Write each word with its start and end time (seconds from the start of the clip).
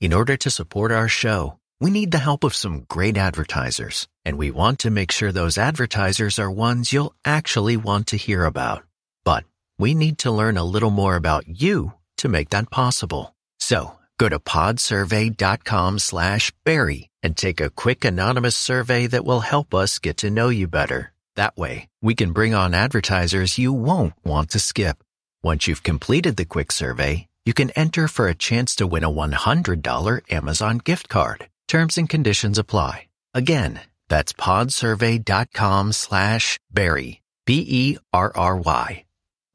In 0.00 0.12
order 0.12 0.36
to 0.36 0.48
support 0.48 0.92
our 0.92 1.08
show, 1.08 1.58
we 1.80 1.90
need 1.90 2.12
the 2.12 2.18
help 2.18 2.44
of 2.44 2.54
some 2.54 2.86
great 2.88 3.16
advertisers, 3.16 4.06
and 4.24 4.38
we 4.38 4.52
want 4.52 4.78
to 4.80 4.92
make 4.92 5.10
sure 5.10 5.32
those 5.32 5.58
advertisers 5.58 6.38
are 6.38 6.48
ones 6.48 6.92
you'll 6.92 7.16
actually 7.24 7.76
want 7.76 8.06
to 8.08 8.16
hear 8.16 8.44
about. 8.44 8.84
But 9.24 9.42
we 9.76 9.94
need 9.94 10.18
to 10.18 10.30
learn 10.30 10.56
a 10.56 10.62
little 10.62 10.90
more 10.90 11.16
about 11.16 11.48
you 11.48 11.94
to 12.18 12.28
make 12.28 12.50
that 12.50 12.70
possible. 12.70 13.34
So 13.58 13.98
go 14.18 14.28
to 14.28 14.38
podsurvey.com 14.38 15.98
slash 15.98 16.52
Berry 16.64 17.10
and 17.24 17.36
take 17.36 17.60
a 17.60 17.70
quick 17.70 18.04
anonymous 18.04 18.54
survey 18.54 19.08
that 19.08 19.24
will 19.24 19.40
help 19.40 19.74
us 19.74 19.98
get 19.98 20.18
to 20.18 20.30
know 20.30 20.48
you 20.48 20.68
better. 20.68 21.12
That 21.34 21.56
way, 21.56 21.88
we 22.00 22.14
can 22.14 22.30
bring 22.30 22.54
on 22.54 22.72
advertisers 22.72 23.58
you 23.58 23.72
won't 23.72 24.14
want 24.24 24.50
to 24.50 24.60
skip. 24.60 25.02
Once 25.42 25.66
you've 25.66 25.82
completed 25.82 26.36
the 26.36 26.44
quick 26.44 26.70
survey, 26.70 27.26
you 27.48 27.54
can 27.54 27.70
enter 27.70 28.08
for 28.08 28.28
a 28.28 28.34
chance 28.34 28.76
to 28.76 28.86
win 28.86 29.04
a 29.04 29.10
$100 29.10 30.20
Amazon 30.30 30.76
gift 30.76 31.08
card. 31.08 31.48
Terms 31.66 31.96
and 31.96 32.06
conditions 32.06 32.58
apply. 32.58 33.06
Again, 33.32 33.80
that's 34.10 34.34
podsurvey.com 34.34 35.92
slash 35.92 36.58
Berry, 36.70 37.22
B-E-R-R-Y. 37.46 39.04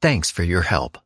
Thanks 0.02 0.30
for 0.32 0.42
your 0.42 0.62
help. 0.62 0.98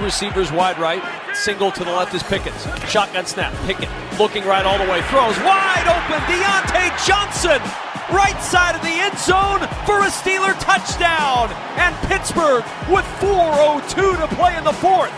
Receivers 0.00 0.50
wide 0.50 0.80
right, 0.80 1.02
single 1.32 1.70
to 1.70 1.84
the 1.84 1.92
left 1.92 2.12
is 2.12 2.24
Pickens. 2.24 2.60
Shotgun 2.90 3.24
snap, 3.24 3.54
Pickett 3.66 3.88
looking 4.18 4.44
right 4.44 4.66
all 4.66 4.78
the 4.78 4.90
way, 4.90 5.00
throws 5.02 5.38
wide 5.46 5.86
open, 5.86 6.20
Diontae 6.26 6.90
Johnson, 7.06 7.62
right 8.10 8.38
side 8.42 8.74
of 8.74 8.82
the 8.82 8.88
end 8.88 9.18
zone 9.18 9.60
for 9.84 10.00
a 10.00 10.10
Steeler 10.10 10.58
touchdown. 10.60 11.50
And 11.76 11.94
Pittsburgh, 12.08 12.64
with 12.90 13.04
4.02 13.20 14.28
to 14.28 14.34
play 14.36 14.56
in 14.56 14.64
the 14.64 14.72
fourth, 14.72 15.12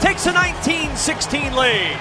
takes 0.00 0.26
a 0.26 0.32
19 0.32 0.94
16 0.96 1.54
lead. 1.54 1.96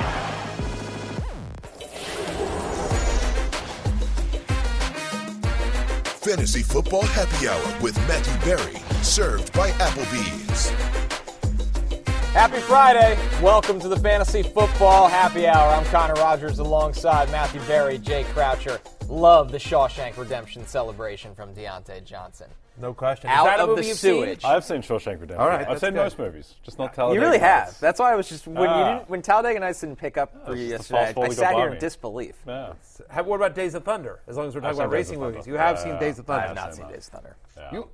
Fantasy 6.21 6.61
Football 6.61 7.03
Happy 7.03 7.47
Hour 7.47 7.81
with 7.81 7.97
Matthew 8.07 8.45
Berry, 8.45 8.79
served 9.01 9.51
by 9.53 9.71
Applebee's. 9.71 10.69
Happy 12.33 12.59
Friday. 12.61 13.19
Welcome 13.41 13.79
to 13.81 13.89
the 13.89 13.97
Fantasy 13.97 14.43
Football 14.43 15.07
Happy 15.09 15.47
Hour. 15.47 15.73
I'm 15.73 15.83
Connor 15.85 16.13
Rogers 16.13 16.59
alongside 16.59 17.29
Matthew 17.31 17.59
Berry, 17.61 17.97
Jay 17.97 18.23
Croucher. 18.33 18.79
Love 19.11 19.51
the 19.51 19.57
Shawshank 19.57 20.15
Redemption 20.17 20.65
celebration 20.65 21.35
from 21.35 21.53
Diontae 21.53 22.03
Johnson. 22.05 22.49
No 22.79 22.93
question. 22.93 23.29
Out 23.29 23.45
Is 23.45 23.51
that 23.51 23.59
a 23.59 23.63
of 23.63 23.69
movie 23.71 23.81
the 23.81 23.87
you've 23.89 23.97
seen? 23.97 24.23
sewage. 24.23 24.45
I've 24.45 24.63
seen 24.63 24.77
Shawshank 24.81 25.19
Redemption. 25.19 25.37
All 25.37 25.47
right, 25.49 25.61
I've 25.61 25.67
that's 25.67 25.81
seen 25.81 25.89
good. 25.91 25.97
most 25.97 26.17
movies, 26.17 26.55
just 26.63 26.79
not 26.79 26.93
Talladega 26.93 27.19
You 27.19 27.25
really 27.27 27.39
have. 27.39 27.65
Nights. 27.67 27.79
That's 27.81 27.99
why 27.99 28.13
I 28.13 28.15
was 28.15 28.29
just 28.29 28.47
when 28.47 28.55
you 28.61 28.67
Ah. 28.69 28.93
didn't 28.99 29.09
when 29.09 29.21
Talladega 29.21 29.59
Nights 29.59 29.81
didn't 29.81 29.97
pick 29.97 30.17
up 30.17 30.33
for 30.45 30.55
you 30.55 30.69
just 30.69 30.87
the 30.87 30.93
yesterday. 30.95 30.99
fast 30.99 31.09
I 31.09 31.13
forward 31.13 31.33
sat 31.33 31.41
got 31.41 31.53
here 31.55 31.59
by 31.63 31.67
in 31.67 31.73
me. 31.73 31.79
disbelief. 31.79 32.35
Yeah. 32.47 32.73
How, 33.09 33.23
what 33.23 33.35
about 33.35 33.53
Days 33.53 33.75
of 33.75 33.83
Thunder? 33.83 34.21
As 34.27 34.37
long 34.37 34.47
as 34.47 34.55
we're 34.55 34.61
talking 34.61 34.77
about 34.77 34.83
seen 34.85 34.89
Days 34.91 34.93
racing 35.09 35.15
of 35.17 35.21
Thunder. 35.23 35.37
movies, 35.39 35.47
you 35.47 35.53
have 35.55 35.75
Yeah, 35.77 35.83
seen. 35.83 35.99
Days 35.99 36.19
of 36.19 36.25
Thunder. 36.25 36.43
I 36.43 36.47
have 36.47 36.55
not 36.55 36.73
seen 36.73 36.85
seen. 36.85 36.93
Days 36.93 37.07
of 37.07 37.13
Thunder. 37.13 37.35
You, 37.73 37.89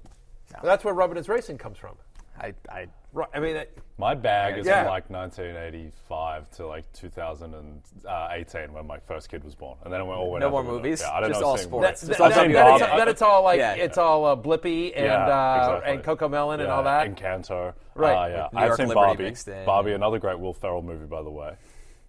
That's 0.64 0.84
where 0.86 0.94
Rubber 0.94 1.20
Racing 1.20 1.58
comes 1.58 1.78
from. 1.80 1.96
I, 2.40 2.54
I 2.70 2.88
Right. 3.14 3.30
I 3.34 3.40
mean, 3.40 3.54
that- 3.56 3.70
My 3.98 4.14
bag 4.14 4.58
is 4.60 4.68
Yeah. 4.68 4.84
from 4.84 4.92
like 4.92 5.10
1985 5.10 6.50
to 6.52 6.68
like 6.68 6.92
2018 6.94 8.74
when 8.74 8.86
my 8.86 9.00
first 9.00 9.30
kid 9.30 9.44
was 9.44 9.56
born, 9.56 9.78
and 9.84 9.92
then 9.94 10.02
it 10.02 10.04
went 10.04 10.20
all 10.20 10.32
went 10.32 10.42
No 10.42 10.50
more 10.50 10.64
movies? 10.64 11.02
Yeah, 11.02 11.14
I 11.14 11.22
don't 11.22 11.30
Just 11.30 11.42
know. 11.42 11.48
all 11.48 11.58
sports. 11.58 11.84
that's, 11.88 12.02
Just 12.08 12.20
that, 12.20 12.24
all 12.24 12.30
that, 12.30 12.48
WRC. 12.48 12.54
that 12.54 12.72
it's, 12.90 12.98
that 12.98 13.08
it's 13.08 13.22
all 13.22 13.44
like 13.44 13.60
Yeah. 13.60 13.74
it's 13.74 13.98
all 13.98 14.26
uh, 14.26 14.36
Blippi 14.36 14.94
and 14.96 15.06
Yeah, 15.06 15.26
uh, 15.26 15.78
exactly. 15.80 15.94
and 15.94 16.04
Cocomelon 16.20 16.54
and 16.56 16.64
Yeah, 16.64 16.76
all 16.76 16.84
that. 16.84 17.16
Encanto. 17.16 17.74
Right. 17.96 18.14
Uh, 18.34 18.50
yeah. 18.54 18.60
I've 18.60 18.76
seen 18.76 18.88
Liberty 18.90 19.34
Barbie. 19.46 19.66
Barbie, 19.66 19.94
another 19.94 20.20
great 20.20 20.40
Will 20.40 20.54
Ferrell 20.54 20.82
movie, 20.84 21.06
by 21.08 21.24
the 21.24 21.32
way. 21.32 21.56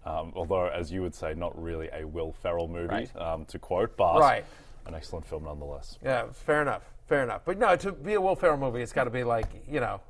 Um, 0.05 0.31
although, 0.35 0.67
as 0.67 0.91
you 0.91 1.01
would 1.01 1.15
say, 1.15 1.33
not 1.33 1.59
really 1.61 1.89
a 1.91 2.05
Will 2.05 2.33
Ferrell 2.33 2.67
movie, 2.67 2.87
Right. 2.87 3.15
um, 3.17 3.45
to 3.45 3.57
quote, 3.59 3.97
but 3.97 4.19
Right. 4.19 4.45
an 4.85 4.93
excellent 4.95 5.25
film 5.25 5.43
nonetheless. 5.45 5.97
yeah, 6.03 6.25
fair 6.33 6.61
enough. 6.61 6.83
Fair 7.07 7.23
enough. 7.23 7.41
But 7.45 7.57
no, 7.57 7.75
to 7.75 7.91
be 7.91 8.13
a 8.13 8.21
Will 8.21 8.35
Ferrell 8.35 8.57
movie, 8.57 8.81
it's 8.83 8.93
got 8.93 9.05
to 9.05 9.09
be 9.09 9.23
like 9.23 9.47
you 9.67 9.79
know. 9.79 10.01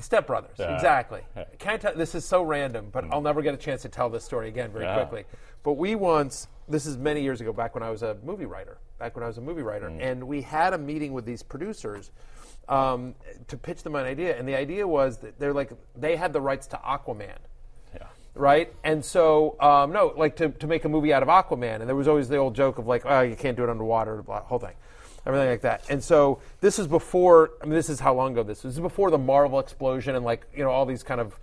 Step 0.00 0.26
Brothers. 0.26 0.54
Yeah. 0.58 0.74
exactly. 0.74 1.20
Yeah. 1.36 1.44
Can't 1.58 1.80
tell, 1.82 1.94
this 1.94 2.14
is 2.14 2.24
so 2.24 2.42
random, 2.42 2.88
but 2.92 3.04
I'll 3.10 3.20
never 3.20 3.42
get 3.42 3.54
a 3.54 3.56
chance 3.58 3.82
to 3.82 3.88
tell 3.88 4.08
this 4.08 4.24
story 4.24 4.48
again 4.48 4.70
very 4.70 4.84
Yeah. 4.84 4.96
quickly. 4.96 5.24
But 5.62 5.72
we 5.74 5.94
once, 5.94 6.48
this 6.68 6.86
is 6.86 6.96
many 6.96 7.22
years 7.22 7.40
ago, 7.40 7.52
back 7.52 7.74
when 7.74 7.82
I 7.82 7.90
was 7.90 8.02
a 8.02 8.16
movie 8.24 8.46
writer, 8.46 8.78
back 8.98 9.14
when 9.16 9.24
I 9.24 9.26
was 9.26 9.38
a 9.38 9.40
movie 9.40 9.62
writer, 9.62 9.88
Mm. 9.90 10.00
and 10.00 10.24
we 10.28 10.42
had 10.42 10.72
a 10.74 10.78
meeting 10.78 11.12
with 11.12 11.24
these 11.24 11.42
producers 11.42 12.10
um, 12.68 13.14
to 13.46 13.56
pitch 13.56 13.82
them 13.84 13.94
an 13.94 14.06
idea, 14.06 14.36
and 14.36 14.48
the 14.48 14.56
idea 14.56 14.86
was 14.88 15.18
that 15.18 15.38
they're 15.38 15.52
like 15.54 15.70
they 15.94 16.16
had 16.16 16.32
the 16.32 16.40
rights 16.40 16.66
to 16.68 16.76
Aquaman 16.78 17.36
Yeah. 17.94 18.06
right? 18.34 18.72
And 18.82 19.04
so, 19.04 19.56
um, 19.60 19.92
no, 19.92 20.12
like 20.16 20.34
to, 20.36 20.48
to 20.48 20.66
make 20.66 20.84
a 20.84 20.88
movie 20.88 21.12
out 21.12 21.22
of 21.22 21.28
Aquaman, 21.28 21.76
and 21.80 21.88
there 21.88 21.94
was 21.94 22.08
always 22.08 22.28
the 22.28 22.38
old 22.38 22.54
joke 22.56 22.78
of 22.78 22.86
like, 22.88 23.02
oh, 23.06 23.20
you 23.20 23.36
can't 23.36 23.56
do 23.56 23.62
it 23.62 23.70
underwater, 23.70 24.20
blah, 24.22 24.40
whole 24.42 24.58
thing, 24.58 24.74
everything 25.26 25.48
like 25.48 25.62
that. 25.62 25.84
And 25.90 26.02
so, 26.02 26.40
this 26.60 26.78
is 26.78 26.86
before. 26.86 27.50
I 27.60 27.66
mean, 27.66 27.74
this 27.74 27.90
is 27.90 28.00
how 28.00 28.14
long 28.14 28.32
ago 28.32 28.42
this 28.42 28.62
was. 28.62 28.74
This 28.74 28.78
is 28.78 28.82
before 28.82 29.10
the 29.10 29.18
Marvel 29.18 29.58
explosion 29.58 30.14
and 30.14 30.24
like 30.24 30.46
you 30.54 30.64
know 30.64 30.70
all 30.70 30.86
these 30.86 31.02
kind 31.02 31.20
of 31.20 31.38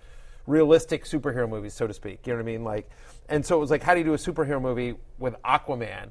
realistic 0.46 1.04
superhero 1.04 1.48
movies, 1.48 1.74
so 1.74 1.86
to 1.86 1.94
speak. 1.94 2.26
You 2.26 2.32
know 2.32 2.38
what 2.38 2.42
I 2.42 2.46
mean? 2.46 2.64
Like, 2.64 2.90
and 3.28 3.44
so 3.44 3.56
it 3.56 3.60
was 3.60 3.70
like, 3.70 3.82
how 3.82 3.94
do 3.94 4.00
you 4.00 4.04
do 4.04 4.14
a 4.14 4.18
superhero 4.18 4.60
movie 4.60 4.94
with 5.18 5.40
Aquaman? 5.42 6.10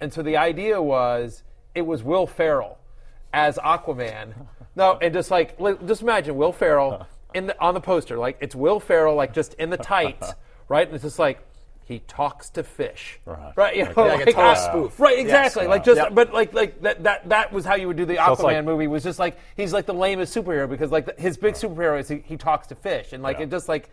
And 0.00 0.12
so 0.12 0.22
the 0.22 0.36
idea 0.36 0.80
was, 0.80 1.42
it 1.74 1.82
was 1.82 2.02
Will 2.02 2.26
Ferrell 2.26 2.78
as 3.32 3.56
Aquaman. 3.58 4.34
No, 4.74 4.96
and 5.02 5.12
just 5.12 5.30
like 5.30 5.58
just 5.86 6.00
imagine 6.00 6.34
Will 6.34 6.50
Ferrell 6.50 7.06
in 7.34 7.46
the 7.46 7.60
on 7.60 7.74
the 7.74 7.80
poster, 7.82 8.16
like 8.16 8.38
it's 8.40 8.54
Will 8.54 8.80
Ferrell, 8.80 9.14
like 9.14 9.34
just 9.34 9.52
in 9.54 9.68
the 9.68 9.76
tights, 9.76 10.32
right? 10.68 10.86
And 10.86 10.94
it's 10.94 11.04
just 11.04 11.18
like 11.18 11.46
he 11.84 11.98
talks 12.06 12.48
to 12.50 12.62
fish, 12.62 13.18
uh-huh. 13.26 13.52
Right. 13.56 13.76
You 13.76 13.84
know, 13.84 13.92
Yeah, 13.96 14.02
like 14.14 14.26
a 14.28 14.32
total 14.32 14.54
spoof. 14.56 15.00
right? 15.00 15.18
Exactly. 15.18 15.62
Yes. 15.62 15.68
Like 15.70 15.84
just, 15.84 15.98
Yep. 15.98 16.14
but 16.14 16.32
like 16.32 16.52
like 16.54 16.80
that 16.82 17.02
that 17.02 17.28
that 17.28 17.52
was 17.52 17.64
how 17.64 17.74
you 17.74 17.88
would 17.88 17.96
do 17.96 18.04
the 18.04 18.16
Aquaman 18.16 18.42
like- 18.42 18.64
movie. 18.64 18.86
Was 18.86 19.02
just 19.02 19.18
like 19.18 19.36
he's 19.56 19.72
like 19.72 19.86
the 19.86 19.94
lamest 19.94 20.34
superhero 20.34 20.68
because 20.68 20.90
like 20.90 21.06
the, 21.06 21.14
his 21.20 21.36
big 21.36 21.54
superhero 21.54 21.98
is 21.98 22.08
he, 22.08 22.22
he 22.26 22.36
talks 22.36 22.66
to 22.68 22.74
fish 22.74 23.12
and 23.12 23.22
like 23.22 23.38
Yeah. 23.38 23.44
it 23.44 23.50
just 23.50 23.68
like 23.68 23.90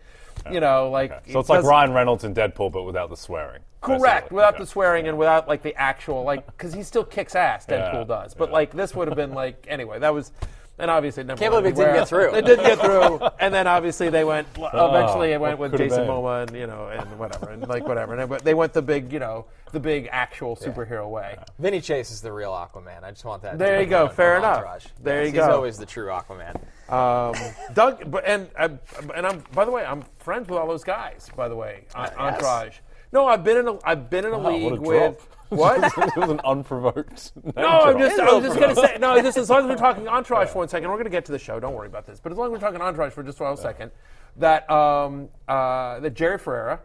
you 0.50 0.60
know 0.60 0.88
like 0.90 1.10
Okay. 1.10 1.20
it 1.26 1.32
So 1.32 1.40
it's 1.40 1.48
like 1.48 1.64
Ryan 1.64 1.92
Reynolds 1.92 2.24
in 2.24 2.34
Deadpool, 2.34 2.72
but 2.72 2.84
without 2.84 3.10
the 3.10 3.16
swearing. 3.16 3.60
Correct, 3.82 4.02
basically. 4.02 4.34
without 4.36 4.54
Okay. 4.54 4.62
the 4.62 4.66
swearing 4.66 5.08
and 5.08 5.18
without 5.18 5.48
like 5.48 5.62
the 5.62 5.74
actual 5.74 6.22
like 6.22 6.46
because 6.46 6.72
he 6.72 6.82
still 6.82 7.04
kicks 7.04 7.34
ass. 7.34 7.66
Deadpool 7.66 7.94
Yeah, 8.08 8.22
does, 8.22 8.34
but 8.34 8.48
yeah. 8.48 8.54
like 8.54 8.70
this 8.72 8.94
would 8.94 9.08
have 9.08 9.16
been 9.16 9.32
like 9.34 9.66
anyway. 9.68 9.98
That 9.98 10.14
was. 10.14 10.32
And 10.80 10.90
obviously, 10.90 11.22
it 11.22 11.26
never 11.26 11.38
Can't 11.38 11.52
went 11.52 11.64
believe 11.64 11.78
it 11.78 11.80
didn't 11.82 12.00
get 12.00 12.08
through. 12.08 12.34
It 12.34 12.44
didn't 12.46 12.64
get 12.64 12.78
through, 12.80 13.20
and 13.38 13.52
then 13.52 13.66
obviously 13.66 14.08
they 14.08 14.24
went. 14.24 14.48
Eventually, 14.56 15.32
it 15.32 15.40
went 15.40 15.58
with 15.58 15.76
Jason 15.76 16.06
been? 16.06 16.08
Momoa 16.08 16.48
and 16.48 16.56
you 16.56 16.66
know 16.66 16.88
and 16.88 17.18
whatever 17.18 17.50
and 17.50 17.66
like 17.68 17.86
whatever. 17.86 18.16
And 18.16 18.30
they 18.40 18.54
went 18.54 18.72
the 18.72 18.82
big 18.82 19.12
you 19.12 19.18
know 19.18 19.46
the 19.72 19.80
big 19.80 20.08
actual 20.10 20.56
superhero 20.56 21.08
way. 21.08 21.38
Vinny 21.58 21.80
Chase 21.80 22.10
is 22.10 22.20
the 22.20 22.32
real 22.32 22.52
Aquaman. 22.52 23.04
I 23.04 23.10
just 23.10 23.24
want 23.24 23.42
that. 23.42 23.58
There 23.58 23.78
be 23.78 23.84
you 23.84 23.90
go. 23.90 24.08
Fair 24.08 24.38
enough. 24.38 24.58
Entourage. 24.58 24.86
There 25.02 25.22
Yes, 25.24 25.32
you 25.34 25.40
He's 25.40 25.48
always 25.48 25.78
the 25.78 25.86
true 25.86 26.08
Aquaman. 26.08 26.56
Um, 26.88 27.34
Doug, 27.74 28.10
but 28.10 28.24
and 28.26 28.48
uh, 28.58 28.68
and 29.14 29.26
I'm 29.26 29.44
by 29.52 29.64
the 29.64 29.70
way, 29.70 29.84
I'm 29.84 30.02
friends 30.18 30.48
with 30.48 30.58
all 30.58 30.66
those 30.66 30.84
guys. 30.84 31.28
By 31.36 31.48
the 31.48 31.56
way, 31.56 31.86
on, 31.94 32.08
yes? 32.18 32.80
No, 33.12 33.26
I've 33.26 33.44
been 33.44 33.56
in 33.58 33.68
a 33.68 33.78
I've 33.84 34.10
been 34.10 34.24
in 34.24 34.32
a 34.32 34.38
Wow, 34.38 34.50
league 34.50 34.72
a 34.72 34.80
with 34.80 35.18
drop. 35.18 35.20
What? 35.50 35.84
it 35.98 36.16
was 36.16 36.30
an 36.30 36.40
unprovoked. 36.44 37.32
No, 37.56 37.66
I'm 37.66 37.98
just, 37.98 38.18
I 38.18 38.32
was 38.32 38.44
just 38.44 38.58
going 38.58 38.74
to 38.74 38.80
say, 38.80 38.96
no, 38.98 39.20
just 39.20 39.36
as 39.36 39.50
long 39.50 39.60
as 39.62 39.66
we're 39.66 39.76
talking 39.88 40.08
Entourage 40.08 40.48
for 40.48 40.58
one 40.58 40.68
second, 40.68 40.88
we're 40.88 40.94
going 40.96 41.04
to 41.04 41.10
get 41.10 41.24
to 41.26 41.32
the 41.32 41.38
show. 41.38 41.60
Don't 41.60 41.74
worry 41.74 41.88
about 41.88 42.06
this. 42.06 42.20
But 42.20 42.32
as 42.32 42.38
long 42.38 42.46
as 42.48 42.52
we're 42.52 42.66
talking 42.66 42.80
Entourage 42.80 43.12
for 43.12 43.22
just 43.22 43.38
for 43.38 43.50
a 43.52 43.56
second, 43.56 43.90
that 44.36 44.70
um, 44.70 45.28
uh, 45.48 46.00
that 46.00 46.14
Jerry 46.14 46.38
Ferrara, 46.38 46.80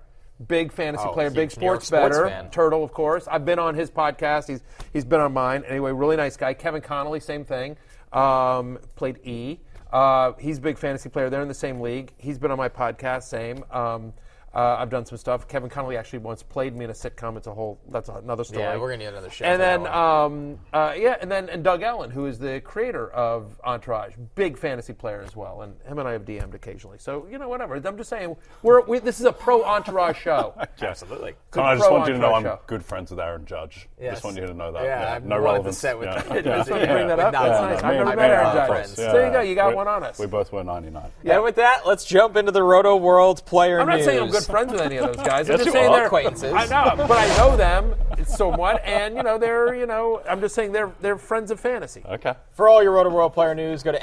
big 0.48 0.72
fantasy 0.72 1.06
Oh, 1.08 1.14
player, 1.14 1.30
big 1.30 1.56
New 1.58 1.66
York 1.66 1.82
sports 1.82 1.88
sports 1.88 2.18
bettor, 2.18 2.28
fan. 2.28 2.50
Turtle, 2.50 2.84
of 2.84 2.92
course. 2.92 3.28
I've 3.28 3.46
been 3.46 3.60
on 3.60 3.76
his 3.76 3.90
podcast. 3.92 4.48
He's 4.48 4.62
he's 4.92 5.06
been 5.06 5.22
on 5.22 5.34
mine. 5.34 5.64
Anyway, 5.68 5.92
really 5.92 6.18
nice 6.18 6.36
guy. 6.36 6.54
Kevin 6.54 6.82
Connolly, 6.82 7.20
same 7.20 7.46
thing. 7.46 7.78
Um, 8.12 8.80
played 8.96 9.20
E. 9.26 9.60
Uh, 9.94 10.34
he's 10.40 10.58
a 10.58 10.62
big 10.62 10.78
fantasy 10.78 11.10
player. 11.10 11.30
They're 11.30 11.42
in 11.44 11.48
the 11.48 11.54
same 11.54 11.80
league. 11.80 12.12
He's 12.18 12.38
been 12.40 12.52
on 12.52 12.58
my 12.58 12.70
podcast. 12.70 13.24
Same. 13.24 13.64
Um, 13.72 14.14
Uh, 14.56 14.78
I've 14.80 14.90
done 14.90 15.06
some 15.06 15.18
stuff. 15.18 15.48
Kevin 15.50 15.70
Connolly 15.70 15.98
actually 15.98 16.20
once 16.20 16.42
played 16.42 16.76
me 16.78 16.86
in 16.86 16.90
a 16.92 16.94
sitcom. 16.94 17.36
It's 17.36 17.48
a 17.48 17.54
whole. 17.54 17.78
That's 17.90 18.08
another 18.08 18.46
story. 18.46 18.62
Yeah, 18.64 18.78
we're 18.78 18.88
gonna 18.90 19.00
need 19.04 19.10
another 19.10 19.30
show. 19.30 19.44
And 19.44 19.62
then, 19.62 19.86
um, 19.88 20.60
uh, 20.72 20.94
yeah, 20.98 21.18
and 21.20 21.30
then 21.30 21.50
and 21.50 21.62
Doug 21.62 21.82
Ellin, 21.84 22.10
who 22.10 22.26
is 22.26 22.40
the 22.40 22.62
creator 22.62 23.10
of 23.12 23.60
Entourage, 23.66 24.14
big 24.36 24.58
fantasy 24.58 24.94
player 24.94 25.22
as 25.26 25.36
well, 25.36 25.62
and 25.64 25.76
him 25.86 26.00
and 26.00 26.08
I 26.08 26.14
have 26.14 26.24
DM'd 26.24 26.56
occasionally. 26.56 26.98
So 27.00 27.28
you 27.30 27.38
know, 27.38 27.50
whatever. 27.50 27.76
I'm 27.76 27.98
just 27.98 28.10
saying, 28.10 28.38
we're 28.62 28.82
we, 28.86 29.00
this 29.00 29.20
is 29.20 29.26
a 29.26 29.34
pro 29.34 29.62
Entourage 29.64 30.18
show. 30.18 30.54
absolutely. 30.82 31.34
Con, 31.52 31.66
I 31.66 31.76
just 31.76 31.92
want 31.92 32.08
you 32.08 32.14
to 32.14 32.20
know 32.20 32.34
I'm 32.34 32.44
show. 32.44 32.60
good 32.66 32.86
friends 32.86 33.12
with 33.12 33.20
Aaron 33.20 33.46
Judge. 33.46 33.90
Yes. 34.00 34.14
Just 34.14 34.24
want 34.24 34.38
you 34.38 34.46
to 34.46 34.54
know 34.54 34.72
that. 34.72 34.84
Yeah, 34.86 35.16
I 35.16 35.20
no 35.20 35.36
wanted 35.36 35.36
to 35.36 35.42
relevance. 35.42 35.78
set 35.78 36.00
with 36.00 36.08
yeah. 36.08 36.34
Yeah. 36.34 36.42
Just 36.42 36.72
wanted 36.72 36.88
bring 36.90 37.08
that 37.08 37.20
up. 37.20 37.34
No, 37.34 37.44
That's 37.44 37.62
no, 37.62 37.70
nice. 37.70 37.82
no, 37.82 37.88
I've 37.90 37.96
never 38.06 38.16
met 38.16 38.32
Aaron 38.32 38.46
Aaron 38.46 38.56
Judge. 38.56 38.68
friends. 38.70 38.96
So 38.96 39.12
there 39.12 39.26
you 39.28 39.34
go. 39.34 39.42
You 39.42 39.56
got 39.56 39.70
We- 39.72 39.76
one 39.76 39.88
on 39.90 40.04
us. 40.04 40.18
We 40.18 40.28
both 40.28 40.54
were 40.54 40.64
99. 40.64 41.04
And 41.26 41.44
with 41.44 41.56
that, 41.56 41.86
let's 41.86 42.06
jump 42.06 42.38
into 42.38 42.54
the 42.54 42.62
Rotoworld 42.62 43.44
player 43.46 43.82
I'm 43.82 43.88
not 43.88 43.98
news. 43.98 44.06
saying 44.06 44.22
I'm 44.22 44.30
good 44.30 44.45
friends 44.48 44.72
with 44.72 44.82
any 44.82 44.98
of 44.98 45.08
those 45.08 45.26
guys. 45.26 45.50
I'm 45.50 45.58
Yes, 45.58 45.66
just 45.66 45.66
you 45.66 45.72
saying 45.72 45.90
are. 45.92 45.96
they're 45.98 46.06
Acquaintances. 46.08 46.54
I 46.54 46.66
know, 46.68 46.96
but 47.08 47.18
I 47.18 47.28
know 47.38 47.56
them 47.58 47.94
somewhat, 48.26 48.82
and 48.86 49.16
you 49.16 49.24
know 49.24 49.38
they're 49.38 49.76
you 49.76 49.86
know 49.86 50.22
I'm 50.28 50.40
just 50.42 50.56
saying 50.56 50.72
they're 50.72 50.92
they're 51.02 51.18
friends 51.18 51.52
of 51.52 51.60
fantasy. 51.60 52.04
Okay. 52.06 52.34
For 52.54 52.68
all 52.70 52.82
your 52.84 52.94
Rotoworld 52.96 53.34
player 53.34 53.54
news, 53.56 53.84
go 53.84 53.92
to 53.92 54.00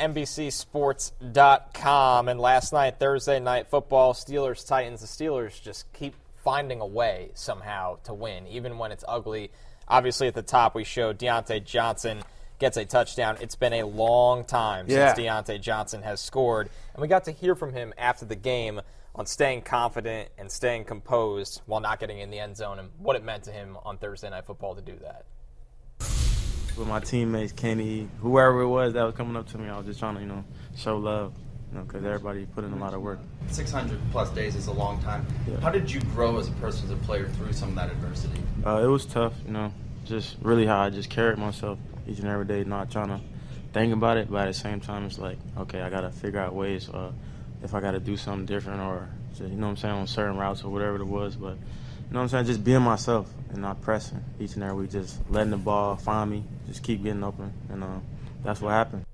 NBCSports.com. 1.22 2.28
And 2.28 2.40
last 2.40 2.72
night, 2.72 2.98
Thursday 2.98 3.40
night 3.40 3.66
football, 3.68 4.14
Steelers 4.14 4.66
Titans. 4.66 5.00
The 5.00 5.06
Steelers 5.06 5.60
just 5.62 5.90
keep 5.92 6.14
finding 6.44 6.80
a 6.80 6.86
way 6.86 7.30
somehow 7.34 7.96
to 8.04 8.14
win, 8.14 8.46
even 8.48 8.78
when 8.78 8.92
it's 8.92 9.04
ugly. 9.08 9.50
Obviously, 9.88 10.28
at 10.28 10.34
the 10.34 10.42
top, 10.42 10.74
we 10.74 10.84
showed 10.84 11.18
Diontae 11.18 11.64
Johnson 11.64 12.22
gets 12.58 12.76
a 12.76 12.84
touchdown. 12.84 13.36
It's 13.40 13.56
been 13.56 13.72
a 13.72 13.82
long 13.84 14.44
time 14.44 14.86
Yeah. 14.88 15.12
since 15.14 15.26
Diontae 15.26 15.60
Johnson 15.60 16.02
has 16.02 16.20
scored. 16.20 16.68
And 16.94 17.02
we 17.02 17.08
got 17.08 17.24
to 17.24 17.32
hear 17.32 17.54
from 17.56 17.72
him 17.72 17.92
after 17.98 18.24
the 18.24 18.36
game 18.36 18.80
on 19.14 19.26
staying 19.26 19.62
confident 19.62 20.30
and 20.38 20.50
staying 20.50 20.84
composed 20.84 21.60
while 21.66 21.80
not 21.80 22.00
getting 22.00 22.18
in 22.18 22.30
the 22.30 22.38
end 22.38 22.56
zone 22.56 22.78
and 22.78 22.88
what 22.98 23.16
it 23.16 23.22
meant 23.22 23.44
to 23.44 23.50
him 23.50 23.76
on 23.84 23.98
Thursday 23.98 24.30
Night 24.30 24.46
Football 24.46 24.74
to 24.74 24.82
do 24.82 24.98
that. 25.02 25.26
with 26.78 26.88
my 26.88 27.00
teammates, 27.00 27.52
Kenny, 27.52 28.08
whoever 28.20 28.62
it 28.62 28.68
was 28.68 28.94
that 28.94 29.04
was 29.04 29.14
coming 29.14 29.36
up 29.36 29.46
to 29.48 29.58
me, 29.58 29.68
I 29.68 29.76
was 29.76 29.86
just 29.86 30.00
trying 30.00 30.14
to, 30.14 30.20
you 30.22 30.26
know, 30.26 30.44
show 30.76 30.96
love, 30.96 31.34
you 31.70 31.78
know, 31.78 31.84
because 31.84 32.04
everybody 32.04 32.46
put 32.46 32.64
in 32.64 32.72
a 32.72 32.76
lot 32.76 32.94
of 32.94 33.02
work. 33.02 33.18
600 33.48 34.00
plus 34.10 34.30
days 34.30 34.54
is 34.54 34.68
a 34.68 34.72
long 34.72 35.00
time. 35.02 35.26
Yeah. 35.46 35.60
How 35.60 35.70
did 35.70 35.90
you 35.90 36.00
grow 36.00 36.38
as 36.38 36.48
a 36.48 36.52
person, 36.52 36.86
as 36.86 36.92
a 36.92 36.96
player, 36.96 37.28
through 37.28 37.52
some 37.52 37.70
of 37.70 37.74
that 37.74 37.90
adversity? 37.90 38.40
Uh, 38.64 38.82
it 38.82 38.86
was 38.86 39.04
tough, 39.04 39.34
you 39.44 39.52
know, 39.52 39.74
just 40.06 40.36
really 40.40 40.64
how 40.64 40.80
I 40.80 40.88
just 40.88 41.10
carried 41.10 41.36
myself 41.36 41.78
each 42.08 42.18
and 42.18 42.28
every 42.28 42.46
day, 42.46 42.64
not 42.64 42.90
trying 42.90 43.08
to 43.08 43.20
think 43.74 43.92
about 43.92 44.16
it, 44.16 44.30
but 44.30 44.42
at 44.42 44.46
the 44.46 44.54
same 44.54 44.80
time, 44.80 45.04
it's 45.04 45.18
like, 45.18 45.36
okay, 45.58 45.82
I 45.82 45.90
got 45.90 46.00
to 46.00 46.10
figure 46.10 46.40
out 46.40 46.54
ways 46.54 46.88
uh, 46.88 47.12
if 47.62 47.74
I 47.74 47.80
got 47.80 47.92
to 47.92 48.00
do 48.00 48.16
something 48.16 48.46
different 48.46 48.80
or, 48.80 49.08
just, 49.30 49.42
you 49.42 49.56
know 49.56 49.66
what 49.66 49.70
I'm 49.70 49.76
saying, 49.76 49.94
on 49.94 50.06
certain 50.06 50.36
routes 50.36 50.64
or 50.64 50.70
whatever 50.70 50.96
it 50.96 51.04
was. 51.04 51.36
But, 51.36 51.54
you 51.54 52.12
know 52.12 52.18
what 52.18 52.22
I'm 52.22 52.28
saying, 52.28 52.46
just 52.46 52.64
being 52.64 52.82
myself 52.82 53.32
and 53.50 53.62
not 53.62 53.80
pressing 53.80 54.22
each 54.40 54.54
and 54.54 54.62
every 54.62 54.82
week, 54.82 54.90
just 54.90 55.18
letting 55.30 55.50
the 55.50 55.56
ball 55.56 55.96
find 55.96 56.30
me, 56.30 56.44
just 56.66 56.82
keep 56.82 57.02
getting 57.02 57.24
open, 57.24 57.52
and 57.70 57.82
uh, 57.82 57.98
that's 58.42 58.60
what 58.60 58.70
happened. 58.70 59.04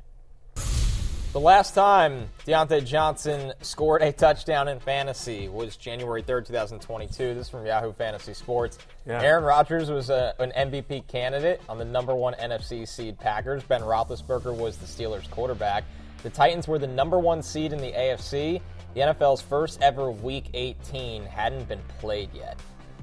The 1.32 1.40
last 1.40 1.74
time 1.74 2.30
Diontae 2.46 2.86
Johnson 2.86 3.52
scored 3.60 4.00
a 4.00 4.12
touchdown 4.12 4.66
in 4.66 4.80
fantasy 4.80 5.46
was 5.48 5.76
January 5.76 6.22
3rd, 6.22 6.46
2022. 6.46 7.34
This 7.34 7.46
is 7.46 7.48
from 7.50 7.66
Yahoo 7.66 7.92
Fantasy 7.92 8.32
Sports. 8.32 8.78
Yeah. 9.06 9.22
Aaron 9.22 9.44
Rodgers 9.44 9.90
was 9.90 10.08
a, 10.08 10.34
an 10.38 10.52
MVP 10.56 11.06
candidate 11.06 11.60
on 11.68 11.76
the 11.76 11.84
number 11.84 12.14
one 12.14 12.32
NFC 12.34 12.88
seed 12.88 13.18
Packers. 13.18 13.62
Ben 13.62 13.82
Roethlisberger 13.82 14.56
was 14.56 14.78
the 14.78 14.86
Steelers' 14.86 15.30
quarterback. 15.30 15.84
The 16.22 16.30
Titans 16.30 16.66
were 16.66 16.78
the 16.78 16.86
number 16.86 17.18
one 17.18 17.42
seed 17.42 17.72
in 17.72 17.78
the 17.78 17.92
AFC. 17.92 18.60
The 18.94 19.00
NFL's 19.00 19.40
first 19.40 19.80
ever 19.82 20.10
Week 20.10 20.50
18 20.54 21.24
hadn't 21.24 21.68
been 21.68 21.80
played 22.00 22.30
yet. 22.34 22.58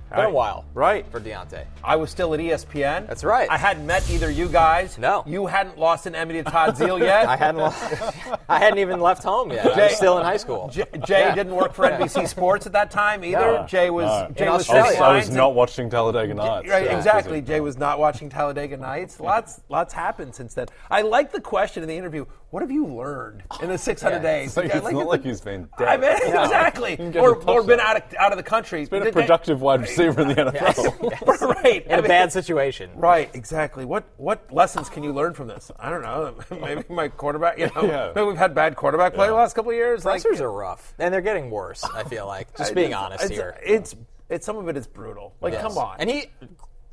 Been 0.09 0.25
a 0.25 0.29
while, 0.29 0.63
Right. 0.73 1.05
for 1.11 1.19
Diontae. 1.19 1.65
I 1.83 1.95
was 1.97 2.09
still 2.09 2.33
at 2.33 2.39
ESPN. 2.39 3.05
That's 3.07 3.23
right. 3.23 3.49
I 3.49 3.57
hadn't 3.57 3.85
met 3.85 4.09
either 4.09 4.29
you 4.29 4.47
guys. 4.47 4.97
No. 4.97 5.23
You 5.25 5.45
hadn't 5.47 5.77
lost 5.77 6.05
an 6.05 6.15
enemy 6.15 6.41
to 6.41 6.49
Todd 6.49 6.77
Zeal 6.77 6.99
yet. 7.03 7.27
I 7.27 7.35
hadn't, 7.35 7.59
lost. 7.59 7.83
I 8.49 8.59
hadn't 8.59 8.79
even 8.79 9.01
left 9.01 9.23
home 9.23 9.51
yet. 9.51 9.65
I 9.65 9.85
was 9.87 9.95
still 9.97 10.17
in 10.19 10.23
high 10.23 10.37
school. 10.37 10.69
J- 10.71 10.85
Jay 11.05 11.19
Yeah. 11.21 11.35
didn't 11.35 11.55
work 11.55 11.73
for 11.73 11.85
NBC 11.85 12.27
Sports 12.29 12.65
at 12.65 12.73
that 12.73 12.91
time 12.91 13.23
either. 13.25 13.37
No. 13.39 13.65
Jay 13.67 13.89
was 13.89 14.05
No. 14.05 14.29
Jay 14.35 14.45
In 14.45 14.53
was 14.53 14.69
I 14.69 14.73
was, 14.75 14.83
Australia. 14.85 15.01
I 15.01 15.15
was 15.17 15.29
not 15.31 15.53
watching 15.55 15.89
Talladega 15.89 16.33
Nights. 16.33 16.69
Right, 16.69 16.85
Yeah, 16.85 16.97
exactly. 16.97 17.41
Jay 17.41 17.59
was 17.59 17.77
not 17.77 17.99
watching 17.99 18.29
Talladega 18.29 18.77
Nights. 18.77 19.19
Lots, 19.19 19.61
lots 19.69 19.93
happened 19.93 20.33
since 20.35 20.53
then. 20.53 20.67
I 20.89 21.01
like 21.01 21.31
the 21.31 21.41
question 21.41 21.83
in 21.83 21.89
the 21.89 21.97
interview. 21.97 22.25
What 22.51 22.61
have 22.61 22.71
you 22.71 22.85
learned 22.85 23.43
in 23.61 23.67
the 23.69 23.77
600 23.77 24.15
Yeah. 24.17 24.21
days? 24.21 24.47
It's 24.49 24.57
like- 24.57 24.73
I 24.73 24.77
it's 24.77 24.85
like 24.85 24.93
not 24.93 25.01
it- 25.01 25.07
like 25.07 25.23
he's 25.23 25.41
been 25.41 25.67
dead. 25.77 25.87
I 25.87 25.97
mean, 25.97 26.33
No. 26.33 26.43
exactly. 26.43 26.97
Or, 27.17 27.35
or 27.49 27.63
been 27.63 27.81
out 27.81 27.97
of 27.97 28.03
out 28.17 28.31
of 28.31 28.37
the 28.37 28.43
country. 28.43 28.79
He's 28.79 28.87
been 28.89 29.05
a 29.05 29.11
productive 29.11 29.59
wide 29.61 29.81
receiver 29.81 29.94
in 29.99 30.27
the 30.29 30.35
NFL. 30.35 31.41
right. 31.63 31.85
in 31.85 31.91
I 31.91 31.95
a 31.97 32.01
mean, 32.01 32.07
bad 32.09 32.31
situation. 32.31 32.89
Right, 32.95 33.29
exactly. 33.33 33.85
What 33.85 34.03
what 34.17 34.51
lessons 34.51 34.89
can 34.89 35.03
you 35.03 35.13
learn 35.13 35.33
from 35.33 35.47
this? 35.47 35.71
I 35.79 35.89
don't 35.89 36.01
know. 36.01 36.35
Maybe 36.61 36.83
my 36.89 37.07
quarterback. 37.07 37.57
You 37.59 37.69
know, 37.75 37.83
Yeah. 37.85 38.11
maybe 38.15 38.27
we've 38.27 38.37
had 38.37 38.53
bad 38.55 38.75
quarterback 38.75 39.13
play 39.13 39.27
the 39.27 39.33
last 39.33 39.53
couple 39.55 39.71
of 39.71 39.77
years. 39.77 40.05
Like, 40.05 40.21
Pressers 40.21 40.41
are 40.41 40.51
rough, 40.51 40.93
and 40.99 41.13
they're 41.13 41.21
getting 41.21 41.49
worse. 41.49 41.83
I 41.83 42.03
feel 42.03 42.27
like 42.27 42.55
just 42.57 42.71
I 42.71 42.73
being 42.73 42.91
just- 42.91 43.03
honest 43.03 43.23
it's, 43.25 43.33
here. 43.33 43.57
It's 43.63 43.95
it's 44.29 44.45
some 44.45 44.57
of 44.57 44.67
it 44.69 44.77
is 44.77 44.87
brutal. 44.87 45.35
Like, 45.41 45.53
Yes. 45.53 45.61
come 45.61 45.77
on. 45.77 45.97
And 45.99 46.09
he 46.09 46.25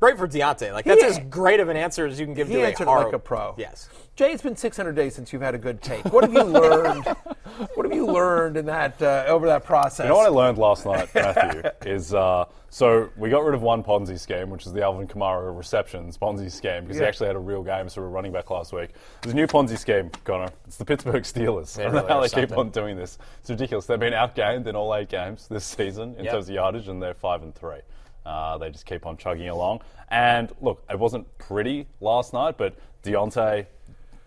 great 0.03 0.17
for 0.17 0.27
Diontae. 0.27 0.73
Like 0.73 0.85
that's 0.85 1.01
He- 1.01 1.07
as 1.07 1.19
great 1.29 1.59
of 1.61 1.69
an 1.69 1.77
answer 1.77 2.05
as 2.05 2.19
you 2.19 2.25
can 2.25 2.35
give 2.35 2.49
he 2.49 2.55
to 2.55 2.65
answered 2.65 2.87
a 2.87 2.91
hard, 2.91 3.05
like 3.05 3.13
a 3.13 3.19
pro. 3.19 3.55
Yes. 3.57 3.89
Jay, 4.15 4.31
it's 4.31 4.43
been 4.43 4.55
600 4.55 4.95
days 4.95 5.15
since 5.15 5.31
you've 5.33 5.41
had 5.41 5.55
a 5.55 5.57
good 5.57 5.81
take. 5.81 6.03
What 6.05 6.23
have 6.23 6.33
you 6.33 6.43
learned? 6.43 7.05
what 7.73 7.85
have 7.85 7.93
you 7.93 8.05
learned 8.05 8.57
in 8.57 8.65
that 8.65 9.01
uh, 9.01 9.23
over 9.27 9.47
that 9.47 9.63
process? 9.63 10.03
You 10.03 10.09
know 10.09 10.17
what 10.17 10.27
I 10.27 10.29
learned 10.29 10.57
last 10.59 10.85
night, 10.85 11.09
Matthew, 11.15 11.63
is 11.85 12.13
uh, 12.13 12.45
so 12.69 13.09
we 13.17 13.29
got 13.29 13.43
rid 13.43 13.55
of 13.55 13.63
one 13.63 13.81
Ponzi 13.83 14.19
scheme, 14.19 14.49
which 14.51 14.67
is 14.67 14.73
the 14.73 14.83
Alvin 14.83 15.07
Kamara 15.07 15.55
receptions 15.57 16.17
Ponzi 16.17 16.51
scheme, 16.51 16.83
because 16.83 16.97
he 16.97 17.05
actually 17.05 17.27
had 17.27 17.35
a 17.35 17.39
real 17.39 17.63
game, 17.63 17.89
sort 17.89 18.05
of 18.05 18.11
running 18.13 18.31
back 18.31 18.51
last 18.51 18.71
week. 18.71 18.89
There's 19.21 19.33
a 19.33 19.35
new 19.35 19.47
Ponzi 19.47 19.79
scheme, 19.79 20.11
Connor. 20.25 20.49
It's 20.67 20.77
the 20.77 20.85
Pittsburgh 20.85 21.23
Steelers. 21.23 21.75
They 21.75 21.85
I 21.85 21.85
don't 21.85 21.95
know 21.95 22.07
how 22.07 22.19
are 22.19 22.27
they 22.27 22.41
keep 22.41 22.55
on 22.55 22.69
doing 22.69 22.95
this. 22.97 23.17
It's 23.39 23.49
ridiculous. 23.49 23.87
They've 23.87 23.99
been 23.99 24.13
outgained 24.13 24.67
in 24.67 24.75
all 24.75 24.93
eight 24.95 25.09
games 25.09 25.47
this 25.47 25.65
season 25.65 26.15
in 26.17 26.25
Yep. 26.25 26.33
terms 26.33 26.49
of 26.49 26.55
yardage, 26.55 26.87
and 26.87 27.01
they're 27.01 27.13
five 27.15 27.41
and 27.41 27.55
three. 27.55 27.79
Uh, 28.25 28.57
they 28.57 28.69
just 28.69 28.85
keep 28.85 29.05
on 29.05 29.17
chugging 29.17 29.49
along. 29.49 29.81
And 30.09 30.51
look, 30.61 30.83
it 30.89 30.97
wasn't 30.99 31.25
pretty 31.37 31.87
last 32.01 32.33
night, 32.33 32.57
but 32.57 32.75
Diontae 33.03 33.65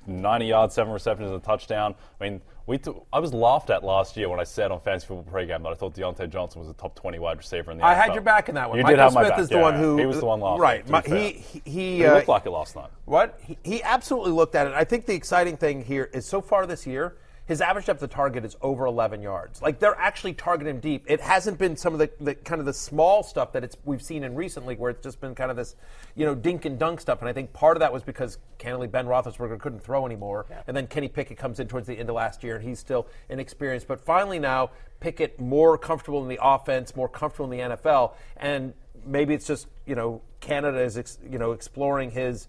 90 0.07 0.47
yards, 0.47 0.75
seven 0.75 0.93
receptions, 0.93 1.31
and 1.31 1.41
a 1.41 1.45
touchdown. 1.45 1.95
I 2.21 2.25
mean, 2.25 2.41
we 2.67 2.79
t- 2.79 2.93
I 3.13 3.19
was 3.21 3.33
laughed 3.33 3.71
at 3.71 3.85
last 3.85 4.17
year 4.17 4.29
when 4.29 4.41
I 4.41 4.45
said 4.45 4.71
on 4.73 4.81
Fantasy 4.81 5.07
Football 5.07 5.33
Pregame 5.33 5.63
that 5.63 5.69
I 5.71 5.75
thought 5.75 5.95
Diontae 5.95 6.29
Johnson 6.31 6.61
was 6.61 6.69
a 6.69 6.75
top 6.75 6.95
20 6.97 7.19
wide 7.21 7.39
receiver 7.39 7.71
in 7.71 7.79
the 7.79 7.85
NFL. 7.85 7.87
I 7.89 7.95
had 7.95 8.13
your 8.13 8.23
back 8.23 8.49
in 8.49 8.57
that 8.57 8.69
one. 8.69 8.79
You 8.79 8.85
Michael 8.85 8.97
did 8.97 9.03
have 9.03 9.15
my 9.15 9.21
Smith 9.23 9.31
back. 9.31 9.39
is 9.41 9.49
the 9.49 9.55
yeah, 9.57 9.63
one 9.63 9.75
who 9.77 9.97
He 9.99 10.07
was 10.07 10.19
the 10.19 10.27
one 10.27 10.41
last 10.41 10.61
Right. 10.61 10.89
my- 10.89 11.01
be 11.01 11.11
he 11.11 11.31
he, 11.33 11.63
he, 11.65 11.97
He 11.99 12.05
uh, 12.05 12.15
looked 12.15 12.29
like 12.29 12.45
it 12.47 12.51
last 12.51 12.75
night. 12.77 12.91
What? 13.05 13.39
He, 13.41 13.57
he 13.63 13.83
absolutely 13.83 14.33
looked 14.33 14.55
at 14.57 14.67
it. 14.67 14.75
I 14.75 14.85
think 14.85 15.07
the 15.07 15.15
exciting 15.15 15.57
thing 15.57 15.85
here 15.85 16.11
is 16.13 16.27
so 16.27 16.41
far 16.41 16.67
this 16.67 16.87
year, 16.87 17.17
his 17.47 17.61
average 17.61 17.87
depth 17.87 18.03
of 18.03 18.11
target 18.11 18.45
is 18.45 18.57
over 18.61 18.87
11 18.87 19.23
yards. 19.23 19.63
Like 19.63 19.79
they're 19.79 19.95
actually 19.95 20.35
targeting 20.35 20.75
him 20.75 20.81
deep. 20.81 21.05
It 21.07 21.21
hasn't 21.21 21.59
been 21.59 21.77
some 21.77 21.93
of 21.93 22.01
the, 22.01 22.11
the 22.21 22.35
kind 22.35 22.59
of 22.61 22.67
the 22.67 22.73
small 22.73 23.23
stuff 23.23 23.53
that 23.53 23.63
it's 23.63 23.77
we've 23.85 24.03
seen 24.03 24.25
in 24.25 24.35
recently, 24.35 24.75
where 24.75 24.91
it's 24.91 25.03
just 25.03 25.21
been 25.21 25.35
kind 25.35 25.51
of 25.51 25.57
this, 25.57 25.77
you 26.17 26.27
know, 26.27 26.35
dink 26.35 26.65
and 26.65 26.79
dunk 26.79 27.01
stuff. 27.01 27.21
And 27.21 27.29
I 27.29 27.33
think 27.33 27.53
part 27.53 27.77
of 27.77 27.81
that 27.81 27.93
was 27.93 28.03
because 28.03 28.39
candidly 28.59 28.89
Ben 28.89 29.07
Roethlisberger 29.07 29.61
couldn't 29.61 29.81
throw 29.81 30.07
anymore, 30.07 30.47
and 30.67 30.77
then 30.77 30.87
Kenny 30.89 31.09
Pickett 31.09 31.39
comes 31.39 31.61
in 31.61 31.69
towards 31.69 31.87
the 31.87 31.99
end 31.99 32.09
of 32.09 32.17
last 32.17 32.43
year, 32.43 32.57
and 32.57 32.65
he's 32.65 32.81
still 32.81 33.07
inexperienced. 33.29 33.87
But 33.87 34.01
finally 34.01 34.39
now 34.39 34.71
Pickett 34.99 35.39
more 35.39 35.79
comfortable 35.79 36.23
in 36.23 36.29
the 36.29 36.39
offense, 36.43 36.97
more 36.97 37.09
comfortable 37.09 37.53
in 37.53 37.59
the 37.59 37.77
NFL, 37.77 38.15
and 38.37 38.75
maybe 39.05 39.35
it's 39.35 39.47
just 39.47 39.69
you 39.87 39.95
know 39.95 40.21
Canada 40.41 40.81
is 40.81 40.99
ex, 40.99 41.19
you 41.29 41.39
know 41.39 41.53
exploring 41.53 42.11
his, 42.11 42.49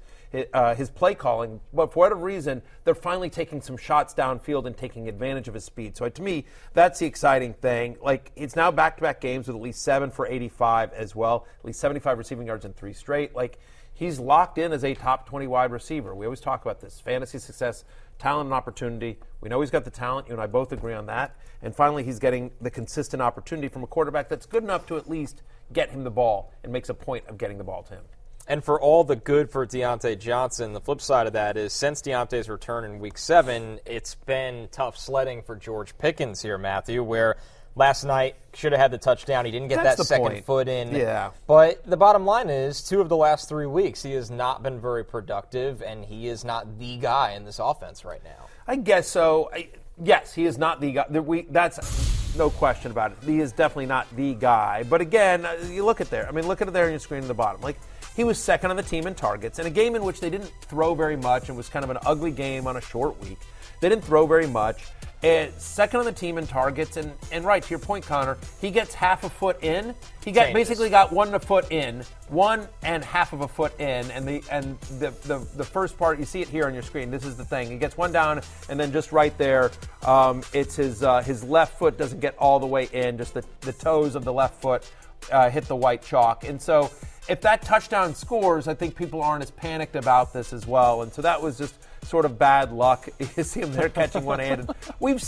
uh, 0.53 0.75
his 0.75 0.89
play 0.89 1.15
calling, 1.15 1.59
but 1.73 1.93
for 1.93 1.99
whatever 1.99 2.21
reason 2.21 2.61
they're 2.83 2.95
finally 2.95 3.29
taking 3.29 3.61
some 3.61 3.77
shots 3.77 4.13
downfield 4.13 4.65
and 4.65 4.77
taking 4.77 5.07
advantage 5.07 5.47
of 5.47 5.53
his 5.53 5.63
speed. 5.63 5.95
So 5.95 6.07
to 6.09 6.21
me, 6.21 6.45
that's 6.73 6.99
the 6.99 7.05
exciting 7.05 7.53
thing. 7.53 7.97
Like 8.01 8.31
it's 8.35 8.55
now 8.55 8.71
back-to-back 8.71 9.21
games 9.21 9.47
with 9.47 9.55
at 9.55 9.61
least 9.61 9.81
seven 9.81 10.11
for 10.11 10.27
85 10.27 10.93
as 10.93 11.15
well, 11.15 11.45
at 11.59 11.65
least 11.65 11.79
75 11.79 12.17
receiving 12.17 12.47
yards 12.47 12.65
in 12.65 12.73
three 12.73 12.93
straight. 12.93 13.35
Like 13.35 13.59
he's 13.93 14.19
locked 14.19 14.57
in 14.57 14.71
as 14.73 14.83
a 14.83 14.93
top 14.93 15.27
20 15.27 15.47
wide 15.47 15.71
receiver. 15.71 16.13
We 16.13 16.25
always 16.25 16.41
talk 16.41 16.61
about 16.63 16.79
this 16.79 16.99
fantasy 16.99 17.39
success, 17.39 17.83
talent 18.19 18.47
and 18.47 18.53
opportunity. 18.53 19.19
We 19.41 19.49
know 19.49 19.61
he's 19.61 19.71
got 19.71 19.85
the 19.85 19.91
talent. 19.91 20.27
You 20.27 20.33
and 20.33 20.41
I 20.41 20.47
both 20.47 20.71
agree 20.71 20.93
on 20.93 21.05
that. 21.07 21.35
And 21.61 21.75
finally, 21.75 22.03
he's 22.03 22.19
getting 22.19 22.51
the 22.61 22.69
consistent 22.69 23.21
opportunity 23.21 23.67
from 23.67 23.83
a 23.83 23.87
quarterback 23.87 24.29
that's 24.29 24.45
good 24.45 24.63
enough 24.63 24.85
to 24.87 24.97
at 24.97 25.09
least 25.09 25.41
get 25.73 25.89
him 25.89 26.03
the 26.03 26.11
ball 26.11 26.53
and 26.63 26.71
makes 26.71 26.89
a 26.89 26.93
point 26.93 27.25
of 27.27 27.37
getting 27.37 27.57
the 27.57 27.63
ball 27.63 27.83
to 27.83 27.95
him. 27.95 28.03
And 28.47 28.63
for 28.63 28.79
all 28.79 29.03
the 29.03 29.17
good 29.17 29.49
for 29.49 29.65
Diontae 29.67 30.19
Johnson, 30.19 30.73
the 30.73 30.79
flip 30.79 31.01
side 31.01 31.27
of 31.27 31.33
that 31.33 31.57
is 31.57 31.73
since 31.73 32.01
Diontae's 32.01 32.47
return 32.47 32.85
in 32.85 32.99
week 32.99 33.17
seven, 33.17 33.79
it's 33.85 34.15
been 34.15 34.69
tough 34.71 34.97
sledding 34.97 35.41
for 35.41 35.55
George 35.55 35.97
Pickens 35.97 36.41
here, 36.41 36.57
Matthew, 36.57 37.03
where 37.03 37.35
last 37.75 38.05
night 38.05 38.35
should 38.53 38.71
have 38.71 38.79
had 38.79 38.91
the 38.91 38.97
touchdown. 38.97 39.43
He 39.43 39.51
didn't 39.51 39.67
get 39.67 39.83
That's 39.83 39.97
that 39.97 40.05
second 40.05 40.27
point. 40.27 40.45
foot 40.45 40.69
in. 40.69 40.95
Yeah. 40.95 41.31
But 41.45 41.85
the 41.85 41.97
bottom 41.97 42.25
line 42.25 42.49
is 42.49 42.81
two 42.81 43.01
of 43.01 43.09
the 43.09 43.17
last 43.17 43.49
three 43.49 43.67
weeks, 43.67 44.01
he 44.01 44.13
has 44.13 44.31
not 44.31 44.63
been 44.63 44.79
very 44.79 45.03
productive, 45.03 45.81
and 45.81 46.05
he 46.05 46.29
is 46.29 46.45
not 46.45 46.79
the 46.79 46.97
guy 46.97 47.33
in 47.33 47.43
this 47.43 47.59
offense 47.59 48.05
right 48.05 48.23
now. 48.23 48.47
I 48.65 48.77
guess 48.77 49.09
so. 49.09 49.49
I, 49.53 49.69
Yes, 50.03 50.33
he 50.33 50.45
is 50.45 50.57
not 50.57 50.79
the 50.79 50.91
guy. 50.91 51.07
We, 51.07 51.43
that's 51.49 52.35
no 52.37 52.49
question 52.49 52.91
about 52.91 53.13
it. 53.13 53.17
He 53.23 53.39
is 53.39 53.51
definitely 53.51 53.87
not 53.87 54.05
the 54.15 54.35
guy. 54.35 54.83
But 54.83 55.01
again, 55.01 55.45
uh, 55.45 55.57
you 55.69 55.83
look 55.85 56.01
at 56.01 56.09
there. 56.09 56.27
I 56.27 56.31
mean, 56.31 56.47
look 56.47 56.61
at 56.61 56.67
it 56.67 56.71
there 56.71 56.85
on 56.85 56.91
your 56.91 56.99
screen 56.99 57.23
at 57.23 57.27
the 57.27 57.33
bottom. 57.33 57.61
Like 57.61 57.77
he 58.17 58.23
was 58.23 58.39
second 58.39 58.71
on 58.71 58.75
the 58.75 58.83
team 58.83 59.05
in 59.05 59.13
targets 59.13 59.59
in 59.59 59.67
a 59.67 59.69
game 59.69 59.95
in 59.95 60.03
which 60.03 60.19
they 60.19 60.31
didn't 60.31 60.51
throw 60.61 60.95
very 60.95 61.15
much. 61.15 61.47
and 61.47 61.55
was 61.55 61.69
kind 61.69 61.85
of 61.85 61.91
an 61.91 61.99
ugly 62.05 62.31
game 62.31 62.65
on 62.65 62.75
a 62.75 62.81
short 62.81 63.17
week. 63.21 63.37
They 63.79 63.89
didn't 63.89 64.03
throw 64.03 64.25
very 64.25 64.47
much. 64.47 64.85
And 65.23 65.51
second 65.53 65.99
on 65.99 66.05
the 66.05 66.11
team 66.11 66.37
in 66.37 66.45
targets, 66.45 66.97
and, 66.97 67.11
and 67.31 67.43
right 67.43 67.61
to 67.61 67.69
your 67.69 67.79
point, 67.79 68.05
Connor, 68.05 68.37
he 68.59 68.69
gets 68.69 68.93
half 68.93 69.23
a 69.23 69.29
foot 69.29 69.63
in. 69.63 69.95
He 70.23 70.31
got 70.31 70.45
Changes. 70.45 70.53
basically 70.53 70.89
got 70.89 71.11
one 71.11 71.33
a 71.33 71.39
foot 71.39 71.71
in, 71.71 72.03
one 72.27 72.67
and 72.83 73.03
half 73.03 73.33
of 73.33 73.41
a 73.41 73.47
foot 73.47 73.79
in, 73.79 74.09
and 74.11 74.27
the 74.27 74.43
and 74.51 74.79
the, 74.99 75.11
the 75.25 75.39
the 75.55 75.63
first 75.63 75.97
part 75.97 76.19
you 76.19 76.25
see 76.25 76.41
it 76.41 76.47
here 76.47 76.67
on 76.67 76.73
your 76.73 76.83
screen. 76.83 77.09
This 77.09 77.25
is 77.25 77.35
the 77.35 77.45
thing. 77.45 77.69
He 77.71 77.77
gets 77.77 77.97
one 77.97 78.11
down, 78.11 78.41
and 78.69 78.79
then 78.79 78.91
just 78.91 79.11
right 79.11 79.35
there, 79.39 79.71
um, 80.05 80.43
it's 80.53 80.75
his 80.75 81.01
uh, 81.01 81.23
his 81.23 81.43
left 81.43 81.79
foot 81.79 81.97
doesn't 81.97 82.19
get 82.19 82.35
all 82.37 82.59
the 82.59 82.67
way 82.67 82.87
in. 82.93 83.17
Just 83.17 83.33
the 83.33 83.43
the 83.61 83.73
toes 83.73 84.13
of 84.13 84.23
the 84.23 84.33
left 84.33 84.61
foot 84.61 84.87
uh, 85.31 85.49
hit 85.49 85.65
the 85.65 85.75
white 85.75 86.03
chalk, 86.03 86.43
and 86.43 86.61
so 86.61 86.91
if 87.29 87.41
that 87.41 87.61
touchdown 87.61 88.15
scores, 88.15 88.67
I 88.67 88.73
think 88.73 88.95
people 88.95 89.21
aren't 89.21 89.43
as 89.43 89.51
panicked 89.51 89.95
about 89.95 90.33
this 90.33 90.53
as 90.53 90.65
well. 90.67 91.01
And 91.01 91.13
so 91.13 91.21
that 91.21 91.41
was 91.41 91.57
just 91.57 91.75
sort 92.03 92.25
of 92.25 92.37
bad 92.39 92.71
luck. 92.71 93.09
You 93.37 93.43
see 93.43 93.61
him 93.61 93.71
there 93.73 93.89
catching 93.89 94.23
one 94.25 94.39
handed. 94.39 94.69
We've 94.99 95.21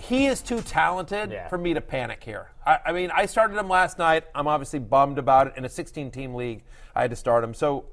he 0.00 0.26
is 0.26 0.40
too 0.40 0.60
talented 0.62 1.30
Yeah. 1.30 1.48
for 1.48 1.58
me 1.58 1.74
to 1.74 1.80
panic 1.82 2.24
here. 2.24 2.48
I, 2.66 2.78
I 2.86 2.92
mean, 2.92 3.10
I 3.14 3.26
started 3.26 3.58
him 3.58 3.68
last 3.68 3.98
night. 3.98 4.24
I'm 4.34 4.46
obviously 4.48 4.78
bummed 4.78 5.18
about 5.18 5.48
it. 5.48 5.54
In 5.56 5.64
a 5.66 5.68
16 5.68 6.10
team 6.10 6.34
league, 6.34 6.62
I 6.94 7.02
had 7.02 7.10
to 7.10 7.16
start 7.16 7.44
him. 7.44 7.52
So 7.52 7.84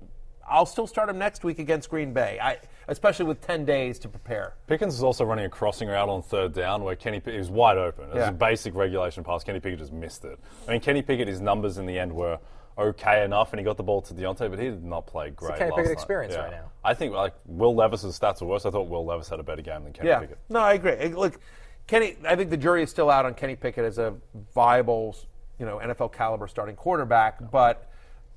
I'll 0.48 0.66
still 0.66 0.88
start 0.88 1.10
him 1.10 1.18
next 1.18 1.44
week 1.44 1.60
against 1.60 1.90
Green 1.90 2.14
Bay, 2.14 2.40
I, 2.42 2.58
especially 2.88 3.26
with 3.26 3.42
10 3.42 3.66
days 3.66 4.00
to 4.00 4.08
prepare. 4.08 4.54
Pickens 4.68 4.94
is 4.96 5.04
also 5.04 5.26
running 5.26 5.46
a 5.46 5.50
crossing 5.50 5.90
route 5.90 6.08
on 6.10 6.22
third 6.22 6.54
down 6.54 6.84
where 6.84 6.96
Kenny 6.96 7.20
Pickett 7.20 7.38
was 7.40 7.50
wide 7.52 7.78
open. 7.78 8.06
It 8.06 8.14
was 8.16 8.18
Yeah. 8.20 8.30
a 8.30 8.32
basic 8.32 8.76
regulation 8.76 9.24
pass. 9.24 9.44
Kenny 9.44 9.60
Pickett 9.60 9.80
just 9.80 9.92
missed 9.94 10.24
it. 10.24 10.40
I 10.68 10.72
mean, 10.72 10.82
Kenny 10.82 11.02
Pickett, 11.02 11.28
his 11.28 11.42
numbers 11.42 11.78
in 11.78 11.86
the 11.86 12.00
end 12.00 12.14
were 12.14 12.40
okay 12.80 13.24
enough, 13.24 13.52
and 13.54 13.60
he 13.60 13.64
got 13.64 13.78
the 13.78 13.84
ball 13.84 14.02
to 14.04 14.14
Diontae, 14.14 14.50
but 14.50 14.60
he 14.60 14.66
did 14.70 14.84
not 14.84 15.06
play 15.08 15.30
great. 15.30 15.58
Kenny 15.58 15.72
Pickett 15.72 15.86
night. 15.86 15.92
experience 15.94 16.34
Yeah. 16.34 16.42
right 16.42 16.52
now. 16.52 16.72
I 16.84 16.94
think 16.94 17.14
like 17.14 17.34
Will 17.46 17.76
Levis's 17.76 18.18
stats 18.18 18.42
are 18.42 18.46
worse. 18.46 18.66
I 18.66 18.72
thought 18.72 18.88
Will 18.88 19.06
Levis 19.06 19.30
had 19.30 19.40
a 19.40 19.44
better 19.44 19.62
game 19.62 19.84
than 19.84 19.94
Kenny 19.94 20.10
Yeah. 20.10 20.20
Pickett. 20.20 20.38
No, 20.50 20.60
I 20.60 20.74
agree. 20.74 21.08
Look, 21.10 21.40
Kenny, 21.88 22.18
I 22.28 22.36
think 22.36 22.50
the 22.50 22.58
jury 22.58 22.84
is 22.84 22.90
still 22.90 23.10
out 23.10 23.26
on 23.26 23.34
Kenny 23.34 23.56
Pickett 23.56 23.84
as 23.86 23.98
a 23.98 24.14
viable, 24.54 25.16
you 25.58 25.66
know, 25.66 25.80
NFL 25.80 26.14
caliber 26.14 26.48
starting 26.48 26.76
quarterback, 26.76 27.52
but 27.52 27.90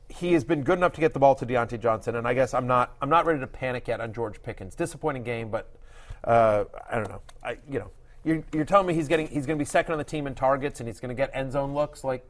he 0.08 0.32
has 0.32 0.44
been 0.44 0.62
good 0.62 0.78
enough 0.78 0.92
to 0.94 1.00
get 1.00 1.12
the 1.12 1.18
ball 1.18 1.34
to 1.36 1.46
Diontae 1.46 1.80
Johnson, 1.80 2.16
and 2.16 2.26
I 2.26 2.34
guess 2.34 2.52
I'm 2.54 2.66
not 2.66 2.96
I'm 3.00 3.08
not 3.08 3.24
ready 3.26 3.40
to 3.40 3.46
panic 3.46 3.88
yet 3.88 4.00
on 4.00 4.12
George 4.12 4.42
Pickens. 4.42 4.74
Disappointing 4.74 5.22
game, 5.22 5.48
but 5.50 5.70
uh, 6.24 6.64
I 6.90 6.96
don't 6.96 7.08
know. 7.08 7.22
I 7.42 7.58
you 7.70 7.78
know 7.78 7.90
you're, 8.24 8.42
you're 8.52 8.64
telling 8.64 8.86
me 8.86 8.94
he's 8.94 9.08
getting 9.08 9.26
he's 9.26 9.46
going 9.46 9.58
to 9.58 9.62
be 9.62 9.66
second 9.66 9.92
on 9.92 9.98
the 9.98 10.04
team 10.04 10.26
in 10.26 10.34
targets 10.34 10.80
and 10.80 10.88
he's 10.88 11.00
going 11.00 11.08
to 11.08 11.14
get 11.14 11.30
end 11.34 11.52
zone 11.52 11.74
looks 11.74 12.04
like 12.04 12.24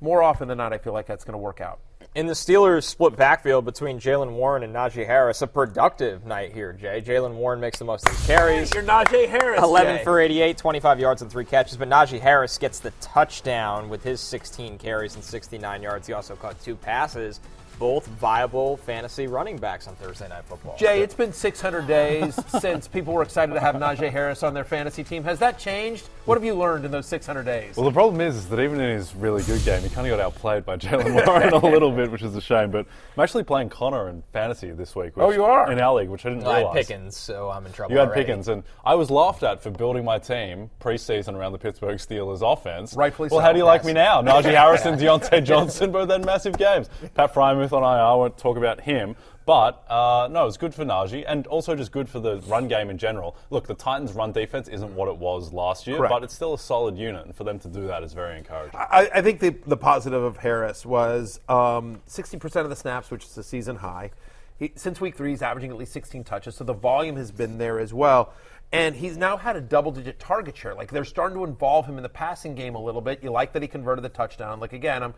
more 0.00 0.22
often 0.22 0.48
than 0.48 0.58
not. 0.58 0.72
I 0.72 0.78
feel 0.78 0.92
like 0.92 1.06
that's 1.06 1.24
going 1.24 1.32
to 1.32 1.38
work 1.38 1.60
out. 1.60 1.80
In 2.14 2.26
the 2.26 2.32
Steelers' 2.34 2.84
split 2.84 3.16
backfield 3.16 3.64
between 3.64 3.98
Jaylen 3.98 4.34
Warren 4.34 4.62
and 4.62 4.72
Najee 4.72 5.04
Harris, 5.04 5.42
a 5.42 5.48
productive 5.48 6.24
night 6.24 6.52
here, 6.52 6.72
Jay. 6.72 7.02
Jaylen 7.04 7.34
Warren 7.34 7.58
makes 7.58 7.80
the 7.80 7.84
most 7.84 8.06
of 8.06 8.16
his 8.16 8.24
carries. 8.24 8.72
You're 8.72 8.84
Najee 8.84 9.28
Harris. 9.28 9.60
11 9.60 9.96
Jay. 9.96 10.04
for 10.04 10.20
88, 10.20 10.56
25 10.56 11.00
yards 11.00 11.22
and 11.22 11.30
three 11.30 11.44
catches. 11.44 11.76
But 11.76 11.88
Najee 11.88 12.20
Harris 12.20 12.56
gets 12.56 12.78
the 12.78 12.92
touchdown 13.00 13.88
with 13.88 14.04
his 14.04 14.20
16 14.20 14.78
carries 14.78 15.16
and 15.16 15.24
69 15.24 15.82
yards. 15.82 16.06
He 16.06 16.12
also 16.12 16.36
caught 16.36 16.60
two 16.62 16.76
passes, 16.76 17.40
both 17.78 18.06
viable 18.06 18.76
fantasy 18.78 19.26
running 19.26 19.56
backs 19.56 19.86
on 19.88 19.94
Thursday 19.96 20.28
Night 20.28 20.44
Football. 20.44 20.76
Jay, 20.78 21.02
it's 21.02 21.14
been 21.14 21.32
600 21.32 21.86
days 21.86 22.38
since 22.60 22.86
people 22.88 23.12
were 23.14 23.22
excited 23.22 23.52
to 23.54 23.60
have 23.60 23.74
Najee 23.74 24.10
Harris 24.10 24.42
on 24.42 24.54
their 24.54 24.64
fantasy 24.64 25.04
team. 25.04 25.24
Has 25.24 25.38
that 25.40 25.58
changed? 25.58 26.08
What 26.24 26.36
have 26.36 26.44
you 26.44 26.54
learned 26.54 26.84
in 26.84 26.90
those 26.90 27.06
600 27.06 27.42
days? 27.44 27.76
Well, 27.76 27.84
the 27.84 27.92
problem 27.92 28.20
is, 28.20 28.36
is 28.36 28.48
that 28.48 28.60
even 28.60 28.80
in 28.80 28.90
his 28.96 29.14
really 29.14 29.42
good 29.42 29.62
game, 29.64 29.82
he 29.82 29.88
kind 29.90 30.06
of 30.06 30.16
got 30.16 30.24
outplayed 30.24 30.64
by 30.64 30.76
Jaylen 30.78 31.26
Warren 31.26 31.52
a 31.52 31.58
little 31.58 31.90
bit, 31.90 32.10
which 32.10 32.22
is 32.22 32.34
a 32.36 32.40
shame. 32.40 32.70
But 32.70 32.86
I'm 33.16 33.22
actually 33.22 33.44
playing 33.44 33.68
Connor 33.70 34.08
in 34.08 34.22
fantasy 34.32 34.70
this 34.70 34.96
week. 34.96 35.12
Oh, 35.16 35.28
which, 35.28 35.34
Oh, 35.34 35.40
you 35.40 35.44
are? 35.44 35.70
in 35.70 35.80
our 35.80 35.94
league, 35.94 36.08
which 36.08 36.24
I 36.24 36.30
didn't 36.30 36.44
realize. 36.44 36.54
I 36.54 36.58
had 36.58 36.64
realize. 36.74 36.86
Pickens, 36.86 37.16
so 37.16 37.50
I'm 37.50 37.66
in 37.66 37.72
trouble. 37.72 37.92
You 37.92 37.98
had 37.98 38.08
already. 38.08 38.22
Pickens, 38.24 38.48
and 38.48 38.62
I 38.84 38.94
was 38.94 39.10
laughed 39.10 39.42
at 39.42 39.62
for 39.62 39.70
building 39.70 40.04
my 40.04 40.18
team 40.18 40.70
preseason 40.80 41.34
around 41.34 41.52
the 41.52 41.58
Pittsburgh 41.58 41.98
Steelers 41.98 42.40
offense. 42.40 42.94
Rightfully 42.94 43.28
well, 43.30 43.40
so, 43.40 43.44
how 43.44 43.52
do 43.52 43.58
you 43.58 43.64
like 43.64 43.84
me 43.84 43.92
now? 43.92 44.22
Najee 44.22 44.54
Harris 44.54 44.84
and 44.86 44.98
Diontae 45.00 45.44
Johnson 45.44 45.92
both 45.92 46.08
had 46.10 46.24
massive 46.24 46.56
games. 46.56 46.88
Pat 47.14 47.34
Freiermuth 47.64 47.72
on 47.72 47.82
IR, 47.82 48.02
I 48.02 48.14
won't 48.14 48.38
talk 48.38 48.56
about 48.56 48.80
him. 48.80 49.16
But 49.46 49.84
uh, 49.90 50.28
no, 50.30 50.46
it's 50.46 50.56
good 50.56 50.74
for 50.74 50.86
Najee, 50.86 51.24
and 51.26 51.46
also 51.48 51.76
just 51.76 51.92
good 51.92 52.08
for 52.08 52.18
the 52.18 52.40
run 52.46 52.66
game 52.66 52.88
in 52.88 52.96
general. 52.96 53.36
Look, 53.50 53.66
the 53.66 53.74
Titans' 53.74 54.14
run 54.14 54.32
defense 54.32 54.68
isn't 54.68 54.94
what 54.94 55.08
it 55.08 55.18
was 55.18 55.52
last 55.52 55.86
year, 55.86 55.98
Correct. 55.98 56.10
but 56.10 56.24
it's 56.24 56.34
still 56.34 56.54
a 56.54 56.58
solid 56.58 56.96
unit, 56.96 57.26
and 57.26 57.36
for 57.36 57.44
them 57.44 57.58
to 57.58 57.68
do 57.68 57.86
that 57.86 58.02
is 58.02 58.14
very 58.14 58.38
encouraging. 58.38 58.80
I, 58.80 59.10
I 59.16 59.20
think 59.20 59.40
the, 59.40 59.50
the 59.66 59.76
positive 59.76 60.22
of 60.22 60.38
Harris 60.38 60.86
was 60.86 61.40
um, 61.50 62.00
60% 62.08 62.56
of 62.56 62.70
the 62.70 62.76
snaps, 62.76 63.10
which 63.10 63.24
is 63.24 63.36
a 63.36 63.42
season 63.42 63.76
high. 63.76 64.12
He, 64.58 64.72
since 64.76 64.98
week 64.98 65.14
three, 65.14 65.30
he's 65.30 65.42
averaging 65.42 65.70
at 65.70 65.76
least 65.76 65.92
16 65.92 66.24
touches, 66.24 66.56
so 66.56 66.64
the 66.64 66.72
volume 66.72 67.16
has 67.16 67.30
been 67.30 67.58
there 67.58 67.78
as 67.80 67.92
well. 67.92 68.32
And 68.72 68.96
he's 68.96 69.18
now 69.18 69.36
had 69.36 69.56
a 69.56 69.60
double 69.60 69.92
digit 69.92 70.18
target 70.18 70.56
share. 70.56 70.74
Like 70.74 70.90
they're 70.90 71.04
starting 71.04 71.36
to 71.38 71.44
involve 71.44 71.86
him 71.86 71.96
in 71.98 72.02
the 72.02 72.08
passing 72.08 72.54
game 72.54 72.74
a 72.74 72.82
little 72.82 73.02
bit. 73.02 73.22
You 73.22 73.30
like 73.30 73.52
that 73.52 73.62
he 73.62 73.68
converted 73.68 74.02
the 74.02 74.08
touchdown. 74.08 74.58
Like 74.58 74.72
again, 74.72 75.02
I'm 75.02 75.14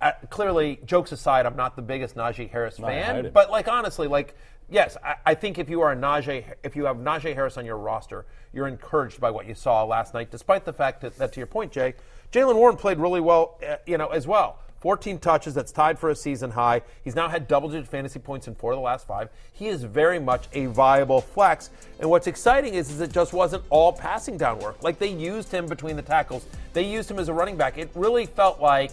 uh, 0.00 0.12
clearly, 0.30 0.80
jokes 0.84 1.12
aside, 1.12 1.46
I'm 1.46 1.56
not 1.56 1.76
the 1.76 1.82
biggest 1.82 2.16
Najee 2.16 2.50
Harris 2.50 2.78
fan, 2.78 3.30
but 3.32 3.50
like 3.50 3.68
honestly, 3.68 4.08
like 4.08 4.34
yes, 4.70 4.96
I, 5.04 5.16
I 5.26 5.34
think 5.34 5.58
if 5.58 5.68
you 5.68 5.80
are 5.82 5.92
a 5.92 5.96
Najee, 5.96 6.44
if 6.62 6.76
you 6.76 6.86
have 6.86 6.96
Najee 6.96 7.34
Harris 7.34 7.58
on 7.58 7.66
your 7.66 7.76
roster, 7.76 8.24
you're 8.52 8.68
encouraged 8.68 9.20
by 9.20 9.30
what 9.30 9.46
you 9.46 9.54
saw 9.54 9.84
last 9.84 10.14
night. 10.14 10.30
Despite 10.30 10.64
the 10.64 10.72
fact 10.72 11.02
that, 11.02 11.16
that 11.18 11.32
to 11.34 11.40
your 11.40 11.46
point, 11.46 11.72
Jay, 11.72 11.94
Jaylen 12.32 12.54
Warren 12.54 12.76
played 12.76 12.98
really 12.98 13.20
well, 13.20 13.58
uh, 13.68 13.76
you 13.86 13.98
know, 13.98 14.08
as 14.08 14.26
well. 14.26 14.58
14 14.80 15.18
touches, 15.18 15.52
that's 15.52 15.72
tied 15.72 15.98
for 15.98 16.08
a 16.08 16.16
season 16.16 16.50
high. 16.50 16.80
He's 17.04 17.14
now 17.14 17.28
had 17.28 17.46
double-digit 17.46 17.86
fantasy 17.86 18.18
points 18.18 18.48
in 18.48 18.54
four 18.54 18.72
of 18.72 18.78
the 18.78 18.82
last 18.82 19.06
five. 19.06 19.28
He 19.52 19.68
is 19.68 19.84
very 19.84 20.18
much 20.18 20.48
a 20.54 20.66
viable 20.66 21.20
flex. 21.20 21.68
And 21.98 22.08
what's 22.08 22.26
exciting 22.26 22.72
is, 22.72 22.90
is 22.90 23.02
it 23.02 23.12
just 23.12 23.34
wasn't 23.34 23.62
all 23.68 23.92
passing 23.92 24.38
down 24.38 24.58
work. 24.58 24.82
Like 24.82 24.98
they 24.98 25.10
used 25.10 25.52
him 25.52 25.66
between 25.66 25.96
the 25.96 26.02
tackles. 26.02 26.46
They 26.72 26.90
used 26.90 27.10
him 27.10 27.18
as 27.18 27.28
a 27.28 27.34
running 27.34 27.56
back. 27.56 27.76
It 27.76 27.90
really 27.94 28.24
felt 28.24 28.58
like 28.58 28.92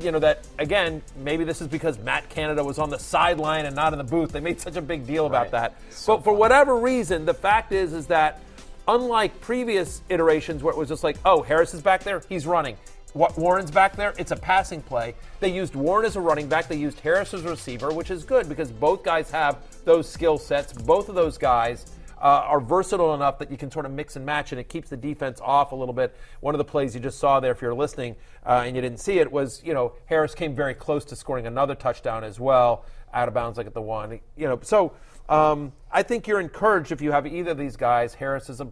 you 0.00 0.10
know 0.12 0.18
that 0.18 0.46
again 0.58 1.02
maybe 1.16 1.44
this 1.44 1.60
is 1.60 1.68
because 1.68 1.98
matt 1.98 2.28
canada 2.28 2.62
was 2.64 2.78
on 2.78 2.90
the 2.90 2.98
sideline 2.98 3.66
and 3.66 3.76
not 3.76 3.92
in 3.92 3.98
the 3.98 4.04
booth 4.04 4.32
they 4.32 4.40
made 4.40 4.60
such 4.60 4.76
a 4.76 4.82
big 4.82 5.06
deal 5.06 5.26
about 5.26 5.42
Right. 5.42 5.50
that 5.52 5.74
but 6.06 6.24
for 6.24 6.32
whatever 6.32 6.76
reason 6.76 7.24
the 7.24 7.34
fact 7.34 7.72
is 7.72 7.92
is 7.92 8.06
that 8.08 8.40
unlike 8.88 9.40
previous 9.40 10.02
iterations 10.08 10.62
where 10.62 10.72
it 10.72 10.76
was 10.76 10.88
just 10.88 11.04
like 11.04 11.16
oh 11.24 11.42
harris 11.42 11.74
is 11.74 11.82
back 11.82 12.02
there 12.02 12.22
he's 12.28 12.46
running 12.46 12.76
Wa- 13.14 13.32
Warren's 13.38 13.70
back 13.70 13.96
there. 13.96 14.12
It's 14.18 14.30
a 14.32 14.36
passing 14.36 14.82
play. 14.82 15.14
They 15.40 15.48
used 15.50 15.74
Warren 15.74 16.04
as 16.04 16.16
a 16.16 16.20
running 16.20 16.48
back. 16.48 16.68
They 16.68 16.76
used 16.76 17.00
Harris 17.00 17.32
as 17.32 17.46
a 17.46 17.48
receiver, 17.48 17.90
which 17.90 18.10
is 18.10 18.24
good 18.24 18.46
because 18.46 18.70
both 18.70 19.02
guys 19.04 19.30
have 19.30 19.56
those 19.86 20.06
skill 20.06 20.36
sets. 20.36 20.74
Both 20.74 21.08
of 21.08 21.14
those 21.14 21.38
guys 21.38 21.86
uh, 22.26 22.40
are 22.40 22.58
versatile 22.58 23.14
enough 23.14 23.38
that 23.38 23.52
you 23.52 23.56
can 23.56 23.70
sort 23.70 23.86
of 23.86 23.92
mix 23.92 24.16
and 24.16 24.26
match, 24.26 24.50
and 24.50 24.60
it 24.60 24.68
keeps 24.68 24.88
the 24.88 24.96
defense 24.96 25.40
off 25.40 25.70
a 25.70 25.76
little 25.76 25.94
bit. 25.94 26.16
One 26.40 26.56
of 26.56 26.58
the 26.58 26.64
plays 26.64 26.92
you 26.92 27.00
just 27.00 27.20
saw 27.20 27.38
there, 27.38 27.52
if 27.52 27.62
you're 27.62 27.72
listening 27.72 28.16
uh, 28.44 28.64
and 28.66 28.74
you 28.74 28.82
didn't 28.82 28.98
see 28.98 29.20
it, 29.20 29.30
was 29.30 29.62
you 29.64 29.72
know 29.72 29.92
Harris 30.06 30.34
came 30.34 30.52
very 30.52 30.74
close 30.74 31.04
to 31.04 31.14
scoring 31.14 31.46
another 31.46 31.76
touchdown 31.76 32.24
as 32.24 32.40
well, 32.40 32.84
out 33.14 33.28
of 33.28 33.34
bounds 33.34 33.58
like 33.58 33.68
at 33.68 33.74
the 33.74 33.80
one. 33.80 34.18
You 34.36 34.48
know, 34.48 34.58
so 34.60 34.92
um, 35.28 35.72
I 35.92 36.02
think 36.02 36.26
you're 36.26 36.40
encouraged 36.40 36.90
if 36.90 37.00
you 37.00 37.12
have 37.12 37.28
either 37.28 37.52
of 37.52 37.58
these 37.58 37.76
guys. 37.76 38.14
Harris 38.14 38.50
is 38.50 38.60
a 38.60 38.66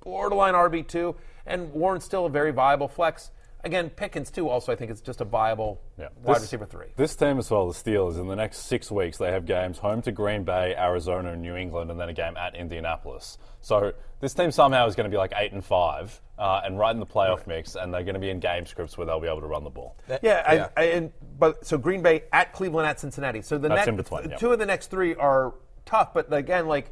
borderline 0.00 0.54
RB 0.54 0.84
two, 0.84 1.14
and 1.46 1.72
Warren's 1.72 2.02
still 2.02 2.26
a 2.26 2.30
very 2.30 2.50
viable 2.50 2.88
flex. 2.88 3.30
Again, 3.68 3.90
Pickens 3.90 4.30
too. 4.30 4.48
Also, 4.48 4.72
I 4.72 4.76
think 4.76 4.90
it's 4.90 5.02
just 5.02 5.20
a 5.20 5.24
viable 5.24 5.80
Yeah. 5.98 6.08
wide 6.22 6.36
This- 6.36 6.42
receiver 6.44 6.64
three. 6.64 6.86
This 6.96 7.14
team 7.14 7.38
as 7.38 7.50
well, 7.50 7.66
the 7.68 7.74
Steelers, 7.74 8.18
in 8.18 8.26
the 8.26 8.34
next 8.34 8.60
six 8.60 8.90
weeks, 8.90 9.18
they 9.18 9.30
have 9.30 9.44
games 9.44 9.78
home 9.78 10.00
to 10.02 10.10
Green 10.12 10.42
Bay, 10.42 10.74
Arizona, 10.74 11.32
and 11.32 11.42
New 11.42 11.54
England, 11.54 11.90
and 11.90 12.00
then 12.00 12.08
a 12.08 12.14
game 12.14 12.36
at 12.38 12.54
Indianapolis. 12.54 13.36
So 13.60 13.92
this 14.20 14.32
team 14.32 14.50
somehow 14.52 14.86
is 14.86 14.94
going 14.94 15.04
to 15.04 15.14
be 15.14 15.18
like 15.18 15.32
eight 15.36 15.52
and 15.52 15.62
five, 15.62 16.20
uh, 16.38 16.62
and 16.64 16.78
right 16.78 16.92
in 16.92 16.98
the 17.00 17.06
playoff 17.06 17.46
mix, 17.46 17.74
and 17.74 17.92
they're 17.92 18.04
going 18.04 18.14
to 18.14 18.20
be 18.20 18.30
in 18.30 18.40
game 18.40 18.64
scripts 18.64 18.96
where 18.96 19.06
they'll 19.06 19.20
be 19.20 19.28
able 19.28 19.42
to 19.42 19.46
run 19.46 19.64
the 19.64 19.70
ball. 19.70 19.96
Yeah, 20.22 20.70
I, 20.76 20.80
I, 20.80 20.84
and 20.86 21.12
but 21.38 21.66
so 21.66 21.76
Green 21.76 22.00
Bay 22.00 22.22
at 22.32 22.54
Cleveland 22.54 22.86
at 22.88 22.98
Cincinnati. 23.00 23.42
So 23.42 23.58
the 23.58 23.68
That's 23.68 23.80
next 23.80 23.88
in 23.88 23.96
between, 23.96 24.30
yeah. 24.30 24.36
two 24.38 24.50
of 24.50 24.58
the 24.58 24.66
next 24.66 24.86
three 24.86 25.14
are 25.14 25.52
tough, 25.84 26.14
but 26.14 26.32
again, 26.32 26.68
like 26.68 26.90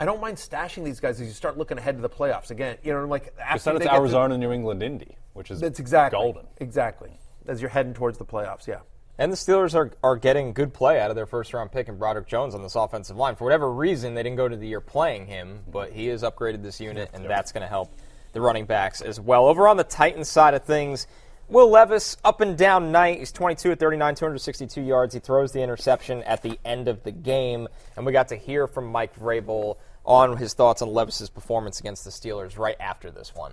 I 0.00 0.06
don't 0.06 0.20
mind 0.22 0.38
stashing 0.38 0.84
these 0.84 1.00
guys 1.00 1.20
as 1.20 1.26
you 1.26 1.32
start 1.34 1.58
looking 1.58 1.76
ahead 1.78 1.96
to 1.96 2.02
the 2.02 2.08
playoffs. 2.08 2.50
Again, 2.50 2.78
you 2.82 2.92
know, 2.94 3.04
like 3.06 3.34
after 3.38 3.70
it's 3.72 3.80
get 3.82 3.88
to- 3.90 3.94
Arizona, 3.94 4.38
New 4.38 4.50
England, 4.52 4.82
Indy, 4.82 5.16
which 5.34 5.50
is 5.50 5.60
That's 5.60 5.78
exactly 5.78 6.18
golden. 6.18 6.46
Exactly 6.58 7.18
as 7.46 7.60
you're 7.60 7.70
heading 7.70 7.94
towards 7.94 8.18
the 8.18 8.24
playoffs. 8.24 8.66
Yeah. 8.66 8.80
And 9.18 9.30
the 9.30 9.36
Steelers 9.36 9.74
are, 9.74 9.92
are 10.02 10.16
getting 10.16 10.52
good 10.52 10.74
play 10.74 11.00
out 11.00 11.10
of 11.10 11.16
their 11.16 11.26
first 11.26 11.54
round 11.54 11.70
pick 11.70 11.88
in 11.88 11.96
Broderick 11.96 12.26
Jones 12.26 12.54
on 12.54 12.62
this 12.62 12.74
offensive 12.74 13.16
line. 13.16 13.36
For 13.36 13.44
whatever 13.44 13.70
reason, 13.70 14.14
they 14.14 14.22
didn't 14.24 14.36
go 14.36 14.48
to 14.48 14.56
the 14.56 14.66
year 14.66 14.80
playing 14.80 15.26
him, 15.26 15.60
but 15.70 15.92
he 15.92 16.06
has 16.06 16.22
upgraded 16.22 16.62
this 16.62 16.80
unit, 16.80 17.10
and 17.14 17.24
that's 17.24 17.52
going 17.52 17.62
to 17.62 17.68
help 17.68 17.94
the 18.32 18.40
running 18.40 18.66
backs 18.66 19.00
as 19.00 19.20
well. 19.20 19.46
Over 19.46 19.68
on 19.68 19.76
the 19.76 19.84
Titans 19.84 20.28
side 20.28 20.54
of 20.54 20.64
things, 20.64 21.06
Will 21.48 21.70
Levis, 21.70 22.16
up 22.24 22.40
and 22.40 22.56
down 22.56 22.90
night. 22.90 23.18
He's 23.18 23.30
22 23.30 23.72
at 23.72 23.78
39, 23.78 24.14
262 24.14 24.80
yards. 24.80 25.14
He 25.14 25.20
throws 25.20 25.52
the 25.52 25.62
interception 25.62 26.22
at 26.24 26.42
the 26.42 26.58
end 26.64 26.88
of 26.88 27.04
the 27.04 27.12
game, 27.12 27.68
and 27.96 28.04
we 28.04 28.12
got 28.12 28.28
to 28.28 28.36
hear 28.36 28.66
from 28.66 28.86
Mike 28.86 29.14
Vrabel 29.16 29.76
on 30.04 30.38
his 30.38 30.54
thoughts 30.54 30.82
on 30.82 30.92
Levis's 30.92 31.30
performance 31.30 31.78
against 31.78 32.04
the 32.04 32.10
Steelers 32.10 32.58
right 32.58 32.76
after 32.80 33.10
this 33.10 33.34
one. 33.34 33.52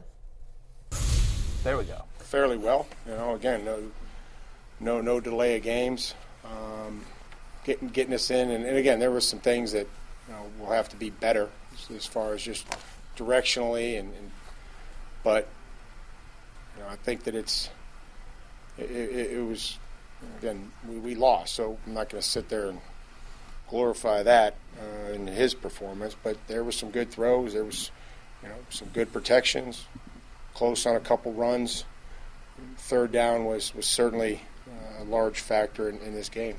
There 1.64 1.78
we 1.78 1.84
go. 1.84 2.02
fairly 2.18 2.58
well. 2.58 2.88
You 3.06 3.12
know, 3.12 3.36
again, 3.36 3.64
no, 3.64 3.84
no, 4.80 5.00
no 5.00 5.20
delay 5.20 5.58
of 5.58 5.64
games, 5.64 6.16
um, 6.44 7.06
getting 7.64 7.90
getting 7.90 8.16
us 8.16 8.32
in, 8.32 8.50
and, 8.50 8.66
and 8.66 8.78
again, 8.78 9.00
there 9.00 9.12
were 9.12 9.22
some 9.22 9.38
things 9.38 9.74
that 9.74 9.88
you 10.28 10.34
know 10.34 10.42
will 10.60 10.72
have 10.72 10.90
to 10.90 10.96
be 10.96 11.12
better 11.12 11.50
as, 11.74 11.96
as 11.96 12.06
far 12.08 12.34
as 12.34 12.42
just 12.42 12.66
directionally, 13.16 14.00
and, 14.00 14.12
and 14.16 14.32
but 15.24 15.48
you 16.78 16.84
know, 16.84 16.90
I 16.90 16.96
think 16.96 17.26
that 17.26 17.36
it's 17.36 17.70
it, 18.80 18.90
it, 18.90 19.32
it 19.34 19.46
was 19.46 19.78
again 20.40 20.72
we, 20.90 20.98
we 20.98 21.14
lost, 21.14 21.54
so 21.54 21.78
I'm 21.86 21.94
not 21.94 22.10
going 22.10 22.24
to 22.24 22.28
sit 22.28 22.50
there 22.50 22.70
and 22.70 22.82
glorify 23.70 24.24
that 24.24 24.56
uh, 24.80 25.12
in 25.12 25.28
his 25.28 25.54
performance, 25.54 26.16
but 26.24 26.38
there 26.48 26.64
was 26.64 26.76
some 26.76 26.90
good 26.90 27.12
throws, 27.12 27.54
there 27.54 27.66
was 27.66 27.92
you 28.42 28.50
know 28.50 28.56
some 28.72 28.88
good 28.88 29.14
protections, 29.14 29.86
close 30.54 30.86
on 30.86 30.96
a 30.96 31.00
couple 31.00 31.34
runs 31.34 31.86
third 32.78 33.12
down 33.12 33.46
was, 33.46 33.74
was 33.76 33.86
certainly 33.86 34.42
uh, 34.68 35.04
a 35.04 35.06
large 35.06 35.40
factor 35.40 35.90
in, 35.90 36.00
in 36.00 36.14
this 36.14 36.30
game. 36.30 36.56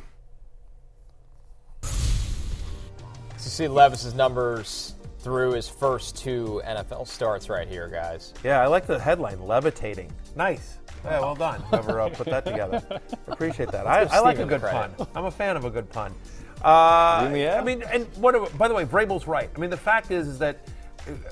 So 1.82 3.46
you 3.46 3.50
see 3.50 3.68
Levis's 3.68 4.14
numbers 4.14 4.94
through 5.18 5.52
his 5.52 5.68
first 5.68 6.16
two 6.16 6.62
NFL 6.64 7.06
starts 7.06 7.49
right 7.49 7.68
here, 7.68 7.88
guys. 7.88 8.34
Yeah, 8.44 8.61
I 8.61 8.66
like 8.66 8.87
the 8.87 8.99
headline, 8.99 9.40
levitating. 9.40 10.12
Nice. 10.37 10.78
Yeah, 11.04 11.20
well 11.20 11.34
done. 11.34 11.61
Whoever 11.70 12.00
uh, 12.00 12.08
put 12.11 12.26
that 12.28 12.44
together. 12.44 12.82
Appreciate 13.26 13.70
that. 13.72 13.87
I, 13.87 14.02
I 14.04 14.20
like 14.20 14.38
a 14.38 14.44
good 14.44 14.61
pun. 14.61 14.94
I'm 15.14 15.25
a 15.25 15.30
fan 15.30 15.56
of 15.56 15.64
a 15.64 15.70
good 15.70 15.90
pun. 15.90 16.14
Uh, 16.62 17.25
In 17.26 17.32
the? 17.32 17.49
I 17.50 17.62
mean, 17.62 17.82
and 17.82 18.06
what? 18.16 18.56
By 18.56 18.68
the 18.68 18.75
way, 18.75 18.84
Vrabel's 18.84 19.26
right. 19.26 19.50
I 19.54 19.58
mean, 19.58 19.70
the 19.70 19.76
fact 19.76 20.12
is, 20.12 20.28
is 20.28 20.38
that 20.38 20.68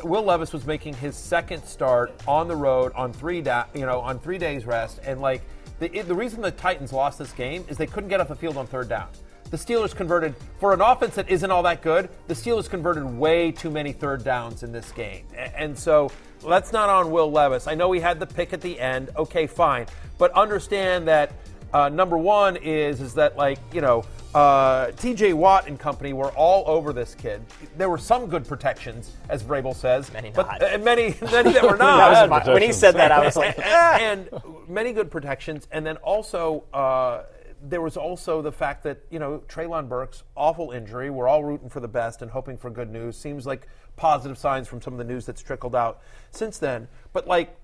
Will 0.03 0.23
Levis 0.23 0.53
was 0.53 0.67
making 0.67 0.95
his 0.95 1.17
second 1.17 1.65
start 1.65 2.13
on 2.27 2.49
the 2.49 2.57
road 2.57 2.93
on 2.95 3.13
three, 3.13 3.41
da- 3.41 3.67
you 3.75 3.87
know, 3.87 4.01
on 4.01 4.19
three 4.19 4.39
days 4.39 4.65
rest, 4.67 5.01
and 5.05 5.21
like 5.21 5.43
the 5.79 5.95
it, 5.97 6.09
the 6.09 6.15
reason 6.15 6.41
the 6.41 6.51
Titans 6.51 6.93
lost 6.93 7.19
this 7.19 7.33
game 7.33 7.65
is 7.69 7.77
they 7.77 7.87
couldn't 7.87 8.09
get 8.09 8.21
off 8.21 8.29
the 8.29 8.37
field 8.37 8.57
on 8.57 8.67
third 8.67 8.89
down. 8.89 9.09
The 9.51 9.57
Steelers 9.57 9.95
converted 9.95 10.35
for 10.61 10.73
an 10.73 10.81
offense 10.81 11.17
that 11.17 11.29
isn't 11.29 11.51
all 11.51 11.63
that 11.65 11.83
good. 11.83 12.09
The 12.29 12.35
Steelers 12.35 12.69
converted 12.71 13.05
way 13.05 13.51
too 13.51 13.71
many 13.71 13.93
third 13.93 14.23
downs 14.23 14.63
in 14.63 14.71
this 14.73 14.93
game, 14.93 15.27
A- 15.35 15.59
and 15.61 15.79
so 15.79 16.11
that's 16.47 16.73
not 16.73 16.89
on 16.89 17.11
Will 17.11 17.31
Levis. 17.31 17.67
I 17.67 17.75
know 17.75 17.93
he 17.93 18.01
had 18.01 18.19
the 18.21 18.27
pick 18.27 18.53
at 18.53 18.61
the 18.61 18.79
end. 18.79 19.11
Okay, 19.17 19.47
fine, 19.47 19.87
but 20.19 20.33
understand 20.33 21.07
that 21.09 21.33
uh, 21.73 21.89
number 21.89 22.19
one 22.19 22.57
is 22.57 23.01
is 23.01 23.15
that 23.15 23.37
like 23.37 23.59
you 23.73 23.81
know 23.81 24.05
uh, 24.35 24.93
T.J. 24.93 25.33
Watt 25.33 25.67
and 25.67 25.79
company 25.79 26.13
were 26.13 26.31
all 26.33 26.65
over 26.67 26.93
this 26.93 27.15
kid. 27.15 27.43
There 27.77 27.89
were 27.89 27.99
some 27.99 28.27
good 28.27 28.47
protections, 28.47 29.17
as 29.29 29.43
Vrabel 29.43 29.75
says, 29.75 30.13
Many 30.13 30.31
but 30.31 30.63
uh, 30.63 30.79
many 30.79 31.17
many 31.23 31.53
that 31.53 31.63
were 31.63 31.77
not. 31.77 32.13
That 32.13 32.29
my- 32.29 32.53
when 32.53 32.63
he 32.63 32.73
said 32.73 32.95
that, 32.97 33.13
I 33.13 33.25
was 33.25 33.37
like, 33.37 33.59
and 33.65 34.29
many 34.69 34.93
good 34.93 35.11
protections, 35.11 35.67
and 35.73 35.85
then 35.85 35.97
also 35.99 36.65
uh, 36.73 37.25
there 37.63 37.81
was 37.81 37.97
also 37.97 38.41
the 38.41 38.53
fact 38.53 38.83
that 38.85 39.01
you 39.11 39.19
know 39.19 39.43
Treylon 39.49 39.89
Burks 39.89 40.23
awful 40.37 40.71
injury. 40.71 41.11
We're 41.11 41.29
all 41.29 41.45
rooting 41.45 41.69
for 41.69 41.81
the 41.81 41.89
best 41.89 42.23
and 42.23 42.31
hoping 42.31 42.57
for 42.57 42.71
good 42.71 42.91
news. 42.91 43.17
Seems 43.17 43.47
like 43.47 43.67
positive 43.97 44.39
signs 44.39 44.67
from 44.67 44.81
some 44.81 44.95
of 44.95 44.99
the 44.99 45.05
news 45.05 45.27
that's 45.27 45.43
trickled 45.43 45.75
out 45.75 46.01
since 46.31 46.59
then. 46.59 46.89
But 47.13 47.27
like 47.27 47.55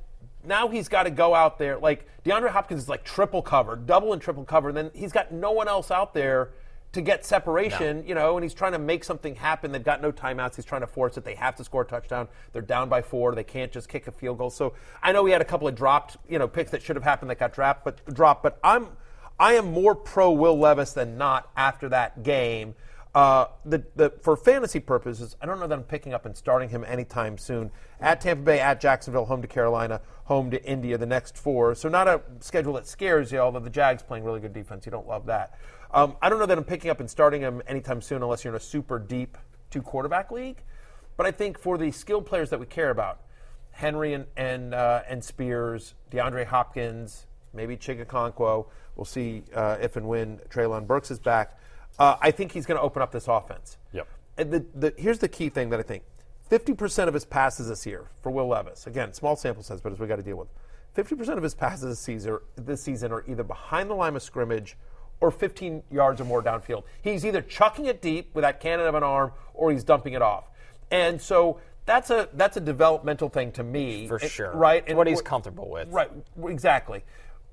now 0.46 0.68
he's 0.68 0.88
got 0.88 1.04
to 1.04 1.10
go 1.10 1.34
out 1.34 1.58
there. 1.58 1.78
Like 1.78 2.06
DeAndre 2.24 2.50
Hopkins 2.50 2.82
is 2.82 2.88
like 2.88 3.04
triple 3.04 3.42
covered, 3.42 3.86
double 3.86 4.12
and 4.12 4.22
triple 4.22 4.44
covered. 4.44 4.70
And 4.70 4.78
then 4.78 4.90
he's 4.94 5.12
got 5.12 5.32
no 5.32 5.52
one 5.52 5.68
else 5.68 5.90
out 5.90 6.14
there 6.14 6.50
to 6.92 7.02
get 7.02 7.26
separation, 7.26 8.06
you 8.06 8.14
know, 8.14 8.36
and 8.36 8.44
he's 8.44 8.54
trying 8.54 8.72
to 8.72 8.78
make 8.78 9.04
something 9.04 9.34
happen. 9.34 9.70
They've 9.70 9.84
got 9.84 10.00
no 10.00 10.10
timeouts. 10.12 10.56
He's 10.56 10.64
trying 10.64 10.80
to 10.80 10.86
force 10.86 11.18
it. 11.18 11.24
They 11.24 11.34
have 11.34 11.54
to 11.56 11.64
score 11.64 11.82
a 11.82 11.84
touchdown. 11.84 12.28
They're 12.52 12.62
down 12.62 12.88
by 12.88 13.02
four. 13.02 13.34
They 13.34 13.44
can't 13.44 13.70
just 13.70 13.88
kick 13.88 14.06
a 14.06 14.12
field 14.12 14.38
goal. 14.38 14.50
So 14.50 14.72
I 15.02 15.12
know 15.12 15.24
he 15.26 15.32
had 15.32 15.42
a 15.42 15.44
couple 15.44 15.68
of 15.68 15.74
dropped, 15.74 16.16
you 16.28 16.38
know, 16.38 16.48
picks 16.48 16.70
that 16.70 16.82
should 16.82 16.96
have 16.96 17.04
happened 17.04 17.30
that 17.30 17.38
got 17.38 17.52
dropped, 17.52 17.84
but 17.84 18.02
dropped. 18.14 18.42
But 18.42 18.58
I'm 18.64 18.88
I 19.38 19.54
am 19.54 19.72
more 19.72 19.94
pro 19.94 20.32
Will 20.32 20.58
Levis 20.58 20.94
than 20.94 21.18
not 21.18 21.50
after 21.56 21.90
that 21.90 22.22
game. 22.22 22.74
Uh, 23.16 23.48
the, 23.64 23.82
the, 23.94 24.10
for 24.20 24.36
fantasy 24.36 24.78
purposes, 24.78 25.36
I 25.40 25.46
don't 25.46 25.58
know 25.58 25.66
that 25.66 25.74
I'm 25.74 25.84
picking 25.84 26.12
up 26.12 26.26
and 26.26 26.36
starting 26.36 26.68
him 26.68 26.84
anytime 26.86 27.38
soon. 27.38 27.70
At 27.98 28.20
Tampa 28.20 28.42
Bay, 28.42 28.60
at 28.60 28.78
Jacksonville, 28.78 29.24
home 29.24 29.40
to 29.40 29.48
Carolina, 29.48 30.02
home 30.24 30.50
to 30.50 30.62
India, 30.62 30.98
the 30.98 31.06
next 31.06 31.38
four. 31.38 31.74
So 31.74 31.88
not 31.88 32.08
a 32.08 32.20
schedule 32.40 32.74
that 32.74 32.86
scares 32.86 33.32
you, 33.32 33.38
although 33.38 33.60
the 33.60 33.70
Jags 33.70 34.02
playing 34.02 34.22
really 34.22 34.40
good 34.40 34.52
defense. 34.52 34.84
You 34.84 34.92
don't 34.92 35.08
love 35.08 35.24
that. 35.26 35.58
Um, 35.92 36.16
I 36.20 36.28
don't 36.28 36.38
know 36.38 36.44
that 36.44 36.58
I'm 36.58 36.64
picking 36.64 36.90
up 36.90 37.00
and 37.00 37.08
starting 37.08 37.40
him 37.40 37.62
anytime 37.66 38.02
soon 38.02 38.22
unless 38.22 38.44
you're 38.44 38.52
in 38.52 38.58
a 38.58 38.60
super 38.60 38.98
deep 38.98 39.38
two 39.70 39.80
quarterback 39.80 40.30
league. 40.30 40.62
But 41.16 41.24
I 41.24 41.30
think 41.30 41.58
for 41.58 41.78
the 41.78 41.90
skilled 41.92 42.26
players 42.26 42.50
that 42.50 42.60
we 42.60 42.66
care 42.66 42.90
about, 42.90 43.22
Henry 43.70 44.12
and 44.12 44.26
and, 44.36 44.74
uh, 44.74 45.04
and 45.08 45.24
Spears, 45.24 45.94
DeAndre 46.10 46.44
Hopkins, 46.44 47.24
maybe 47.54 47.78
Chig 47.78 48.04
Okonkwo. 48.04 48.66
We'll 48.94 49.06
see 49.06 49.44
uh, 49.54 49.78
if 49.80 49.96
and 49.96 50.06
when 50.06 50.36
Treylon 50.50 50.86
Burks 50.86 51.10
is 51.10 51.18
back. 51.18 51.58
Uh, 51.98 52.16
I 52.20 52.30
think 52.30 52.52
he's 52.52 52.66
going 52.66 52.76
to 52.78 52.82
open 52.82 53.02
up 53.02 53.10
this 53.12 53.28
offense. 53.28 53.78
Yep. 53.92 54.08
And 54.38 54.50
the, 54.50 54.66
the, 54.74 54.94
here's 54.98 55.18
the 55.18 55.28
key 55.28 55.48
thing 55.48 55.70
that 55.70 55.80
I 55.80 55.82
think: 55.82 56.02
50% 56.50 57.08
of 57.08 57.14
his 57.14 57.24
passes 57.24 57.68
this 57.68 57.86
year 57.86 58.06
for 58.22 58.30
Will 58.30 58.48
Levis. 58.48 58.86
Again, 58.86 59.12
small 59.12 59.36
sample 59.36 59.62
size, 59.62 59.80
but 59.80 59.92
as 59.92 59.98
we 59.98 60.06
got 60.06 60.16
to 60.16 60.22
deal 60.22 60.36
with. 60.36 60.48
50% 60.96 61.36
of 61.36 61.42
his 61.42 61.54
passes 61.54 61.82
this 61.90 61.98
season, 62.00 62.38
this 62.56 62.82
season 62.82 63.12
are 63.12 63.22
either 63.28 63.42
behind 63.42 63.90
the 63.90 63.94
line 63.94 64.16
of 64.16 64.22
scrimmage 64.22 64.78
or 65.20 65.30
15 65.30 65.82
yards 65.90 66.20
or 66.22 66.24
more 66.24 66.42
downfield. 66.42 66.84
He's 67.02 67.24
either 67.26 67.42
chucking 67.42 67.84
it 67.84 68.00
deep 68.00 68.34
with 68.34 68.42
that 68.42 68.60
cannon 68.60 68.86
of 68.86 68.94
an 68.94 69.02
arm 69.02 69.32
or 69.52 69.70
he's 69.72 69.84
dumping 69.84 70.14
it 70.14 70.22
off. 70.22 70.44
And 70.90 71.20
so 71.20 71.60
that's 71.84 72.08
a 72.10 72.28
that's 72.32 72.56
a 72.56 72.60
developmental 72.60 73.28
thing 73.28 73.52
to 73.52 73.62
me, 73.62 74.06
For 74.08 74.16
And- 74.16 74.30
sure. 74.30 74.52
right? 74.54 74.84
It's 74.86 74.94
what 74.94 75.06
he's 75.06 75.20
comfortable 75.22 75.68
with. 75.70 75.88
Right, 75.90 76.10
exactly. 76.46 77.04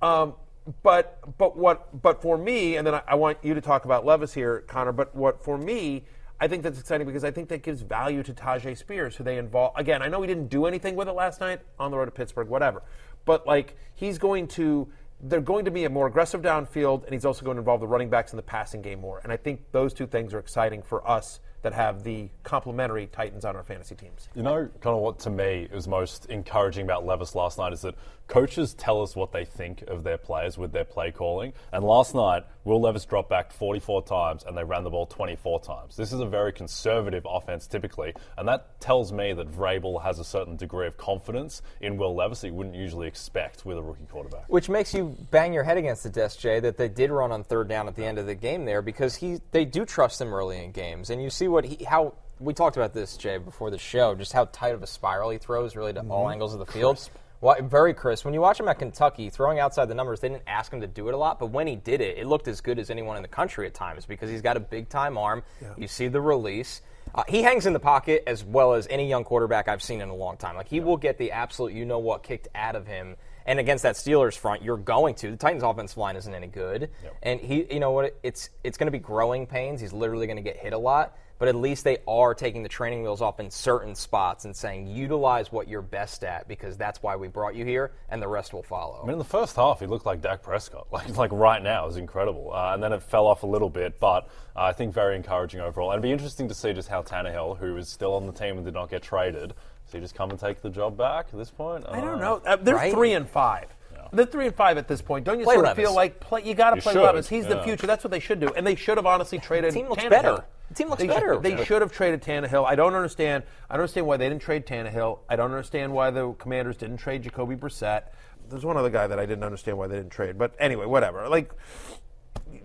Um, 0.02 0.36
but 0.82 1.38
but 1.38 1.58
what 1.58 2.02
but 2.02 2.22
for 2.22 2.38
me, 2.38 2.78
and 2.78 2.88
then 2.88 2.96
I, 2.96 3.02
I 3.08 3.16
want 3.16 3.38
you 3.42 3.54
to 3.54 3.62
talk 3.62 3.86
about 3.86 4.06
Levis 4.06 4.34
here, 4.34 4.64
Connor. 4.68 4.92
But 4.92 5.16
what 5.16 5.44
for 5.44 5.58
me, 5.58 6.06
I 6.40 6.48
think 6.48 6.64
that's 6.64 6.80
exciting 6.80 7.06
because 7.06 7.24
I 7.24 7.32
think 7.32 7.50
that 7.50 7.64
gives 7.64 7.82
value 7.82 8.24
to 8.24 8.34
Tyjae 8.34 8.78
Spears, 8.78 9.16
who 9.16 9.24
they 9.24 9.38
involve. 9.38 9.74
Again, 9.76 10.02
I 10.02 10.08
know 10.08 10.22
he 10.22 10.28
didn't 10.28 10.48
do 10.48 10.66
anything 10.66 10.96
with 10.96 11.08
it 11.08 11.14
last 11.14 11.42
night 11.42 11.62
on 11.80 11.92
the 11.92 11.98
road 11.98 12.06
to 12.06 12.12
Pittsburgh, 12.12 12.48
whatever. 12.48 12.84
But 13.26 13.46
like 13.48 13.76
he's 13.96 14.18
going 14.18 14.48
to. 14.50 14.88
They're 15.26 15.40
going 15.40 15.64
to 15.64 15.72
be 15.72 15.86
a 15.86 15.90
more 15.90 16.08
aggressive 16.08 16.42
downfield, 16.42 17.06
and 17.06 17.14
he's 17.14 17.24
also 17.24 17.46
going 17.46 17.56
to 17.56 17.60
involve 17.60 17.80
the 17.80 17.88
running 17.88 18.10
backs 18.10 18.34
in 18.34 18.38
the 18.38 18.44
passing 18.44 18.82
game 18.82 19.00
more. 19.00 19.22
And 19.24 19.32
I 19.32 19.38
think 19.38 19.62
those 19.72 19.94
two 19.94 20.06
things 20.06 20.34
are 20.34 20.40
exciting 20.40 20.82
for 20.82 21.10
us 21.10 21.40
that 21.64 21.74
have 21.74 22.04
the 22.04 22.30
complementary 22.44 23.08
Titans 23.08 23.44
on 23.44 23.56
our 23.56 23.64
fantasy 23.64 23.96
teams. 23.96 24.30
You 24.36 24.44
know, 24.44 24.70
kind 24.82 24.96
of 24.96 25.02
what 25.02 25.20
to 25.20 25.30
me 25.30 25.68
was 25.74 25.88
most 25.88 26.28
encouraging 26.28 26.84
about 26.84 27.06
Levis 27.06 27.36
last 27.36 27.58
night 27.58 27.74
is 27.74 27.82
that 27.82 27.96
coaches 28.28 28.74
tell 28.74 29.02
us 29.02 29.16
what 29.16 29.32
they 29.32 29.46
think 29.46 29.82
of 29.84 30.04
their 30.04 30.18
players 30.18 30.58
with 30.58 30.72
their 30.72 30.86
play 30.86 31.12
calling. 31.12 31.54
And 31.72 31.84
last 31.84 32.14
night, 32.14 32.44
Will 32.66 32.82
Levis 32.82 33.06
dropped 33.06 33.30
back 33.30 33.52
44 33.52 34.04
times 34.04 34.44
and 34.46 34.58
they 34.58 34.64
ran 34.64 34.84
the 34.84 34.90
ball 34.90 35.06
24 35.06 35.60
times. 35.62 35.96
This 35.96 36.14
is 36.14 36.20
a 36.20 36.26
very 36.26 36.54
conservative 36.54 37.26
offense 37.30 37.68
typically, 37.68 38.14
and 38.38 38.48
that 38.48 38.80
tells 38.80 39.12
me 39.12 39.34
that 39.34 39.52
Vrabel 39.52 40.02
has 40.02 40.20
a 40.20 40.24
certain 40.24 40.56
degree 40.56 40.88
of 40.88 40.98
confidence 40.98 41.62
in 41.82 41.98
Will 41.98 42.16
Levis 42.16 42.42
that 42.42 42.48
you 42.48 42.54
wouldn't 42.54 42.76
usually 42.76 43.08
expect 43.08 43.66
with 43.66 43.78
a 43.78 43.82
rookie 43.82 44.06
quarterback. 44.06 44.46
Which 44.48 44.70
makes 44.70 44.94
you 44.94 45.16
bang 45.32 45.54
your 45.54 45.64
head 45.64 45.78
against 45.78 46.04
the 46.04 46.10
desk, 46.10 46.40
Jay, 46.40 46.60
that 46.60 46.78
they 46.78 46.90
did 46.90 47.12
run 47.12 47.32
on 47.32 47.44
third 47.44 47.68
down 47.68 47.88
at 47.88 47.96
the 47.96 48.06
end 48.06 48.18
of 48.18 48.26
the 48.26 48.36
game 48.36 48.66
there 48.66 48.82
because 48.82 49.16
he 49.16 49.40
they 49.52 49.66
do 49.66 49.86
trust 49.86 50.22
him 50.22 50.34
early 50.34 50.64
in 50.64 50.72
games, 50.72 51.10
and 51.10 51.22
you 51.22 51.30
see 51.30 51.48
what 51.48 51.66
he 51.66 51.84
how 51.84 52.14
we 52.40 52.54
talked 52.54 52.78
about 52.78 52.94
this, 52.94 53.18
Jay, 53.18 53.38
before 53.38 53.72
the 53.72 53.78
show, 53.78 54.16
just 54.16 54.34
how 54.34 54.46
tight 54.46 54.74
of 54.74 54.84
a 54.84 54.88
spiral 54.88 55.30
he 55.30 55.38
throws 55.38 55.76
really 55.76 55.94
to 55.94 56.02
all 56.02 56.24
mm-hmm. 56.24 56.34
angles 56.34 56.54
of 56.54 56.60
the 56.60 56.66
field. 56.66 57.10
Well, 57.44 57.58
very 57.62 57.94
crisp. 57.94 58.24
When 58.24 58.34
you 58.34 58.40
watch 58.40 58.58
him 58.58 58.70
at 58.70 58.80
Kentucky 58.80 59.30
throwing 59.30 59.60
outside 59.60 59.90
the 59.90 59.94
numbers, 59.94 60.22
they 60.22 60.30
didn't 60.30 60.48
ask 60.48 60.72
him 60.72 60.80
to 60.80 60.88
do 60.88 61.10
it 61.10 61.14
a 61.14 61.18
lot, 61.18 61.40
but 61.40 61.48
when 61.48 61.68
he 61.68 61.76
did 61.76 62.00
it, 62.00 62.18
it 62.18 62.26
looked 62.26 62.48
as 62.48 62.62
good 62.62 62.80
as 62.80 62.90
anyone 62.90 63.18
in 63.18 63.22
the 63.22 63.28
country 63.28 63.68
at 63.68 63.74
times 63.74 64.06
because 64.06 64.30
he's 64.30 64.42
got 64.42 64.56
a 64.56 64.62
big 64.62 64.88
time 64.88 65.18
arm. 65.18 65.44
You 65.78 65.90
see 65.90 66.08
the 66.08 66.22
release. 66.22 66.82
Uh, 67.14 67.24
he 67.28 67.44
hangs 67.44 67.66
in 67.66 67.74
the 67.74 67.82
pocket 67.82 68.24
as 68.28 68.46
well 68.46 68.76
as 68.76 68.88
any 68.90 69.10
young 69.10 69.26
quarterback 69.26 69.68
I've 69.68 69.84
seen 69.84 70.00
in 70.00 70.08
a 70.08 70.16
long 70.16 70.38
time. 70.38 70.56
Like 70.56 70.70
he 70.70 70.80
will 70.80 70.96
get 70.96 71.18
the 71.18 71.34
absolute 71.34 71.74
you 71.74 71.84
know 71.84 72.00
what 72.00 72.24
kicked 72.24 72.48
out 72.56 72.78
of 72.78 72.88
him. 72.88 73.18
And 73.46 73.60
against 73.60 73.84
that 73.84 73.96
Steelers 73.96 74.38
front, 74.38 74.64
you're 74.64 74.78
going 74.78 75.16
to. 75.16 75.32
The 75.32 75.36
Titans' 75.36 75.64
offensive 75.64 75.98
line 75.98 76.16
isn't 76.16 76.34
any 76.34 76.48
good, 76.48 76.92
and 77.22 77.42
he, 77.42 77.68
you 77.70 77.82
know 77.82 77.92
what? 77.92 78.18
It's 78.24 78.52
it's 78.64 78.78
going 78.78 78.88
to 78.88 78.92
be 78.92 79.00
growing 79.00 79.48
pains. 79.48 79.82
He's 79.82 79.92
literally 79.92 80.28
going 80.28 80.38
to 80.38 80.44
get 80.44 80.56
hit 80.56 80.72
a 80.72 80.78
lot, 80.78 81.18
but 81.40 81.48
at 81.48 81.56
least 81.56 81.84
they 81.84 81.98
are 82.08 82.34
taking 82.34 82.64
the 82.64 82.70
training 82.70 83.02
wheels 83.02 83.22
off 83.22 83.40
in 83.40 83.50
certain 83.52 83.96
spots 83.96 84.46
and 84.46 84.56
saying 84.56 84.88
utilize 84.88 85.52
what 85.52 85.68
you're 85.68 85.82
best 85.82 86.24
at 86.24 86.48
because 86.48 86.78
that's 86.78 87.02
why 87.04 87.16
we 87.16 87.28
brought 87.28 87.56
you 87.56 87.66
here, 87.66 87.92
and 88.10 88.22
the 88.22 88.28
rest 88.28 88.54
will 88.54 88.64
follow. 88.64 89.00
I 89.02 89.06
mean, 89.06 89.14
in 89.14 89.18
the 89.20 89.24
first 89.26 89.56
half, 89.56 89.80
he 89.80 89.86
looked 89.86 90.06
like 90.06 90.22
Dak 90.22 90.42
Prescott. 90.42 90.88
Like, 90.92 91.18
like 91.18 91.32
right 91.32 91.62
now, 91.62 91.84
it 91.86 91.88
was 91.88 91.98
incredible. 91.98 92.52
Uh, 92.54 92.74
and 92.74 92.82
then 92.84 92.94
it 92.94 93.02
fell 93.02 93.26
off 93.28 93.44
a 93.44 93.48
little 93.48 93.70
bit, 93.70 94.00
but 94.00 94.26
uh, 94.56 94.62
I 94.62 94.74
think 94.74 94.94
very 94.94 95.16
encouraging 95.16 95.60
overall. 95.60 95.92
And 95.92 95.96
it'd 95.98 96.04
be 96.04 96.12
interesting 96.12 96.48
to 96.48 96.54
see 96.54 96.72
just 96.72 96.88
how 96.88 97.02
Tannehill, 97.02 97.58
who 97.58 97.76
is 97.78 97.90
still 97.90 98.14
on 98.14 98.26
the 98.28 98.32
team 98.34 98.58
and 98.58 98.64
did 98.66 98.74
not 98.76 98.90
get 98.90 99.02
traded, 99.02 99.54
so 99.86 99.98
he 99.98 100.00
just 100.02 100.16
come 100.16 100.30
and 100.30 100.40
take 100.40 100.62
the 100.62 100.70
job 100.70 100.96
back 100.98 101.28
at 101.34 101.38
this 101.38 101.50
point? 101.52 101.86
I 101.90 102.00
don't 102.00 102.20
know. 102.20 102.42
Uh, 102.46 102.56
they're 102.58 102.76
Right? 102.76 102.94
three 102.94 103.14
and 103.14 103.28
five. 103.28 103.68
They're 104.12 104.28
three 104.28 104.46
and 104.46 104.56
five 104.56 104.78
at 104.78 104.88
this 104.88 105.02
point. 105.02 105.26
Don't 105.26 105.40
you 105.40 105.46
Play 105.46 105.56
sort 105.56 105.66
of 105.66 105.70
Levis. 105.76 105.86
feel 105.86 105.96
like 105.96 106.20
play, 106.20 106.44
you 106.44 106.54
got 106.54 106.76
to 106.76 106.82
play 106.84 106.94
should, 106.94 107.02
Levis? 107.02 107.28
He's 107.28 107.48
the 107.48 107.64
future. 107.64 107.88
That's 107.88 108.04
what 108.04 108.12
they 108.12 108.20
should 108.20 108.40
do. 108.40 108.50
And 108.56 108.66
they 108.68 108.76
should 108.76 108.98
have 108.98 109.08
honestly 109.08 109.40
traded. 109.40 109.74
team 109.74 109.90
looks 109.90 110.04
Tannehill. 110.04 110.10
better. 110.12 110.44
The 110.74 110.84
team 110.84 110.90
looks 110.90 111.02
they 111.04 111.08
better. 111.08 111.36
Should, 111.36 111.44
they 111.44 111.52
Yeah. 111.52 111.64
should 111.66 111.82
have 111.84 111.92
traded 111.92 112.24
Tannehill. 112.24 112.66
I 112.66 112.74
don't 112.76 112.96
understand. 112.96 113.44
I 113.70 113.76
don't 113.76 113.82
understand 113.82 114.08
why 114.08 114.18
they 114.18 114.28
didn't 114.28 114.42
trade 114.42 114.66
Tannehill. 114.66 115.20
I 115.30 115.36
don't 115.36 115.52
understand 115.52 115.94
why 115.94 116.10
the 116.10 116.32
Commanders 116.34 116.78
didn't 116.78 116.98
trade 116.98 117.22
Jacoby 117.22 117.56
Brissett. 117.56 118.04
There's 118.50 118.66
one 118.66 118.76
other 118.76 118.90
guy 118.90 119.06
that 119.06 119.20
I 119.20 119.28
didn't 119.28 119.44
understand 119.44 119.78
why 119.78 119.86
they 119.86 119.98
didn't 119.98 120.10
trade. 120.12 120.38
But 120.38 120.56
anyway, 120.60 120.88
whatever. 120.88 121.30
Like, 121.30 121.54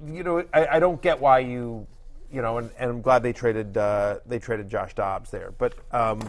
you 0.07 0.23
know, 0.23 0.42
I, 0.55 0.66
I 0.73 0.79
don't 0.81 1.03
get 1.03 1.21
why 1.21 1.40
you, 1.40 1.87
you 2.33 2.40
know, 2.40 2.57
and, 2.59 2.71
and 2.79 2.90
I'm 2.90 3.03
glad 3.03 3.23
they 3.23 3.35
traded 3.35 3.77
uh, 3.77 4.21
they 4.25 4.38
traded 4.38 4.71
Josh 4.71 4.94
Dobbs 4.94 5.31
there. 5.31 5.53
But 5.59 5.75
um, 5.92 6.21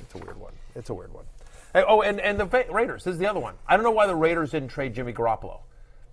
it's 0.00 0.14
a 0.16 0.18
weird 0.18 0.38
one. 0.40 0.52
It's 0.74 0.90
a 0.90 0.94
weird 0.94 1.14
one. 1.14 1.24
Hey, 1.72 1.84
oh, 1.86 2.02
and, 2.02 2.20
and 2.20 2.40
the 2.40 2.46
Va- 2.46 2.66
Raiders. 2.70 3.04
This 3.04 3.12
is 3.12 3.18
the 3.18 3.28
other 3.28 3.40
one. 3.40 3.54
I 3.68 3.76
don't 3.76 3.84
know 3.84 3.90
why 3.92 4.08
the 4.08 4.16
Raiders 4.16 4.50
didn't 4.50 4.70
trade 4.70 4.92
Jimmy 4.92 5.12
Garoppolo. 5.12 5.60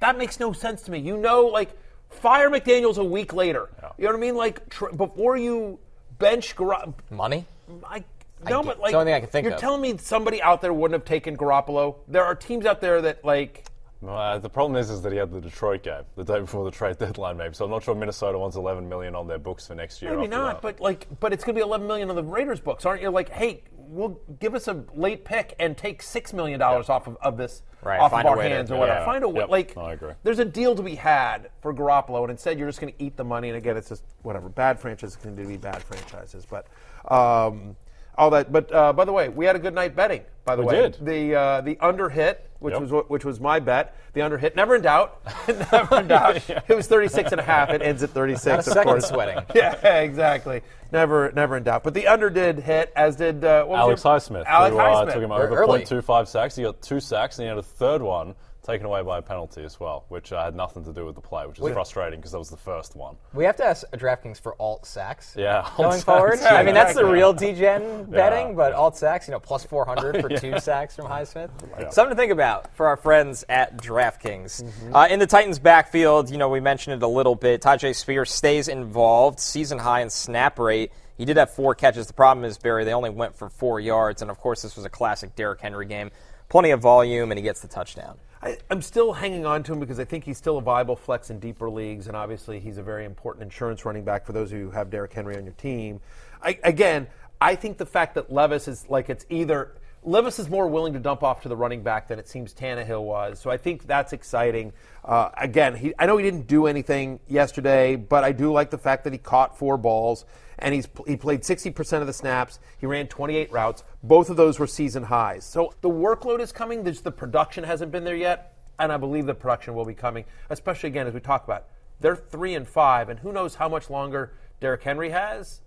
That 0.02 0.18
makes 0.20 0.40
no 0.40 0.54
sense 0.54 0.84
to 0.84 0.92
me. 0.92 1.00
You 1.00 1.18
know, 1.18 1.46
like 1.48 1.72
fire 2.10 2.50
McDaniels 2.50 2.98
a 2.98 3.04
week 3.04 3.34
later. 3.34 3.70
You 3.98 4.06
know 4.06 4.12
what 4.12 4.18
I 4.18 4.20
mean? 4.20 4.36
Like 4.36 4.70
tr- 4.70 4.90
before 4.90 5.38
you 5.38 5.80
bench 6.18 6.56
Garoppolo. 6.56 6.94
Money? 7.10 7.46
I, 7.84 8.04
no, 8.48 8.62
but 8.62 8.74
it's 8.74 8.82
like 8.82 8.92
the 8.92 8.98
only 8.98 9.12
thing 9.12 9.16
I 9.16 9.20
can 9.22 9.30
think 9.30 9.46
you're 9.46 9.54
of. 9.54 9.60
telling 9.60 9.82
me 9.82 9.98
somebody 9.98 10.42
out 10.42 10.62
there 10.62 10.74
wouldn't 10.74 11.00
have 11.00 11.06
taken 11.06 11.36
Garoppolo. 11.38 11.96
There 12.08 12.24
are 12.24 12.36
teams 12.36 12.66
out 12.66 12.82
there 12.82 13.02
that 13.02 13.24
like. 13.26 13.66
Uh, 14.06 14.38
the 14.38 14.50
problem 14.50 14.80
is, 14.80 14.92
is 14.92 15.02
that 15.02 15.12
he 15.12 15.18
had 15.18 15.32
the 15.32 15.42
Detroit 15.42 15.82
game 15.82 16.04
the 16.16 16.24
day 16.24 16.40
before 16.40 16.64
the 16.64 16.70
trade 16.70 16.98
deadline, 17.00 17.38
maybe. 17.38 17.56
So 17.56 17.66
I'm 17.66 17.72
not 17.72 17.84
sure 17.84 17.96
Minnesota 17.96 18.38
wants 18.38 18.56
11 18.56 18.88
million 18.88 19.16
on 19.16 19.28
their 19.28 19.40
books 19.40 19.66
for 19.68 19.74
next 19.74 20.02
year. 20.02 20.16
Maybe 20.16 20.28
not, 20.28 20.62
that. 20.62 20.62
but 20.62 20.80
like, 20.80 21.08
but 21.20 21.34
it's 21.34 21.44
going 21.44 21.56
to 21.56 21.60
be 21.60 21.64
11 21.64 21.88
million 21.88 22.10
on 22.10 22.16
the 22.16 22.24
Raiders 22.24 22.60
books, 22.60 22.86
aren't 22.86 23.02
you? 23.02 23.10
Like, 23.10 23.30
hey, 23.30 23.64
we'll 23.88 24.20
give 24.40 24.56
us 24.56 24.68
a 24.68 24.84
late 24.94 25.26
pick 25.26 25.56
and 25.60 25.78
take 25.78 26.02
six 26.02 26.34
million 26.34 26.60
dollars 26.60 26.90
off 26.90 27.08
of, 27.08 27.18
of 27.22 27.38
this 27.38 27.64
Right, 27.84 28.00
off 28.00 28.12
find 28.12 28.26
of 28.28 28.32
our 28.32 28.38
way 28.38 28.50
to- 28.50 28.56
hands 28.56 28.72
or 28.72 28.78
whatever. 28.80 29.00
Yeah. 29.02 29.06
Find 29.06 29.24
a 29.24 29.30
way. 29.30 29.42
Yep, 29.42 29.50
Like, 29.50 29.78
I 29.78 29.94
agree. 29.94 30.14
there's 30.24 30.40
a 30.40 30.46
deal 30.46 30.74
to 30.76 30.82
be 30.82 30.96
had 30.96 31.50
for 31.62 31.74
Garoppolo, 31.74 32.22
and 32.24 32.32
instead 32.32 32.58
you're 32.58 32.68
just 32.68 32.82
going 32.82 32.92
to 32.92 33.04
eat 33.04 33.16
the 33.16 33.24
money. 33.24 33.50
And 33.50 33.58
again, 33.58 33.78
it's 33.78 33.90
just 33.90 34.04
whatever. 34.24 34.50
Bad 34.50 34.80
franchises 34.80 35.16
can 35.16 35.36
be 35.36 35.58
bad 35.58 35.84
franchises, 35.84 36.46
but. 36.50 36.66
Um, 37.14 37.76
all 38.18 38.30
that, 38.32 38.52
but 38.52 38.74
uh, 38.74 38.94
by 38.94 39.06
the 39.06 39.12
way, 39.12 39.30
we 39.30 39.46
had 39.46 39.56
a 39.56 39.60
good 39.60 39.74
night 39.74 39.96
betting. 39.96 40.22
By 40.46 40.56
the 40.56 40.62
We 40.62 40.68
way, 40.68 40.82
did. 40.84 40.98
the 41.06 41.36
uh, 41.36 41.62
the 41.62 41.78
under 41.80 42.08
hit, 42.10 42.50
which 42.60 42.74
Yep. 42.74 42.82
was 42.84 43.04
which 43.08 43.26
was 43.26 43.40
my 43.40 43.60
bet. 43.60 43.96
The 44.14 44.22
under 44.22 44.38
hit, 44.38 44.56
never 44.56 44.76
in 44.76 44.82
doubt, 44.84 45.20
never 45.72 46.00
in 46.00 46.08
doubt. 46.08 46.48
It 46.50 46.76
was 46.76 46.88
36 46.88 47.32
and 47.32 47.42
a 47.42 47.44
half. 47.44 47.70
It 47.72 47.82
ends 47.82 48.04
at 48.04 48.12
36. 48.12 48.46
Not 48.46 48.54
a 48.56 48.58
of 48.60 48.64
second 48.66 48.84
course. 48.84 49.08
sweating. 49.10 49.44
Yeah, 49.56 49.74
exactly. 50.02 50.62
Never, 50.92 51.32
never 51.32 51.58
in 51.58 51.64
doubt. 51.64 51.84
But 51.84 51.94
the 51.96 52.08
under 52.08 52.30
did 52.30 52.60
hit, 52.60 52.94
as 52.96 53.16
did 53.16 53.44
uh, 53.44 53.66
what 53.66 53.80
was 53.90 54.04
Alex 54.04 54.30
your- 54.30 54.40
Highsmith, 54.42 54.46
Alex 54.46 54.74
who 54.74 54.80
uh, 54.80 55.06
Highsmith. 55.06 55.14
took 55.14 55.24
him 55.24 55.32
over 55.32 55.48
early. 55.56 55.82
0.25 55.84 56.28
sacks. 56.28 56.56
He 56.56 56.64
got 56.64 56.82
two 56.82 57.00
sacks, 57.00 57.38
and 57.40 57.44
he 57.46 57.50
had 57.50 57.58
a 57.58 57.64
third 57.64 58.02
one 58.02 58.36
taken 58.66 58.86
away 58.86 59.02
by 59.04 59.20
a 59.20 59.22
penalty 59.22 59.64
as 59.64 59.80
well, 59.80 60.06
which 60.10 60.34
uh, 60.34 60.44
had 60.44 60.56
nothing 60.56 60.84
to 60.86 60.92
do 60.92 61.06
with 61.06 61.16
the 61.16 61.22
play, 61.22 61.46
which 61.46 61.60
is 61.60 61.74
frustrating 61.74 62.20
because 62.20 62.32
that 62.32 62.40
was 62.40 62.50
the 62.50 62.58
first 62.58 62.96
one. 62.96 63.16
We 63.34 63.46
have 63.46 63.56
to 63.58 63.66
ask 63.66 63.86
DraftKings 63.92 64.42
for 64.42 64.60
alt 64.60 64.86
sacks. 64.86 65.36
Yeah, 65.38 65.70
Going 65.78 65.92
sacks. 65.94 66.04
forward, 66.04 66.40
Yeah, 66.42 66.56
I 66.56 66.64
mean 66.64 66.74
that's 66.74 66.96
the 66.96 67.06
real 67.06 67.34
DGen 67.34 68.10
betting, 68.10 68.48
Yeah, 68.50 68.54
but 68.54 68.74
alt 68.74 68.98
sacks, 68.98 69.28
you 69.28 69.32
know, 69.34 69.40
plus 69.40 69.64
400 69.64 70.22
for 70.22 70.30
two 70.30 70.60
sacks 70.60 70.96
from 70.96 71.06
Highsmith. 71.06 71.52
Something 71.94 72.16
to 72.16 72.22
think 72.22 72.32
about 72.32 72.76
for 72.76 72.88
our 72.88 72.98
friends 72.98 73.46
at 73.48 73.78
DraftKings. 73.78 74.64
Mm-hmm. 74.64 74.96
Uh, 74.96 75.08
in 75.08 75.20
the 75.20 75.28
Titans' 75.28 75.60
backfield, 75.60 76.32
you 76.32 76.38
know, 76.38 76.50
we 76.50 76.60
mentioned 76.60 77.02
it 77.02 77.06
a 77.06 77.08
little 77.08 77.36
bit. 77.36 77.62
Tyjae 77.62 77.96
Spears 77.96 78.32
stays 78.32 78.68
involved, 78.68 79.40
season 79.40 79.78
high 79.78 80.02
in 80.02 80.10
snap 80.10 80.58
rate. 80.58 80.92
He 81.18 81.26
did 81.26 81.38
have 81.38 81.52
four 81.52 81.76
catches. 81.76 82.08
The 82.08 82.14
problem 82.14 82.44
is 82.44 82.58
Berry; 82.58 82.84
they 82.84 82.94
only 82.94 83.10
went 83.10 83.38
for 83.38 83.50
four 83.50 83.80
yards, 83.80 84.22
and 84.22 84.30
of 84.30 84.38
course, 84.40 84.62
this 84.62 84.76
was 84.76 84.86
a 84.86 84.90
classic 84.90 85.36
Derrick 85.36 85.62
Henry 85.62 85.86
game. 85.86 86.12
Plenty 86.50 86.72
of 86.72 86.82
volume, 86.82 87.32
and 87.32 87.38
he 87.38 87.44
gets 87.44 87.62
the 87.62 87.68
touchdown. 87.68 88.18
I, 88.42 88.58
I'm 88.70 88.82
still 88.82 89.14
hanging 89.14 89.46
on 89.46 89.64
to 89.64 89.74
him 89.74 89.80
because 89.80 90.00
I 90.00 90.06
think 90.06 90.24
he's 90.24 90.38
still 90.38 90.58
a 90.58 90.62
viable 90.62 90.96
flex 90.96 91.30
in 91.30 91.40
deeper 91.40 91.70
leagues, 91.70 92.08
and 92.08 92.16
obviously 92.16 92.60
he's 92.60 92.78
a 92.78 92.84
very 92.84 93.06
important 93.06 93.44
insurance 93.44 93.86
running 93.86 94.04
back 94.04 94.26
for 94.26 94.34
those 94.34 94.52
who 94.52 94.70
have 94.70 94.90
Derrick 94.90 95.14
Henry 95.14 95.36
on 95.36 95.44
your 95.46 95.54
team. 95.54 96.00
I, 96.42 96.60
again, 96.64 97.08
I 97.42 97.56
think 97.56 97.78
the 97.78 97.86
fact 97.86 98.16
that 98.16 98.32
Levis 98.32 98.68
is 98.68 98.86
like 98.88 99.10
it's 99.10 99.26
either 99.30 99.72
Levis 100.08 100.38
is 100.38 100.50
more 100.50 100.68
willing 100.68 100.94
to 100.94 101.00
dump 101.00 101.24
off 101.24 101.42
to 101.42 101.50
the 101.50 101.56
running 101.56 101.82
back 101.82 102.08
than 102.08 102.20
it 102.20 102.28
seems 102.28 102.54
Tannehill 102.54 103.04
was, 103.04 103.40
so 103.40 103.50
I 103.50 103.58
think 103.58 103.88
that's 103.88 104.14
exciting. 104.14 104.72
Uh, 105.04 105.30
again, 105.36 105.76
he, 105.76 105.94
I 105.98 106.06
know 106.06 106.18
he 106.18 106.24
didn't 106.24 106.46
do 106.46 106.68
anything 106.68 107.20
yesterday, 107.28 107.96
but 107.96 108.24
I 108.24 108.32
do 108.32 108.52
like 108.52 108.70
the 108.70 108.78
fact 108.78 109.04
that 109.06 109.14
he 109.14 109.20
caught 109.20 109.58
four 109.58 109.78
balls 109.78 110.26
and 110.60 110.74
he's 110.74 110.88
he 111.08 111.18
played 111.18 111.42
60% 111.42 112.02
of 112.02 112.08
the 112.08 112.14
snaps. 112.14 112.60
He 112.78 112.86
ran 112.86 113.08
28 113.08 113.52
routes. 113.52 113.84
Both 114.04 114.30
of 114.30 114.38
those 114.38 114.60
were 114.60 114.68
season 114.68 115.04
highs. 115.04 115.44
So 115.44 115.74
the 115.82 115.90
workload 115.90 116.40
is 116.40 116.52
coming. 116.52 116.84
There's 116.84 117.02
the 117.02 117.12
production 117.12 117.64
hasn't 117.64 117.92
been 117.92 118.04
there 118.04 118.16
yet, 118.16 118.54
and 118.80 118.92
I 118.92 118.98
believe 118.98 119.26
the 119.26 119.34
production 119.34 119.74
will 119.74 119.86
be 119.86 119.96
coming. 119.96 120.26
Especially 120.50 120.88
again 120.88 121.08
as 121.08 121.14
we 121.14 121.20
talk 121.20 121.44
about, 121.44 121.66
they're 122.00 122.16
three 122.16 122.56
and 122.56 122.68
five, 122.68 123.10
and 123.10 123.20
who 123.20 123.32
knows 123.32 123.56
how 123.56 123.68
much 123.68 123.90
longer 123.90 124.34
Derrick 124.60 124.84
Henry 124.84 125.10
has. 125.10 125.62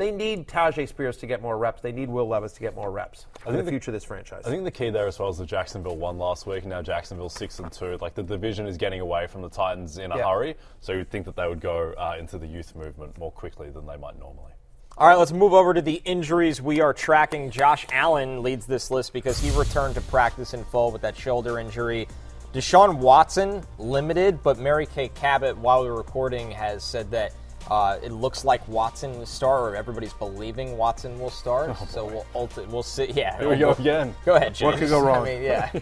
They 0.00 0.10
need 0.10 0.48
Tyjae 0.48 0.88
Spears 0.88 1.18
to 1.18 1.26
get 1.26 1.42
more 1.42 1.58
reps. 1.58 1.82
They 1.82 1.92
need 1.92 2.08
Will 2.08 2.26
Levis 2.26 2.52
to 2.52 2.60
get 2.60 2.74
more 2.74 2.90
reps 2.90 3.26
in 3.44 3.52
the 3.52 3.58
think 3.58 3.66
the- 3.66 3.70
future 3.72 3.90
of 3.90 3.92
this 3.92 4.04
franchise. 4.04 4.44
I 4.46 4.48
think 4.48 4.64
the 4.64 4.70
key 4.70 4.88
there 4.88 5.06
as 5.06 5.18
well 5.18 5.28
is 5.28 5.36
the 5.36 5.44
Jacksonville 5.44 5.98
won 5.98 6.16
last 6.16 6.46
week. 6.46 6.64
Now 6.64 6.80
Jacksonville 6.80 7.28
six 7.28 7.58
and 7.58 7.70
two. 7.70 7.98
Like 8.00 8.14
the 8.14 8.22
division 8.22 8.66
is 8.66 8.78
getting 8.78 9.00
away 9.00 9.26
from 9.26 9.42
the 9.42 9.50
Titans 9.50 9.98
in 9.98 10.10
a 10.10 10.16
Yeah. 10.16 10.30
hurry, 10.30 10.56
so 10.80 10.94
you'd 10.94 11.10
think 11.10 11.26
that 11.26 11.36
they 11.36 11.46
would 11.46 11.60
go 11.60 11.92
uh, 11.98 12.16
into 12.18 12.38
the 12.38 12.46
youth 12.46 12.74
movement 12.74 13.18
more 13.18 13.30
quickly 13.30 13.68
than 13.68 13.84
they 13.86 13.98
might 13.98 14.18
normally. 14.18 14.52
All 14.96 15.06
right, 15.06 15.18
let's 15.18 15.32
move 15.32 15.52
over 15.52 15.74
to 15.74 15.82
the 15.82 16.00
injuries 16.06 16.62
we 16.62 16.80
are 16.80 16.94
tracking. 16.94 17.50
Josh 17.50 17.86
Allen 17.92 18.42
leads 18.42 18.64
this 18.64 18.90
list 18.90 19.12
because 19.12 19.38
he 19.38 19.50
returned 19.50 19.96
to 19.96 20.00
practice 20.00 20.54
in 20.54 20.64
full 20.64 20.92
with 20.92 21.02
that 21.02 21.14
shoulder 21.14 21.58
injury. 21.58 22.08
Deshaun 22.54 22.96
Watson, 22.96 23.62
limited, 23.78 24.42
but 24.42 24.58
Mary 24.58 24.86
Kay 24.86 25.08
Cabot, 25.08 25.58
while 25.58 25.82
we 25.82 25.90
we're 25.90 25.96
recording, 25.96 26.50
has 26.50 26.82
said 26.82 27.10
that 27.10 27.32
uh, 27.68 27.98
it 28.02 28.12
looks 28.12 28.44
like 28.44 28.66
Watson 28.68 29.18
will 29.18 29.26
start, 29.26 29.72
or 29.72 29.76
everybody's 29.76 30.12
believing 30.14 30.76
Watson 30.76 31.18
will 31.18 31.30
start. 31.30 31.76
so 31.88 32.04
we'll 32.06 32.26
ulti- 32.46 32.66
we'll 32.68 32.82
see. 32.82 33.10
Yeah, 33.14 33.38
Here 33.38 33.48
we 33.48 33.56
go 33.56 33.70
again. 33.72 34.14
Go 34.24 34.34
ahead, 34.36 34.54
James. 34.54 34.72
What 34.72 34.78
could 34.78 34.88
go 34.88 35.00
wrong? 35.00 35.26
I 35.26 35.34
mean, 35.34 35.42
yeah. 35.42 35.70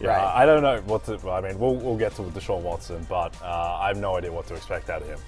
Yeah, 0.00 0.10
Right. 0.10 0.42
I 0.42 0.46
don't 0.46 0.62
know 0.62 0.80
what 0.86 1.04
to. 1.06 1.18
I 1.30 1.40
mean, 1.40 1.58
we'll, 1.58 1.74
we'll 1.74 1.96
get 1.96 2.14
to 2.16 2.22
Deshaun 2.22 2.60
Watson, 2.62 3.04
but 3.08 3.34
uh, 3.42 3.78
I 3.80 3.88
have 3.88 3.96
no 3.96 4.16
idea 4.16 4.30
what 4.30 4.46
to 4.46 4.54
expect 4.54 4.90
out 4.90 5.02
of 5.02 5.08
him. 5.08 5.18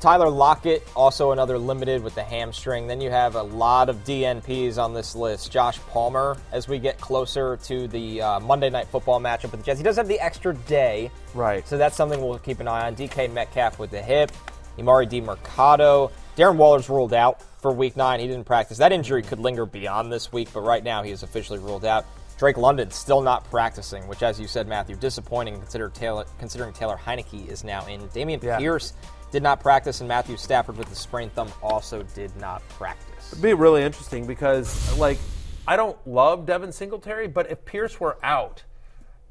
Tyler 0.00 0.28
Lockett, 0.28 0.82
also 0.96 1.30
another 1.30 1.56
limited 1.58 2.02
with 2.02 2.14
the 2.16 2.22
hamstring. 2.24 2.88
Then 2.88 3.00
you 3.00 3.10
have 3.10 3.36
a 3.36 3.42
lot 3.42 3.88
of 3.88 4.02
DNPs 4.04 4.76
on 4.76 4.92
this 4.92 5.14
list. 5.14 5.52
Josh 5.52 5.78
Palmer, 5.90 6.36
as 6.50 6.66
we 6.66 6.78
get 6.80 6.98
closer 7.00 7.56
to 7.58 7.86
the 7.86 8.20
uh, 8.20 8.40
Monday 8.40 8.70
Night 8.70 8.88
Football 8.88 9.20
matchup 9.20 9.52
with 9.52 9.60
the 9.60 9.62
Jets, 9.62 9.78
he 9.78 9.84
does 9.84 9.96
have 9.96 10.08
the 10.08 10.18
extra 10.18 10.54
day, 10.54 11.10
Right. 11.32 11.66
So 11.68 11.76
that's 11.78 11.94
something 11.96 12.20
we'll 12.20 12.38
keep 12.38 12.60
an 12.60 12.66
eye 12.68 12.86
on. 12.86 12.96
DK 12.96 13.32
Metcalf 13.32 13.78
with 13.78 13.90
the 13.90 14.02
hip, 14.02 14.32
Emari 14.78 15.08
Demercado, 15.08 16.10
Darren 16.36 16.56
Waller's 16.56 16.88
ruled 16.88 17.14
out 17.14 17.42
for 17.60 17.72
Week 17.72 17.96
Nine. 17.96 18.20
He 18.20 18.26
didn't 18.26 18.44
practice. 18.44 18.78
That 18.78 18.92
injury 18.92 19.22
could 19.22 19.38
linger 19.38 19.66
beyond 19.66 20.12
this 20.12 20.32
week, 20.32 20.48
but 20.52 20.60
right 20.60 20.82
now 20.82 21.02
he 21.02 21.10
is 21.10 21.22
officially 21.22 21.58
ruled 21.58 21.84
out. 21.84 22.04
Drake 22.36 22.56
London 22.56 22.90
still 22.90 23.20
not 23.20 23.44
practicing, 23.44 24.06
which, 24.08 24.22
as 24.22 24.40
you 24.40 24.48
said, 24.48 24.66
Matthew, 24.66 24.96
disappointing. 24.96 25.58
Consider 25.60 25.88
Taylor, 25.90 26.24
considering 26.38 26.72
Taylor 26.72 26.96
Heinicke 26.96 27.48
is 27.48 27.62
now 27.62 27.86
in. 27.86 28.00
Dameon 28.08 28.42
Yeah. 28.42 28.58
Pierce 28.58 28.92
did 29.30 29.42
not 29.42 29.60
practice, 29.60 30.00
and 30.00 30.08
Matthew 30.08 30.36
Stafford 30.36 30.76
with 30.76 30.88
the 30.88 30.96
sprained 30.96 31.32
thumb 31.34 31.52
also 31.62 32.02
did 32.14 32.34
not 32.36 32.68
practice. 32.70 33.32
It'd 33.32 33.42
be 33.42 33.54
really 33.54 33.82
interesting 33.82 34.26
because, 34.26 34.98
like, 34.98 35.18
I 35.66 35.76
don't 35.76 35.96
love 36.06 36.44
Devin 36.44 36.72
Singletary, 36.72 37.28
but 37.28 37.50
if 37.50 37.64
Pierce 37.64 37.98
were 38.00 38.18
out, 38.22 38.64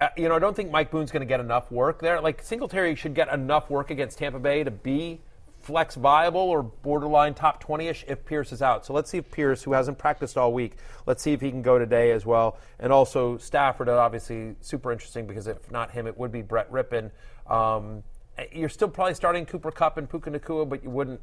uh, 0.02 0.08
you 0.18 0.30
know, 0.30 0.36
I 0.36 0.40
don't 0.40 0.56
think 0.56 0.72
Mike 0.72 0.90
Boone's 0.90 1.12
going 1.12 1.22
to 1.22 1.28
get 1.28 1.40
enough 1.40 1.72
work 1.72 2.00
there. 2.00 2.20
Like, 2.22 2.42
Singletary 2.42 2.96
should 2.96 3.14
get 3.14 3.28
enough 3.28 3.70
work 3.70 3.92
against 3.92 4.18
Tampa 4.18 4.40
Bay 4.40 4.64
to 4.64 4.72
be 4.72 5.22
flex 5.64 5.96
viable 5.96 6.42
or 6.42 6.62
borderline 6.62 7.34
top 7.34 7.60
20 7.62 7.88
ish 7.88 8.06
if 8.08 8.26
Pierce 8.26 8.52
is 8.52 8.62
out. 8.62 8.86
So 8.86 8.94
let's 8.94 9.10
see 9.10 9.18
if 9.18 9.32
Pierce, 9.32 9.64
who 9.64 9.74
hasn't 9.74 9.98
practiced 9.98 10.38
all 10.38 10.54
week, 10.54 10.76
let's 11.06 11.24
see 11.24 11.32
if 11.32 11.40
he 11.42 11.50
can 11.50 11.62
go 11.62 11.80
today 11.80 12.12
as 12.12 12.26
well. 12.26 12.58
And 12.80 12.92
also, 12.92 13.38
Stafford, 13.38 13.88
obviously, 13.88 14.56
super 14.60 14.92
interesting 14.92 15.26
because 15.26 15.48
if 15.48 15.72
not 15.72 15.92
him, 15.92 16.06
it 16.06 16.18
would 16.18 16.32
be 16.32 16.42
Brett 16.42 16.70
Rypien. 16.72 17.12
Um, 17.48 18.04
you're 18.52 18.70
still 18.70 18.90
probably 18.90 19.14
starting 19.14 19.46
Cooper 19.46 19.72
Kupp 19.72 19.98
and 19.98 20.10
Puka 20.10 20.32
Nacua, 20.32 20.68
but 20.68 20.84
you 20.84 20.90
wouldn't 20.90 21.22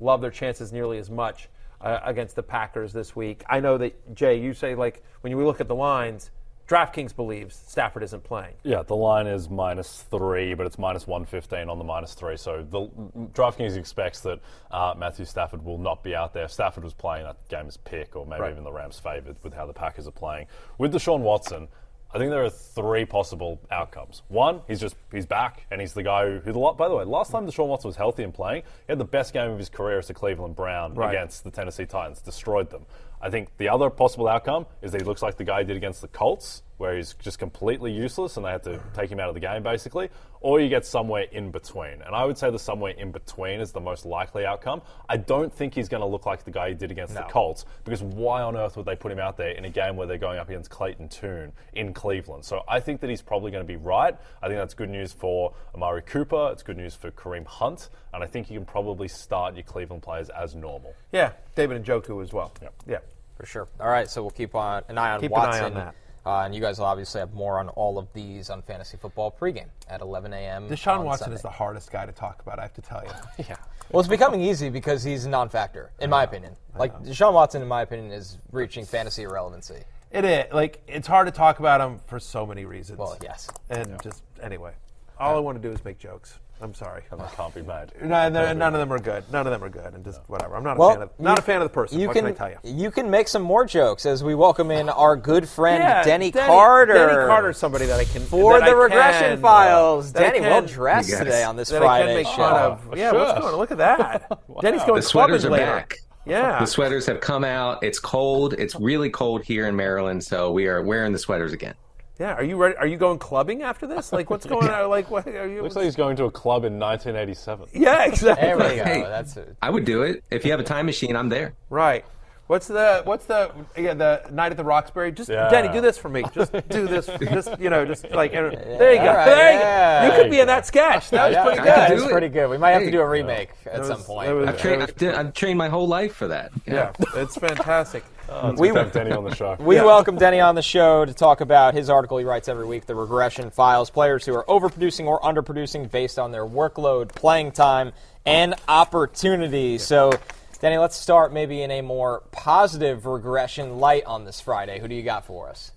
love 0.00 0.20
their 0.20 0.30
chances 0.30 0.72
nearly 0.72 0.98
as 0.98 1.10
much 1.10 1.48
uh, 1.80 2.00
against 2.04 2.36
the 2.36 2.42
Packers 2.42 2.92
this 2.92 3.14
week. 3.14 3.44
I 3.48 3.60
know 3.60 3.76
that 3.78 4.14
Jay, 4.14 4.40
you 4.40 4.54
say 4.54 4.74
like 4.74 5.02
when 5.20 5.30
you 5.30 5.44
look 5.44 5.60
at 5.60 5.68
the 5.68 5.74
lines, 5.74 6.30
DraftKings 6.68 7.14
believes 7.14 7.62
Stafford 7.66 8.02
isn't 8.02 8.24
playing. 8.24 8.54
Yeah, 8.62 8.82
the 8.82 8.96
line 8.96 9.26
is 9.26 9.50
minus 9.50 10.02
three, 10.10 10.54
but 10.54 10.66
it's 10.66 10.78
minus 10.78 11.06
115 11.06 11.68
on 11.68 11.78
the 11.78 11.84
minus 11.84 12.14
three. 12.14 12.36
So 12.38 12.62
the 12.68 12.86
DraftKings 13.34 13.76
expects 13.76 14.20
that 14.20 14.40
uh, 14.70 14.94
Matthew 14.96 15.26
Stafford 15.26 15.62
will 15.64 15.78
not 15.78 16.02
be 16.02 16.14
out 16.14 16.32
there. 16.32 16.44
If 16.44 16.52
Stafford 16.52 16.84
was 16.84 16.94
playing, 16.94 17.24
that 17.24 17.36
game 17.48 17.66
is 17.66 17.76
pick, 17.76 18.16
or 18.16 18.24
maybe 18.24 18.40
Right. 18.42 18.52
even 18.52 18.64
the 18.64 18.72
Rams 18.72 18.98
favored 18.98 19.36
with 19.42 19.52
how 19.52 19.66
the 19.66 19.74
Packers 19.74 20.08
are 20.08 20.12
playing. 20.12 20.46
With 20.78 20.94
Deshaun 20.94 21.20
Watson, 21.20 21.68
I 22.14 22.18
think 22.18 22.30
there 22.30 22.44
are 22.44 22.50
three 22.50 23.04
possible 23.04 23.60
outcomes. 23.72 24.22
One, 24.28 24.60
he's 24.68 24.78
just 24.80 24.94
he's 25.10 25.26
back, 25.26 25.66
and 25.72 25.80
he's 25.80 25.94
the 25.94 26.02
guy 26.04 26.24
who, 26.30 26.38
who 26.38 26.74
by 26.78 26.88
the 26.88 26.94
way, 26.94 27.02
last 27.04 27.32
time 27.32 27.44
Deshaun 27.44 27.66
Watson 27.66 27.88
was 27.88 27.96
healthy 27.96 28.22
and 28.22 28.32
playing, 28.32 28.62
he 28.86 28.92
had 28.92 28.98
the 28.98 29.04
best 29.04 29.32
game 29.32 29.50
of 29.50 29.58
his 29.58 29.68
career 29.68 29.98
as 29.98 30.08
a 30.10 30.14
Cleveland 30.14 30.54
Brown 30.54 30.94
Right. 30.94 31.10
against 31.12 31.42
the 31.42 31.50
Tennessee 31.50 31.86
Titans, 31.86 32.22
destroyed 32.22 32.70
them. 32.70 32.86
I 33.24 33.30
think 33.30 33.56
the 33.56 33.70
other 33.70 33.88
possible 33.88 34.28
outcome 34.28 34.66
is 34.82 34.92
that 34.92 35.00
he 35.00 35.06
looks 35.06 35.22
like 35.22 35.38
the 35.38 35.44
guy 35.44 35.60
he 35.60 35.66
did 35.66 35.78
against 35.78 36.02
the 36.02 36.08
Colts, 36.08 36.62
where 36.76 36.94
he's 36.94 37.14
just 37.14 37.38
completely 37.38 37.90
useless 37.90 38.36
and 38.36 38.44
they 38.44 38.50
had 38.50 38.62
to 38.64 38.78
take 38.94 39.10
him 39.10 39.18
out 39.18 39.28
of 39.28 39.34
the 39.34 39.40
game 39.40 39.62
basically, 39.62 40.10
or 40.40 40.60
you 40.60 40.68
get 40.68 40.84
somewhere 40.84 41.22
in 41.32 41.50
between. 41.50 42.02
And 42.02 42.14
I 42.14 42.26
would 42.26 42.36
say 42.36 42.50
the 42.50 42.58
somewhere 42.58 42.92
in 42.92 43.12
between 43.12 43.60
is 43.60 43.72
the 43.72 43.80
most 43.80 44.04
likely 44.04 44.44
outcome. 44.44 44.82
I 45.08 45.16
don't 45.16 45.50
think 45.50 45.74
he's 45.74 45.88
going 45.88 46.02
to 46.02 46.06
look 46.06 46.26
like 46.26 46.44
the 46.44 46.50
guy 46.50 46.68
he 46.68 46.74
did 46.74 46.90
against 46.90 47.14
the 47.14 47.22
Colts 47.22 47.64
because 47.84 48.02
why 48.02 48.42
on 48.42 48.56
earth 48.56 48.76
would 48.76 48.84
they 48.84 48.96
put 48.96 49.10
him 49.10 49.18
out 49.18 49.38
there 49.38 49.52
in 49.52 49.64
a 49.64 49.70
game 49.70 49.96
where 49.96 50.06
they're 50.06 50.18
going 50.18 50.38
up 50.38 50.50
against 50.50 50.68
Clayton 50.68 51.08
Tune 51.08 51.52
in 51.72 51.94
Cleveland? 51.94 52.44
So 52.44 52.62
I 52.68 52.80
think 52.80 53.00
that 53.00 53.08
he's 53.08 53.22
probably 53.22 53.50
going 53.50 53.64
to 53.64 53.72
be 53.72 53.76
right. 53.76 54.14
I 54.42 54.48
think 54.48 54.58
that's 54.58 54.74
good 54.74 54.90
news 54.90 55.14
for 55.14 55.54
Amari 55.74 56.02
Cooper. 56.02 56.50
It's 56.52 56.62
good 56.62 56.76
news 56.76 56.94
for 56.94 57.10
Kareem 57.12 57.46
Hunt, 57.46 57.88
and 58.12 58.22
I 58.22 58.26
think 58.26 58.50
you 58.50 58.58
can 58.58 58.66
probably 58.66 59.08
start 59.08 59.54
your 59.54 59.62
Cleveland 59.62 60.02
players 60.02 60.28
as 60.28 60.54
normal. 60.54 60.94
Yeah, 61.12 61.32
David 61.54 61.82
Njoku 61.82 62.22
as 62.22 62.32
well. 62.34 62.52
Yep. 62.60 62.74
Yeah. 62.86 62.98
For 63.36 63.46
sure. 63.46 63.68
All 63.80 63.88
right, 63.88 64.08
so 64.08 64.22
we'll 64.22 64.30
keep 64.30 64.54
on 64.54 64.82
an 64.88 64.98
eye 64.98 65.12
on 65.12 65.20
Keep 65.20 65.32
an 65.32 65.36
eye 65.38 65.40
Watson. 65.46 65.64
on 65.64 65.74
that. 65.74 65.94
Uh, 66.26 66.40
and 66.44 66.54
you 66.54 66.60
guys 66.60 66.78
will 66.78 66.86
obviously 66.86 67.18
have 67.18 67.34
more 67.34 67.58
on 67.58 67.68
all 67.70 67.98
of 67.98 68.10
these 68.14 68.48
on 68.48 68.62
Fantasy 68.62 68.96
Football 68.96 69.34
pregame 69.38 69.66
at 69.88 70.00
11 70.00 70.32
a.m. 70.32 70.68
Deshaun 70.70 71.00
on 71.00 71.04
Watson 71.04 71.24
Sunday. 71.24 71.36
is 71.36 71.42
the 71.42 71.50
hardest 71.50 71.90
guy 71.90 72.06
to 72.06 72.12
talk 72.12 72.40
about, 72.40 72.58
I 72.58 72.62
have 72.62 72.74
to 72.74 72.82
tell 72.82 73.02
you. 73.04 73.44
Yeah. 73.48 73.56
Well, 73.90 74.00
it's 74.00 74.08
becoming 74.08 74.40
easy 74.40 74.70
because 74.70 75.04
he's 75.04 75.26
a 75.26 75.28
non-factor, 75.28 75.90
in 76.00 76.08
my 76.08 76.22
opinion. 76.22 76.56
Like 76.74 76.98
Deshaun 77.02 77.34
Watson, 77.34 77.60
in 77.60 77.68
my 77.68 77.82
opinion, 77.82 78.10
is 78.12 78.38
reaching 78.50 78.86
fantasy 78.86 79.24
irrelevancy. 79.24 79.82
It 80.10 80.24
is. 80.24 80.44
Like, 80.54 80.80
it's 80.88 81.06
hard 81.06 81.26
to 81.26 81.32
talk 81.32 81.58
about 81.58 81.82
him 81.82 82.00
for 82.06 82.18
so 82.18 82.46
many 82.46 82.64
reasons. 82.64 82.98
Well, 82.98 83.18
yes. 83.22 83.50
And 83.68 84.02
just, 84.02 84.22
anyway. 84.42 84.72
All 85.18 85.36
I 85.36 85.40
want 85.40 85.60
to 85.60 85.68
do 85.68 85.74
is 85.74 85.84
make 85.84 85.98
jokes. 85.98 86.38
I'm 86.62 86.72
sorry. 86.72 87.02
That 87.10 87.32
can't 87.32 87.54
be 87.54 87.62
made. 87.62 87.86
No, 88.02 88.28
no, 88.28 88.52
none 88.52 88.74
of 88.74 88.80
them 88.80 88.92
are 88.92 88.98
good. 88.98 89.24
None 89.32 89.46
of 89.46 89.52
them 89.52 89.62
are 89.62 89.68
good, 89.68 89.92
and 89.92 90.04
just 90.04 90.20
whatever. 90.28 90.56
I'm 90.56 90.62
not 90.62 90.76
a 90.78 90.92
fan 90.94 91.02
of 91.02 91.10
not 91.18 91.38
you- 91.38 91.42
a 91.42 91.44
fan 91.44 91.56
of 91.56 91.64
the 91.64 91.68
person. 91.74 91.98
You 92.00 92.06
what 92.06 92.14
can, 92.16 92.24
can 92.24 92.34
I 92.34 92.36
tell 92.36 92.50
you? 92.50 92.58
You 92.82 92.90
can 92.90 93.10
make 93.10 93.28
some 93.28 93.42
more 93.42 93.66
jokes 93.66 94.06
as 94.06 94.22
we 94.24 94.34
welcome 94.34 94.70
in 94.70 94.88
our 94.88 95.16
good 95.16 95.48
friend 95.48 95.82
Yeah, 95.82 96.02
Denny, 96.04 96.30
Denny- 96.30 96.46
Carter. 96.46 96.94
Denny 96.94 97.12
Carter's 97.26 97.58
somebody 97.58 97.86
that 97.86 97.98
I 98.00 98.04
can 98.04 98.22
for 98.22 98.58
the 98.60 98.64
I 98.66 98.70
regression 98.70 99.22
can, 99.30 99.38
uh, 99.38 99.42
files. 99.42 100.12
that 100.12 100.22
I 100.22 100.26
Denny, 100.28 100.40
can- 100.40 100.50
well 100.50 100.62
dressed 100.62 101.08
Yes. 101.10 101.18
today 101.18 101.44
on 101.44 101.56
this 101.56 101.68
that 101.70 101.82
I 101.82 101.86
Friday 101.86 102.06
can 102.06 102.14
make 102.16 102.26
show. 102.28 102.36
fun 102.36 102.62
of. 102.72 102.96
Yeah, 102.96 103.12
what's 103.12 103.40
going 103.40 103.52
on? 103.54 103.58
Look 103.58 103.70
at 103.72 103.78
that. 103.78 104.38
Denny's 104.62 104.82
going 104.84 104.96
The 105.00 105.02
sweaters 105.02 105.42
clubbing 105.42 105.60
are 105.62 105.66
later. 105.66 105.76
back. 105.80 105.96
Yeah. 106.24 106.60
The 106.60 106.66
sweaters 106.66 107.04
have 107.06 107.20
come 107.20 107.44
out. 107.44 107.82
It's 107.82 107.98
cold. 107.98 108.54
It's 108.54 108.74
really 108.76 109.10
cold 109.10 109.42
here 109.44 109.66
in 109.68 109.76
Maryland, 109.76 110.24
so 110.24 110.50
we 110.52 110.66
are 110.68 110.80
wearing 110.82 111.12
the 111.12 111.18
sweaters 111.18 111.52
again. 111.52 111.74
Yeah. 112.18 112.34
Are 112.34 112.44
you 112.44 112.56
ready? 112.56 112.76
Are 112.76 112.86
you 112.86 112.96
going 112.96 113.18
clubbing 113.18 113.62
after 113.62 113.86
this? 113.86 114.12
Like, 114.12 114.30
what's 114.30 114.46
going 114.46 114.68
on? 114.68 114.88
Like, 114.94 115.10
what 115.10 115.26
are 115.26 115.48
you? 115.48 115.62
Looks 115.62 115.74
like 115.76 115.84
he's 115.86 115.96
going 115.96 116.16
to 116.16 116.24
a 116.24 116.30
club 116.30 116.64
in 116.64 116.78
1987. 116.78 117.68
yeah, 117.82 118.04
exactly. 118.04 118.46
There 118.46 118.56
we 118.56 118.62
go. 118.76 118.84
Hey. 118.84 119.02
That's 119.02 119.36
it. 119.36 119.56
I 119.60 119.70
would 119.70 119.84
do 119.84 120.02
it 120.02 120.22
if 120.30 120.44
you 120.44 120.50
have 120.52 120.60
a 120.60 120.64
time 120.64 120.86
machine. 120.86 121.16
I'm 121.16 121.28
there. 121.28 121.54
Right. 121.70 122.04
What's 122.46 122.66
the 122.66 123.00
what's 123.06 123.24
the 123.24 123.50
yeah 123.74 123.94
the 123.94 124.22
night 124.30 124.50
at 124.52 124.58
the 124.58 124.64
Roxbury? 124.64 125.10
Just 125.12 125.30
Yeah. 125.30 125.48
Denny, 125.48 125.72
do 125.72 125.80
this 125.80 125.96
for 125.96 126.10
me. 126.10 126.22
Just 126.34 126.52
do 126.68 126.86
this. 126.86 127.06
just 127.32 127.58
you 127.58 127.70
know, 127.70 127.86
just 127.86 128.10
like 128.10 128.32
there 128.32 128.50
you 128.52 128.98
go. 128.98 129.08
All 129.08 129.14
right, 129.14 129.24
there 129.24 129.52
you 129.54 129.58
yeah. 129.60 130.08
go. 130.08 130.14
You 130.16 130.22
could 130.22 130.30
be 130.30 130.40
in 130.40 130.46
that 130.48 130.66
sketch. 130.66 131.08
That 131.08 131.28
was 131.28 131.34
Yeah, 131.34 131.44
pretty 131.44 131.60
I 131.60 131.64
good. 131.88 131.96
could 131.98 132.04
do 132.04 132.10
pretty 132.10 132.28
good. 132.28 132.50
We 132.50 132.58
might 132.58 132.72
have 132.72 132.82
to 132.82 132.90
do 132.90 133.00
a 133.00 133.08
remake 133.08 133.48
at 133.64 133.76
That 133.82 133.86
some 133.86 134.02
point. 134.02 134.34
was- 134.36 134.48
I've 134.48 134.60
trained. 134.60 134.82
I've, 134.82 134.94
done- 134.94 135.14
I've 135.14 135.32
trained 135.32 135.56
my 135.56 135.70
whole 135.70 135.88
life 135.88 136.14
for 136.14 136.28
that. 136.28 136.52
Yeah, 136.66 136.92
it's 137.14 137.34
fantastic. 137.38 138.04
Oh, 138.28 138.52
we, 138.54 138.68
Have 138.68 138.92
Denny 138.92 139.12
on 139.12 139.24
the 139.24 139.34
show. 139.34 139.56
we 139.60 139.76
Yeah. 139.76 139.84
welcome 139.84 140.16
Denny 140.16 140.40
on 140.40 140.54
the 140.54 140.62
show 140.62 141.04
to 141.04 141.12
talk 141.12 141.40
about 141.40 141.74
his 141.74 141.90
article 141.90 142.18
he 142.18 142.24
writes 142.24 142.48
every 142.48 142.66
week, 142.66 142.86
The 142.86 142.94
Regression 142.94 143.50
Files, 143.50 143.90
players 143.90 144.24
who 144.24 144.34
are 144.34 144.44
overproducing 144.44 145.06
or 145.06 145.20
underproducing 145.20 145.90
based 145.90 146.18
on 146.18 146.32
their 146.32 146.46
workload, 146.46 147.14
playing 147.14 147.52
time, 147.52 147.92
and 148.24 148.54
opportunity. 148.66 149.78
So, 149.78 150.12
Denny, 150.60 150.78
let's 150.78 150.96
start 150.96 151.32
maybe 151.32 151.62
in 151.62 151.70
a 151.70 151.82
more 151.82 152.22
positive 152.32 153.06
regression 153.06 153.78
light 153.78 154.04
on 154.04 154.24
this 154.24 154.40
Friday. 154.40 154.78
Who 154.80 154.88
do 154.88 154.94
you 154.94 155.02
got 155.02 155.26
for 155.26 155.48
us? 155.50 155.72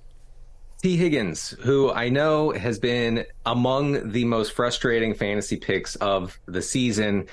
Tee 0.82 0.96
Higgins, 0.96 1.50
who 1.62 1.92
I 1.92 2.10
know 2.10 2.52
has 2.52 2.78
been 2.80 3.26
among 3.46 4.12
the 4.12 4.26
most 4.26 4.54
frustrating 4.54 5.16
fantasy 5.16 5.58
picks 5.58 5.96
of 5.96 6.40
the 6.46 6.62
season. 6.62 7.28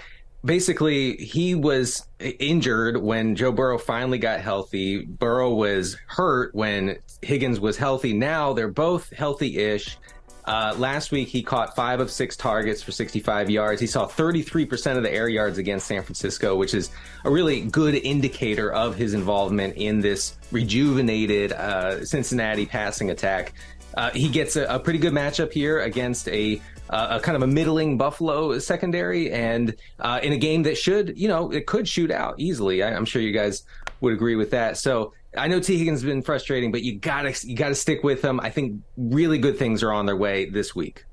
Basically, 0.45 1.17
he 1.17 1.55
was 1.55 2.07
injured 2.21 2.99
when 2.99 3.35
Joe 3.35 3.53
Burrow 3.53 3.79
finally 3.79 4.19
got 4.19 4.41
healthy. 4.41 5.05
Burrow 5.05 5.55
was 5.55 5.97
hurt 6.07 6.55
when 6.55 6.99
Higgins 7.23 7.61
was 7.61 7.79
healthy. 7.79 8.13
Now 8.13 8.53
they're 8.53 8.69
both 8.69 9.11
healthy 9.11 9.59
ish. 9.59 9.97
Uh, 10.45 10.75
last 10.77 11.11
week, 11.11 11.29
he 11.29 11.43
caught 11.43 11.75
five 11.75 12.01
of 12.01 12.11
six 12.11 12.37
targets 12.37 12.83
for 12.83 12.93
65 12.93 13.49
yards. 13.49 13.81
He 13.81 13.87
saw 13.87 14.07
33% 14.07 14.99
of 14.99 15.03
the 15.03 15.11
air 15.11 15.29
yards 15.29 15.57
against 15.57 15.87
San 15.87 16.03
Francisco, 16.03 16.55
which 16.55 16.75
is 16.75 16.91
a 17.25 17.31
really 17.31 17.63
good 17.63 17.95
indicator 17.95 18.71
of 18.71 18.95
his 18.95 19.15
involvement 19.15 19.77
in 19.77 20.01
this 20.01 20.37
rejuvenated 20.51 21.53
uh, 21.53 22.05
Cincinnati 22.05 22.67
passing 22.67 23.11
attack. 23.11 23.55
Uh, 23.97 24.11
he 24.11 24.29
gets 24.29 24.57
a, 24.57 24.65
a 24.65 24.79
pretty 24.79 24.99
good 24.99 25.13
matchup 25.15 25.53
here 25.53 25.81
against 25.81 26.29
a, 26.29 26.61
uh, 26.91 27.19
a 27.19 27.21
kind 27.21 27.37
of 27.37 27.43
a 27.43 27.47
middling 27.47 27.99
Buffalo 27.99 28.59
secondary, 28.59 29.33
and 29.33 29.75
uh, 29.99 30.21
in 30.23 30.33
a 30.33 30.37
game 30.37 30.63
that 30.65 30.77
should, 30.77 31.19
you 31.19 31.29
know, 31.29 31.51
it 31.51 31.67
could 31.67 31.89
shoot 31.89 32.11
out 32.11 32.35
easily. 32.39 32.83
I, 32.83 32.95
I'm 32.95 33.05
sure 33.05 33.23
you 33.23 33.33
guys 33.33 33.63
would 34.01 34.13
agree 34.13 34.37
with 34.37 34.51
that. 34.51 34.77
So 34.77 35.13
I 35.37 35.49
know 35.49 35.61
Tee 35.61 35.79
Higgins 35.79 36.03
has 36.03 36.09
been 36.09 36.23
frustrating, 36.23 36.71
but 36.71 36.83
you 36.83 36.99
gotta 36.99 37.35
you 37.47 37.57
gotta 37.57 37.75
stick 37.75 38.03
with 38.03 38.23
him. 38.23 38.41
I 38.41 38.51
think 38.51 38.81
really 38.97 39.39
good 39.39 39.59
things 39.59 39.83
are 39.83 39.93
on 39.93 40.07
their 40.07 40.17
way 40.17 40.49
this 40.49 40.75
week. 40.75 41.05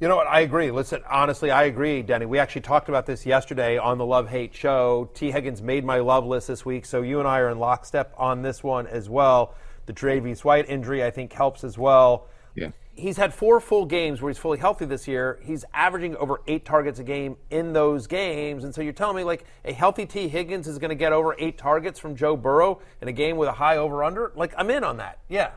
You 0.00 0.08
know 0.08 0.16
what? 0.16 0.26
I 0.26 0.40
agree. 0.40 0.72
Listen, 0.72 1.00
honestly, 1.08 1.52
I 1.52 1.64
agree, 1.64 2.02
Denny. 2.02 2.26
We 2.26 2.40
actually 2.40 2.62
talked 2.62 2.88
about 2.88 3.06
this 3.06 3.24
yesterday 3.24 3.78
on 3.78 3.98
the 3.98 4.06
Love 4.06 4.28
Hate 4.28 4.52
Show. 4.52 5.08
Tee 5.14 5.30
Higgins 5.30 5.62
made 5.62 5.84
my 5.84 5.98
love 5.98 6.26
list 6.26 6.48
this 6.48 6.64
week, 6.64 6.86
so 6.86 7.02
you 7.02 7.20
and 7.20 7.28
I 7.28 7.38
are 7.38 7.50
in 7.50 7.60
lockstep 7.60 8.12
on 8.16 8.42
this 8.42 8.64
one 8.64 8.88
as 8.88 9.08
well. 9.08 9.54
The 9.86 9.92
Tre'Davious 9.92 10.42
White 10.42 10.68
injury, 10.68 11.04
I 11.04 11.12
think, 11.12 11.32
helps 11.32 11.62
as 11.62 11.78
well. 11.78 12.26
Yeah. 12.56 12.70
He's 12.94 13.16
had 13.16 13.32
four 13.32 13.58
full 13.58 13.86
games 13.86 14.20
where 14.20 14.30
he's 14.30 14.38
fully 14.38 14.58
healthy 14.58 14.84
this 14.84 15.08
year. 15.08 15.40
He's 15.42 15.64
averaging 15.72 16.14
over 16.16 16.42
eight 16.46 16.64
targets 16.64 16.98
a 16.98 17.04
game 17.04 17.36
in 17.50 17.72
those 17.72 18.06
games. 18.06 18.64
And 18.64 18.74
so 18.74 18.82
you're 18.82 18.92
telling 18.92 19.16
me, 19.16 19.24
like, 19.24 19.44
a 19.64 19.72
healthy 19.72 20.04
Tee 20.04 20.28
Higgins 20.28 20.68
is 20.68 20.78
going 20.78 20.90
to 20.90 20.94
get 20.94 21.12
over 21.12 21.34
eight 21.38 21.56
targets 21.56 21.98
from 21.98 22.16
Joe 22.16 22.36
Burrow 22.36 22.80
in 23.00 23.08
a 23.08 23.12
game 23.12 23.38
with 23.38 23.48
a 23.48 23.52
high 23.52 23.78
over 23.78 24.04
under? 24.04 24.32
Like, 24.36 24.52
I'm 24.58 24.70
in 24.70 24.84
on 24.84 24.98
that. 24.98 25.20
Yeah. 25.28 25.52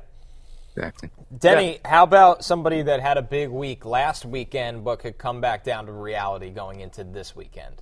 Exactly. 0.78 1.10
Denny, 1.38 1.80
how 1.86 2.04
about 2.04 2.44
somebody 2.44 2.82
that 2.82 3.00
had 3.00 3.18
a 3.18 3.22
big 3.22 3.50
week 3.50 3.86
last 3.86 4.26
weekend 4.26 4.84
but 4.84 5.00
could 5.00 5.18
come 5.18 5.42
back 5.42 5.64
down 5.64 5.86
to 5.86 5.92
reality 5.92 6.50
going 6.50 6.82
into 6.82 7.04
this 7.04 7.36
weekend? 7.36 7.82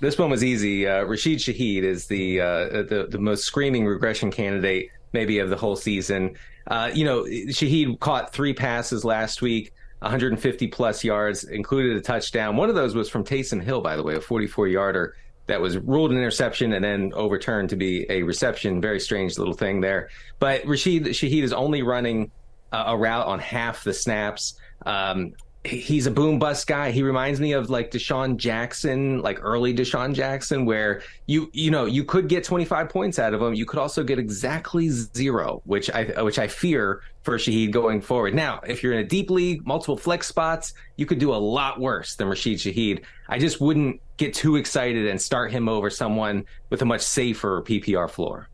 This 0.00 0.16
one 0.16 0.30
was 0.30 0.44
easy. 0.44 0.86
Uh, 0.86 1.02
Rashid 1.02 1.38
Shaheed 1.38 1.82
is 1.82 2.06
the, 2.06 2.40
uh, 2.40 2.68
the 2.82 3.08
the 3.10 3.18
most 3.18 3.44
screaming 3.44 3.84
regression 3.86 4.30
candidate 4.30 4.90
maybe 5.12 5.38
of 5.38 5.50
the 5.50 5.56
whole 5.56 5.76
season. 5.76 6.36
Uh, 6.66 6.90
you 6.92 7.04
know, 7.04 7.22
Shaheed 7.24 7.98
caught 8.00 8.32
three 8.32 8.52
passes 8.52 9.04
last 9.04 9.42
week, 9.42 9.72
150 10.00 10.68
plus 10.68 11.02
yards, 11.02 11.44
included 11.44 11.96
a 11.96 12.00
touchdown. 12.00 12.56
One 12.56 12.68
of 12.68 12.74
those 12.74 12.94
was 12.94 13.08
from 13.08 13.24
Taysom 13.24 13.62
Hill, 13.62 13.80
by 13.80 13.96
the 13.96 14.02
way, 14.02 14.14
a 14.14 14.20
44 14.20 14.68
yarder 14.68 15.14
that 15.46 15.60
was 15.60 15.78
ruled 15.78 16.10
an 16.10 16.18
interception 16.18 16.74
and 16.74 16.84
then 16.84 17.10
overturned 17.14 17.70
to 17.70 17.76
be 17.76 18.06
a 18.10 18.22
reception. 18.22 18.80
Very 18.80 19.00
strange 19.00 19.38
little 19.38 19.54
thing 19.54 19.80
there. 19.80 20.10
But 20.38 20.64
Rashid 20.66 21.04
Shaheed 21.04 21.42
is 21.42 21.54
only 21.54 21.82
running 21.82 22.30
uh, 22.70 22.84
a 22.88 22.96
route 22.96 23.26
on 23.26 23.38
half 23.38 23.82
the 23.82 23.94
snaps. 23.94 24.54
Um, 24.84 25.32
he's 25.64 26.06
a 26.06 26.10
boom 26.10 26.38
bust 26.38 26.66
guy. 26.66 26.90
He 26.90 27.02
reminds 27.02 27.40
me 27.40 27.52
of 27.52 27.70
like 27.70 27.90
DeSean 27.90 28.36
Jackson, 28.36 29.20
like 29.20 29.38
early 29.42 29.74
DeSean 29.74 30.14
Jackson, 30.14 30.64
where 30.64 31.02
you 31.26 31.50
you 31.52 31.70
know 31.70 31.84
you 31.84 32.04
could 32.04 32.28
get 32.28 32.44
25 32.44 32.88
points 32.88 33.18
out 33.18 33.34
of 33.34 33.42
him. 33.42 33.54
You 33.54 33.66
could 33.66 33.78
also 33.78 34.02
get 34.02 34.18
exactly 34.18 34.88
zero, 34.88 35.60
which 35.64 35.90
I 35.90 36.22
which 36.22 36.38
I 36.38 36.48
fear 36.48 37.02
for 37.22 37.36
Shaheed 37.36 37.72
going 37.72 38.00
forward. 38.00 38.34
Now, 38.34 38.60
if 38.66 38.82
you're 38.82 38.92
in 38.92 39.00
a 39.00 39.04
deep 39.04 39.30
league, 39.30 39.66
multiple 39.66 39.96
flex 39.96 40.26
spots, 40.26 40.72
you 40.96 41.06
could 41.06 41.18
do 41.18 41.32
a 41.32 41.36
lot 41.36 41.80
worse 41.80 42.14
than 42.16 42.28
Rashid 42.28 42.58
Shaheed. 42.58 43.04
I 43.28 43.38
just 43.38 43.60
wouldn't 43.60 44.00
get 44.16 44.34
too 44.34 44.56
excited 44.56 45.06
and 45.06 45.20
start 45.20 45.52
him 45.52 45.68
over 45.68 45.90
someone 45.90 46.44
with 46.70 46.82
a 46.82 46.84
much 46.84 47.02
safer 47.02 47.62
PPR 47.62 48.08
floor. 48.08 48.48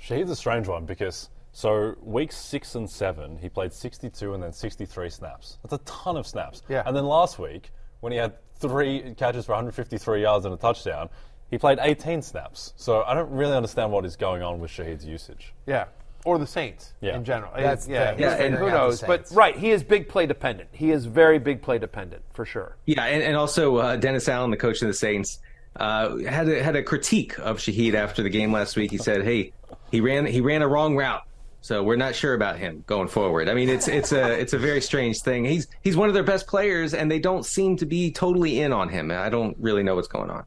Shaheed's 0.00 0.30
a 0.30 0.36
strange 0.36 0.68
one 0.68 0.84
because 0.84 1.28
so 1.56 1.94
weeks 2.02 2.36
six 2.36 2.74
and 2.74 2.90
seven, 2.90 3.38
he 3.38 3.48
played 3.48 3.72
62 3.72 4.34
and 4.34 4.42
then 4.42 4.52
63 4.52 5.08
snaps. 5.08 5.58
That's 5.62 5.74
a 5.74 5.84
ton 5.84 6.16
of 6.16 6.26
snaps. 6.26 6.62
Yeah. 6.68 6.82
And 6.84 6.96
then 6.96 7.06
last 7.06 7.38
week, 7.38 7.70
when 8.00 8.12
he 8.12 8.18
had 8.18 8.34
three 8.56 9.14
catches 9.16 9.46
for 9.46 9.52
153 9.52 10.20
yards 10.20 10.44
and 10.44 10.52
a 10.52 10.56
touchdown, 10.56 11.08
he 11.50 11.56
played 11.58 11.78
18 11.80 12.22
snaps. 12.22 12.74
So 12.76 13.02
I 13.04 13.14
don't 13.14 13.30
really 13.30 13.54
understand 13.54 13.92
what 13.92 14.04
is 14.04 14.16
going 14.16 14.42
on 14.42 14.58
with 14.58 14.72
Shaheed's 14.72 15.06
usage. 15.06 15.54
Yeah. 15.66 15.84
Or 16.24 16.38
the 16.38 16.46
Saints 16.46 16.92
Yeah. 17.00 17.14
in 17.16 17.24
general. 17.24 17.52
That's 17.56 17.86
yeah, 17.86 18.14
the- 18.14 18.20
yeah, 18.22 18.30
he's 18.32 18.40
and 18.40 18.54
who 18.54 18.60
figuring 18.64 18.72
out 18.74 18.76
the 18.78 18.84
knows? 18.86 19.00
But 19.02 19.30
right, 19.30 19.56
he 19.56 19.70
is 19.70 19.84
big 19.84 20.08
play 20.08 20.26
dependent. 20.26 20.70
He 20.72 20.90
is 20.90 21.06
very 21.06 21.38
big 21.38 21.62
play 21.62 21.78
dependent 21.78 22.24
for 22.32 22.44
sure. 22.44 22.76
Yeah, 22.84 23.04
and, 23.04 23.22
and 23.22 23.36
also 23.36 23.76
uh, 23.76 23.96
Dennis 23.96 24.28
Allen, 24.28 24.50
the 24.50 24.56
coach 24.56 24.82
of 24.82 24.88
the 24.88 24.94
Saints, 24.94 25.38
uh, 25.76 26.16
had 26.18 26.48
a, 26.48 26.62
had 26.62 26.74
a 26.76 26.82
critique 26.82 27.38
of 27.38 27.58
Shaheed 27.58 27.94
after 27.94 28.22
the 28.24 28.30
game 28.30 28.52
last 28.52 28.74
week. 28.74 28.90
He 28.90 28.98
said, 28.98 29.22
"Hey, 29.22 29.52
he 29.90 30.00
ran 30.00 30.24
he 30.26 30.40
ran 30.40 30.62
a 30.62 30.68
wrong 30.68 30.96
route, 30.96 31.22
so 31.64 31.82
we're 31.82 31.96
not 31.96 32.14
sure 32.14 32.34
about 32.34 32.58
him 32.58 32.84
going 32.86 33.08
forward." 33.08 33.48
I 33.48 33.54
mean, 33.54 33.70
it's 33.70 33.88
it's 33.88 34.12
a 34.12 34.38
it's 34.38 34.52
a 34.52 34.58
very 34.58 34.82
strange 34.82 35.20
thing. 35.20 35.46
He's 35.46 35.66
he's 35.80 35.96
one 35.96 36.08
of 36.08 36.14
their 36.14 36.22
best 36.22 36.46
players, 36.46 36.92
and 36.92 37.10
they 37.10 37.18
don't 37.18 37.46
seem 37.46 37.78
to 37.78 37.86
be 37.86 38.10
totally 38.10 38.60
in 38.60 38.70
on 38.70 38.90
him. 38.90 39.10
I 39.10 39.30
don't 39.30 39.56
really 39.58 39.82
know 39.82 39.94
what's 39.94 40.08
going 40.08 40.28
on. 40.28 40.44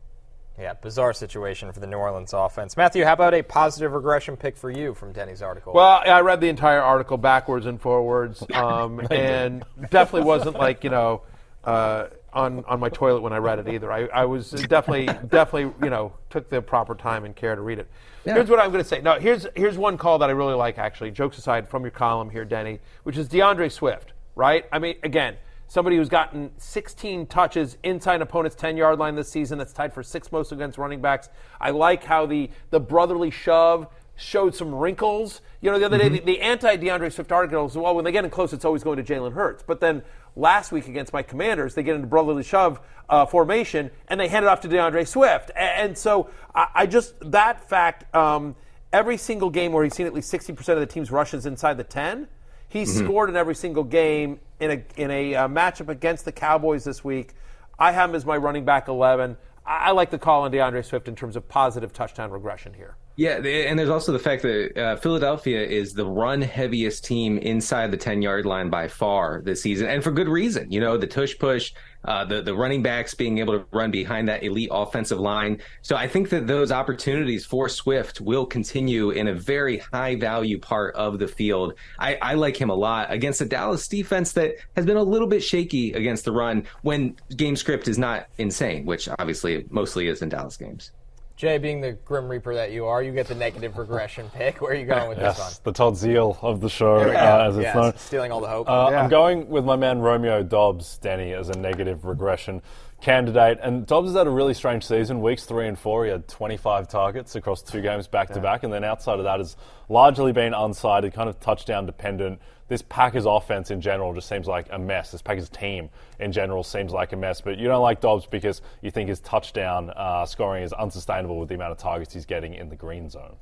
Yeah, 0.60 0.74
bizarre 0.74 1.14
situation 1.14 1.72
for 1.72 1.80
the 1.80 1.88
New 1.88 1.98
Orleans 1.98 2.34
offense. 2.34 2.78
Matthew, 2.78 3.04
how 3.04 3.14
about 3.14 3.34
a 3.34 3.42
positive 3.42 3.94
regression 3.94 4.38
pick 4.38 4.56
for 4.56 4.70
you 4.70 4.94
from 4.94 5.12
Denny's 5.12 5.42
article? 5.42 5.74
Well, 5.74 6.04
I 6.06 6.22
read 6.22 6.40
the 6.40 6.50
entire 6.50 6.82
article 6.82 7.18
backwards 7.18 7.66
and 7.66 7.82
forwards, 7.82 8.44
um, 8.54 9.00
and 9.10 9.64
definitely 9.90 10.28
wasn't 10.28 10.56
like 10.56 10.84
you 10.84 10.92
know 10.92 11.24
uh, 11.64 12.10
on 12.32 12.64
on 12.66 12.80
my 12.80 12.90
toilet 12.90 13.22
when 13.22 13.34
I 13.34 13.38
read 13.38 13.58
it 13.58 13.68
either. 13.68 13.92
I, 13.92 14.06
I 14.06 14.26
was 14.26 14.52
definitely 14.52 15.08
definitely 15.28 15.74
you 15.84 15.90
know 15.90 16.14
took 16.30 16.50
the 16.50 16.62
proper 16.62 16.94
time 16.94 17.26
and 17.26 17.36
care 17.36 17.56
to 17.56 17.62
read 17.62 17.80
it. 17.80 17.88
Yeah. 18.28 18.34
Here's 18.34 18.50
what 18.50 18.60
I'm 18.60 18.72
going 18.72 18.84
to 18.84 18.88
say. 18.88 19.00
No, 19.00 19.18
here's 19.20 19.48
here's 19.56 19.78
one 19.78 19.98
call 19.98 20.20
that 20.20 20.30
I 20.30 20.34
really 20.34 20.54
like 20.54 20.78
actually. 20.78 21.12
Jokes 21.12 21.38
aside, 21.38 21.70
from 21.70 21.84
your 21.84 21.92
column 21.92 22.30
here, 22.30 22.44
Denny, 22.44 22.80
which 23.04 23.18
is 23.18 23.30
D'Andre 23.30 23.70
Swift. 23.70 24.12
Right? 24.36 24.66
I 24.72 24.80
mean, 24.80 24.96
again, 25.02 25.38
somebody 25.68 25.96
who's 25.96 26.10
gotten 26.10 26.52
16 26.58 27.26
touches 27.28 27.78
inside 27.84 28.16
an 28.16 28.22
opponent's 28.22 28.56
10 28.56 28.76
yard 28.76 29.00
line 29.00 29.16
this 29.16 29.30
season. 29.30 29.58
That's 29.58 29.72
tied 29.72 29.94
for 29.94 30.04
sixth 30.04 30.32
most 30.32 30.52
against 30.52 30.78
running 30.78 31.02
backs. 31.02 31.30
I 31.62 31.70
like 31.70 32.04
how 32.04 32.26
the 32.26 32.50
the 32.70 32.82
brotherly 32.82 33.32
shove 33.32 33.88
showed 34.18 34.54
some 34.54 34.76
wrinkles. 34.76 35.40
You 35.62 35.72
know, 35.72 35.80
the 35.80 35.86
other 35.86 35.98
day, 35.98 36.08
mm-hmm. 36.08 36.26
the, 36.26 36.34
the 36.34 36.42
anti 36.42 36.76
D'Andre 36.76 37.10
Swift 37.10 37.32
article 37.32 37.64
was, 37.64 37.78
well, 37.78 37.96
when 37.96 38.04
they 38.04 38.12
get 38.12 38.26
in 38.26 38.30
close, 38.30 38.52
it's 38.52 38.66
always 38.66 38.84
going 38.84 39.02
to 39.02 39.14
Jalen 39.14 39.34
Hurts. 39.34 39.64
But 39.64 39.80
then 39.80 40.04
last 40.38 40.72
week 40.72 40.88
against 40.88 41.12
my 41.14 41.22
commanders, 41.24 41.76
they 41.76 41.84
get 41.84 41.96
into 41.96 42.08
brotherly 42.08 42.44
shove 42.44 42.80
uh, 43.10 43.26
formation 43.26 43.90
and 44.08 44.20
they 44.20 44.28
hand 44.28 44.46
it 44.46 44.48
off 44.50 44.62
to 44.62 44.68
D'Andre 44.68 45.04
Swift. 45.06 45.50
A- 45.52 45.60
And, 45.60 45.98
so 45.98 46.30
I, 46.54 46.68
I 46.76 46.86
just, 46.86 47.14
that 47.32 47.68
fact, 47.70 48.14
um, 48.16 48.56
every 48.94 49.18
single 49.18 49.50
game 49.50 49.72
where 49.72 49.84
he's 49.84 49.96
seen 49.96 50.06
at 50.08 50.14
least 50.14 50.32
60% 50.32 50.58
of 50.70 50.80
the 50.80 50.86
team's 50.86 51.12
rushes 51.12 51.46
inside 51.46 51.78
the 51.78 51.84
10, 51.84 52.28
he's 52.70 52.94
Mhm. 53.02 53.06
scored 53.06 53.30
in 53.30 53.36
every 53.36 53.56
single 53.56 53.84
game 53.84 54.40
in 54.60 54.72
a, 54.72 54.84
in 55.02 55.12
a 55.12 55.36
uh, 55.36 55.48
matchup 55.48 55.90
against 55.90 56.26
the 56.26 56.32
Cowboys 56.32 56.84
this 56.84 57.04
week. 57.04 57.34
I 57.80 57.92
have 57.92 58.10
him 58.10 58.16
as 58.16 58.26
my 58.26 58.38
running 58.38 58.66
back 58.66 58.88
11. 58.88 59.38
I, 59.66 59.90
I 59.90 59.92
like 59.92 60.10
the 60.12 60.18
call 60.20 60.44
on 60.44 60.52
D'Andre 60.52 60.82
Swift 60.82 61.08
in 61.08 61.16
terms 61.16 61.36
of 61.36 61.48
positive 61.48 61.94
touchdown 61.94 62.32
regression 62.32 62.74
here. 62.74 62.96
Yeah, 63.18 63.38
and 63.38 63.80
there's 63.80 63.90
also 63.90 64.12
the 64.12 64.20
fact 64.20 64.44
that 64.44 64.78
uh, 64.78 64.96
Philadelphia 64.98 65.60
is 65.66 65.94
the 65.94 66.06
run 66.06 66.40
heaviest 66.40 67.04
team 67.04 67.40
inside 67.40 67.90
the 67.90 67.98
10 67.98 68.22
yard 68.22 68.46
line 68.46 68.70
by 68.70 68.88
far 68.88 69.42
this 69.44 69.60
season, 69.60 69.88
and 69.88 70.04
for 70.04 70.12
good 70.12 70.30
reason. 70.30 70.72
You 70.72 70.80
know, 70.80 70.98
the 70.98 71.08
tush 71.08 71.36
push, 71.40 71.74
uh, 72.06 72.26
the, 72.26 72.44
the 72.44 72.54
running 72.54 72.84
backs 72.84 73.16
being 73.16 73.40
able 73.40 73.58
to 73.58 73.66
run 73.72 73.90
behind 73.90 74.28
that 74.30 74.44
elite 74.44 74.70
offensive 74.72 75.20
line. 75.20 75.60
So 75.82 75.96
I 75.96 76.08
think 76.08 76.30
that 76.30 76.46
those 76.46 76.72
opportunities 76.72 77.44
for 77.44 77.68
Swift 77.70 78.22
will 78.22 78.46
continue 78.46 79.10
in 79.10 79.28
a 79.28 79.34
very 79.34 79.80
high 79.80 80.16
value 80.16 80.60
part 80.60 80.94
of 80.94 81.18
the 81.18 81.28
field. 81.28 81.74
I, 81.98 82.20
I 82.22 82.34
like 82.36 82.56
him 82.56 82.70
a 82.70 82.76
lot 82.76 83.12
against 83.12 83.42
a 83.42 83.46
Dallas 83.46 83.88
defense 83.88 84.34
that 84.34 84.58
has 84.76 84.86
been 84.86 84.96
a 84.96 85.02
little 85.02 85.28
bit 85.28 85.42
shaky 85.42 85.92
against 85.94 86.24
the 86.24 86.32
run 86.32 86.68
when 86.84 87.16
game 87.36 87.56
script 87.56 87.88
is 87.88 87.98
not 87.98 88.28
insane, 88.38 88.86
which 88.86 89.10
obviously 89.18 89.66
mostly 89.72 90.08
is 90.08 90.22
in 90.22 90.30
Dallas 90.30 90.56
games. 90.56 90.92
Jay, 91.38 91.60
being 91.60 91.82
the 91.82 91.92
grim 91.94 92.28
reaper 92.28 92.56
that 92.56 92.72
you 92.72 92.88
are, 92.88 93.04
you 93.04 93.12
get 93.12 93.28
the 93.28 93.36
negative 93.36 93.78
regression 93.78 94.28
pick. 94.34 94.60
Where 94.60 94.72
are 94.72 94.76
you 94.76 94.88
going 94.88 95.08
with 95.08 95.20
this 95.20 95.38
one? 95.38 95.48
Yes, 95.50 95.60
the 95.60 95.72
Todd 95.72 95.96
Zeal 95.96 96.36
of 96.42 96.62
the 96.62 96.70
show, 96.70 96.98
There 97.00 97.16
uh, 97.16 97.48
as 97.48 97.56
it's 97.58 97.64
Yes, 97.64 97.76
known. 97.76 97.96
stealing 97.98 98.32
all 98.32 98.42
the 98.42 98.48
hope. 98.48 98.68
Uh, 98.68 98.88
Yeah. 98.92 99.04
I'm 99.04 99.10
going 99.10 99.48
with 99.48 99.64
my 99.64 99.76
man 99.76 100.00
Romeo 100.00 100.42
Doubs, 100.42 100.98
Danny, 100.98 101.34
as 101.34 101.50
a 101.50 101.58
negative 101.58 102.06
regression 102.06 102.64
candidate. 103.02 103.60
And 103.62 103.86
Doubs 103.86 104.10
has 104.10 104.16
had 104.16 104.28
a 104.28 104.32
really 104.32 104.54
strange 104.54 104.86
season. 104.86 105.22
Weeks 105.22 105.46
three 105.46 105.68
and 105.68 105.78
four, 105.78 106.06
he 106.06 106.12
had 106.12 106.28
25 106.28 106.88
targets 106.88 107.36
across 107.36 107.62
two 107.62 107.82
games 107.82 108.08
back 108.08 108.30
to 108.30 108.40
back. 108.40 108.64
And 108.64 108.74
then 108.74 108.84
outside 108.84 109.20
of 109.20 109.26
that, 109.26 109.40
has 109.40 109.56
largely 109.90 110.32
been 110.32 110.54
unsighted, 110.54 111.14
kind 111.14 111.30
of 111.30 111.40
touchdown 111.40 111.86
dependent. 111.86 112.40
This 112.68 112.82
Packers 112.82 113.26
offense 113.26 113.72
in 113.72 113.80
general 113.80 114.14
just 114.14 114.28
seems 114.28 114.46
like 114.48 114.68
a 114.72 114.80
mess. 114.80 115.12
This 115.12 115.22
Packers 115.22 115.50
team 115.50 115.90
in 116.20 116.32
general 116.32 116.64
seems 116.64 116.92
like 116.92 117.14
a 117.14 117.16
mess. 117.16 117.40
But 117.40 117.58
you 117.58 117.68
don't 117.68 117.82
like 117.82 118.02
Doubs 118.02 118.26
because 118.26 118.62
you 118.82 118.92
think 118.92 119.10
his 119.10 119.20
touchdown 119.22 119.92
uh, 119.96 120.26
scoring 120.26 120.64
is 120.64 120.74
unsustainable 120.74 121.40
with 121.40 121.50
the 121.50 121.56
amount 121.56 121.72
of 121.72 121.78
targets 121.78 122.14
he's 122.14 122.26
getting 122.26 122.56
in 122.56 122.70
the 122.70 122.76
green 122.76 123.10
zone. 123.10 123.38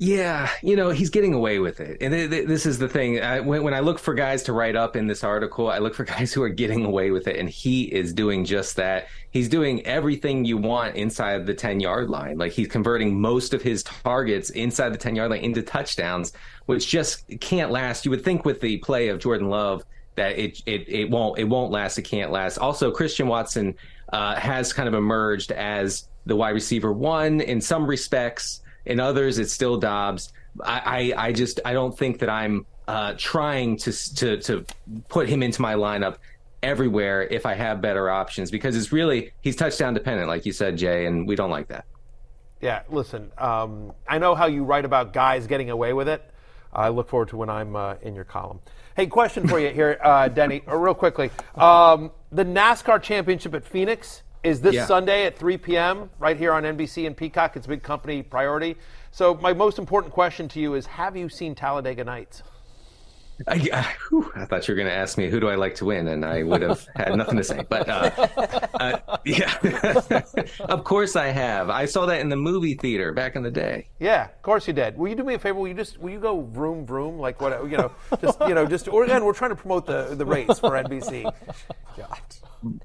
Yeah, 0.00 0.48
you 0.62 0.76
know, 0.76 0.90
he's 0.90 1.10
getting 1.10 1.34
away 1.34 1.58
with 1.58 1.80
it. 1.80 2.00
And 2.00 2.14
th- 2.14 2.30
th- 2.30 2.46
this 2.46 2.66
is 2.66 2.78
the 2.78 2.88
thing. 2.88 3.20
I, 3.20 3.40
when, 3.40 3.64
when 3.64 3.74
I 3.74 3.80
look 3.80 3.98
for 3.98 4.14
guys 4.14 4.44
to 4.44 4.52
write 4.52 4.76
up 4.76 4.94
in 4.94 5.08
this 5.08 5.24
article, 5.24 5.68
I 5.68 5.78
look 5.78 5.96
for 5.96 6.04
guys 6.16 6.32
who 6.32 6.40
are 6.42 6.48
getting 6.48 6.84
away 6.84 7.10
with 7.10 7.26
it. 7.26 7.36
And 7.36 7.50
he 7.50 7.82
is 7.82 8.12
doing 8.12 8.44
just 8.44 8.76
that. 8.76 9.08
He's 9.30 9.48
doing 9.48 9.84
everything 9.84 10.44
you 10.44 10.56
want 10.56 10.94
inside 10.94 11.46
the 11.46 11.54
10 11.54 11.80
yard 11.80 12.10
line. 12.10 12.38
Like 12.38 12.52
he's 12.52 12.68
converting 12.68 13.20
most 13.20 13.52
of 13.52 13.60
his 13.60 13.82
targets 13.82 14.50
inside 14.50 14.90
the 14.90 14.98
10 14.98 15.16
yard 15.16 15.32
line 15.32 15.40
into 15.40 15.62
touchdowns, 15.62 16.32
which 16.66 16.86
just 16.86 17.24
can't 17.40 17.72
last. 17.72 18.04
You 18.04 18.12
would 18.12 18.24
think 18.24 18.44
with 18.44 18.60
the 18.60 18.78
play 18.78 19.08
of 19.08 19.18
Jordan 19.18 19.48
Love 19.48 19.82
that 20.14 20.38
it, 20.38 20.62
it, 20.64 20.88
it 20.88 21.10
won't, 21.10 21.40
it 21.40 21.44
won't 21.44 21.72
last. 21.72 21.98
It 21.98 22.02
can't 22.02 22.30
last. 22.30 22.58
Also, 22.58 22.92
Christian 22.92 23.26
Watson 23.26 23.74
uh, 24.12 24.36
has 24.36 24.72
kind 24.72 24.86
of 24.88 24.94
emerged 24.94 25.50
as 25.50 26.08
the 26.24 26.36
wide 26.36 26.50
receiver 26.50 26.92
one 26.92 27.40
in 27.40 27.60
some 27.60 27.84
respects. 27.84 28.62
In 28.88 29.00
others, 29.00 29.38
it's 29.38 29.52
still 29.52 29.76
Doubs. 29.76 30.32
I, 30.64 31.12
I, 31.16 31.26
I 31.26 31.32
just 31.32 31.60
I 31.64 31.72
don't 31.74 31.96
think 31.96 32.18
that 32.18 32.30
I'm 32.30 32.66
uh, 32.88 33.14
trying 33.16 33.76
to 33.76 34.14
to 34.16 34.38
to 34.38 34.64
put 35.08 35.28
him 35.28 35.42
into 35.42 35.62
my 35.62 35.74
lineup 35.74 36.16
everywhere 36.62 37.22
if 37.22 37.46
I 37.46 37.54
have 37.54 37.80
better 37.80 38.10
options 38.10 38.50
because 38.50 38.76
it's 38.76 38.90
really 38.90 39.32
he's 39.42 39.56
touchdown 39.56 39.94
dependent, 39.94 40.28
like 40.28 40.46
you 40.46 40.52
said, 40.52 40.76
Jay, 40.78 41.06
and 41.06 41.28
we 41.28 41.36
don't 41.36 41.50
like 41.50 41.68
that. 41.68 41.84
Yeah, 42.60 42.82
listen, 42.88 43.30
um, 43.38 43.92
I 44.08 44.18
know 44.18 44.34
how 44.34 44.46
you 44.46 44.64
write 44.64 44.84
about 44.84 45.12
guys 45.12 45.46
getting 45.46 45.70
away 45.70 45.92
with 45.92 46.08
it. 46.08 46.28
I 46.72 46.88
look 46.88 47.08
forward 47.08 47.28
to 47.28 47.36
when 47.36 47.48
I'm 47.48 47.76
uh, 47.76 47.94
in 48.02 48.14
your 48.14 48.24
column. 48.24 48.60
Hey, 48.96 49.06
question 49.06 49.46
for 49.46 49.60
you 49.60 49.68
here, 49.68 49.98
uh, 50.02 50.28
Denny, 50.28 50.62
uh, 50.66 50.76
real 50.76 50.94
quickly. 50.94 51.30
Um, 51.54 52.10
the 52.32 52.44
NASCAR 52.44 53.00
Championship 53.00 53.54
at 53.54 53.64
Phoenix 53.64 54.22
is 54.42 54.60
this 54.60 54.74
Yeah. 54.74 54.86
Sunday 54.86 55.26
at 55.26 55.36
3 55.36 55.56
p.m. 55.58 56.10
right 56.18 56.36
here 56.36 56.52
on 56.52 56.62
NBC 56.62 57.06
and 57.06 57.16
Peacock. 57.16 57.56
It's 57.56 57.66
a 57.66 57.68
big 57.68 57.82
company 57.82 58.22
priority. 58.22 58.76
So, 59.10 59.34
my 59.34 59.52
most 59.52 59.78
important 59.78 60.12
question 60.12 60.48
to 60.48 60.60
you 60.60 60.74
is 60.74 60.86
Have 60.86 61.16
you 61.16 61.28
seen 61.28 61.54
Talladega 61.54 62.04
Nights? 62.04 62.42
I, 63.46 63.68
I, 63.72 63.94
whew, 64.08 64.30
I 64.34 64.44
thought 64.44 64.66
you 64.66 64.72
were 64.74 64.76
going 64.76 64.88
to 64.88 64.94
ask 64.94 65.16
me 65.16 65.30
who 65.30 65.38
do 65.38 65.48
I 65.48 65.54
like 65.54 65.76
to 65.76 65.84
win, 65.84 66.08
and 66.08 66.24
I 66.24 66.42
would 66.42 66.62
have 66.62 66.86
had 66.96 67.14
nothing 67.14 67.36
to 67.36 67.44
say. 67.44 67.64
But 67.68 67.88
uh, 67.88 68.10
uh, 68.74 69.18
yeah, 69.24 69.54
of 70.60 70.84
course 70.84 71.14
I 71.14 71.28
have. 71.28 71.70
I 71.70 71.84
saw 71.84 72.06
that 72.06 72.20
in 72.20 72.28
the 72.28 72.36
movie 72.36 72.74
theater 72.74 73.12
back 73.12 73.36
in 73.36 73.42
the 73.42 73.50
day. 73.50 73.88
Yeah, 74.00 74.24
of 74.24 74.42
course 74.42 74.66
you 74.66 74.72
did. 74.72 74.98
Will 74.98 75.08
you 75.08 75.14
do 75.14 75.24
me 75.24 75.34
a 75.34 75.38
favor? 75.38 75.58
Will 75.58 75.68
you 75.68 75.74
just 75.74 75.98
will 75.98 76.10
you 76.10 76.20
go 76.20 76.40
vroom 76.40 76.84
vroom 76.84 77.18
like 77.18 77.40
what 77.40 77.70
you 77.70 77.76
know? 77.76 77.92
Just 78.20 78.40
you 78.40 78.54
know, 78.54 78.66
just 78.66 78.88
or 78.88 79.04
again, 79.04 79.24
we're 79.24 79.32
trying 79.34 79.50
to 79.50 79.56
promote 79.56 79.86
the 79.86 80.14
the 80.16 80.26
race 80.26 80.58
for 80.58 80.70
NBC. 80.70 81.32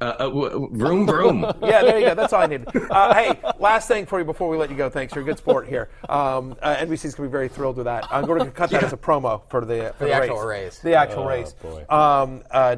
Uh, 0.01 0.03
uh, 0.03 0.17
w- 0.25 0.49
w- 0.49 0.69
vroom 0.71 1.07
vroom. 1.07 1.41
yeah, 1.63 1.81
there 1.81 1.99
you 1.99 2.05
go. 2.05 2.13
That's 2.13 2.31
all 2.31 2.41
I 2.41 2.45
need. 2.45 2.63
Uh, 2.91 3.13
hey, 3.13 3.39
last 3.59 3.87
thing 3.87 4.05
for 4.05 4.19
you 4.19 4.25
before 4.25 4.47
we 4.47 4.55
let 4.55 4.69
you 4.69 4.75
go. 4.75 4.87
Thanks. 4.87 5.15
You're 5.15 5.23
a 5.23 5.25
good 5.25 5.39
sport 5.39 5.67
here. 5.67 5.89
Um, 6.09 6.55
uh, 6.61 6.75
NBC's 6.75 7.15
going 7.15 7.27
to 7.27 7.29
be 7.29 7.31
very 7.31 7.47
thrilled 7.47 7.77
with 7.77 7.85
that. 7.85 8.05
I'm 8.11 8.25
going 8.25 8.45
to 8.45 8.51
cut 8.51 8.69
that 8.69 8.83
as 8.83 8.93
a 8.93 8.97
promo 8.97 9.41
for 9.49 9.65
the 9.65 9.93
for, 9.97 10.05
the 10.05 10.13
actual 10.51 10.63
race. 10.65 10.79
The 10.79 10.93
actual 10.95 11.23
Oh, 11.23 11.27
race. 11.29 11.53
boy. 11.53 11.85
Um, 11.89 12.43
uh, 12.51 12.75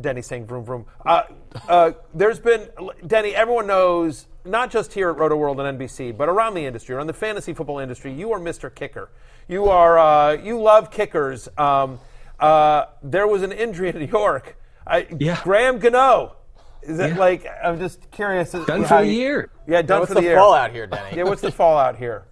Denny 0.00 0.22
saying 0.22 0.46
vroom 0.46 0.64
vroom. 0.64 0.86
Uh, 1.04 1.22
uh, 1.68 1.92
there's 2.14 2.38
been 2.40 2.68
Denny. 3.06 3.34
Everyone 3.34 3.66
knows 3.66 4.26
not 4.44 4.70
just 4.70 4.92
here 4.94 5.10
at 5.10 5.16
Rotoworld 5.16 5.60
and 5.64 5.78
NBC, 5.78 6.16
but 6.16 6.28
around 6.28 6.54
the 6.54 6.64
industry, 6.64 6.94
around 6.94 7.08
the 7.08 7.12
fantasy 7.12 7.52
football 7.52 7.78
industry. 7.78 8.12
You 8.12 8.32
are 8.32 8.38
Mr. 8.40 8.74
Kicker. 8.74 9.10
You 9.48 9.66
are. 9.66 9.98
Uh, 9.98 10.32
you 10.32 10.60
love 10.60 10.90
kickers. 10.90 11.48
Um, 11.58 12.00
uh, 12.40 12.86
there 13.02 13.26
was 13.26 13.42
an 13.42 13.52
injury 13.52 13.90
in 13.90 13.98
New 13.98 14.06
York. 14.06 14.56
I, 14.86 15.06
Yeah. 15.18 15.38
Graham 15.44 15.78
Gano. 15.78 16.36
Is 16.82 16.98
it 16.98 17.10
Yeah. 17.12 17.18
like 17.18 17.46
I'm 17.62 17.78
just 17.78 18.10
curious? 18.10 18.50
Done 18.52 18.84
for 18.84 18.98
the 19.02 19.06
you- 19.06 19.12
year. 19.20 19.50
Yeah, 19.68 19.82
done 19.82 20.00
what's 20.00 20.08
for 20.08 20.14
the, 20.14 20.20
the 20.22 20.26
year. 20.28 20.36
fallout 20.36 20.72
here, 20.72 20.86
Denny? 20.88 21.16
Yeah, 21.18 21.24
what's 21.24 21.42
the 21.42 21.52
fallout 21.52 21.96
here? 21.96 22.24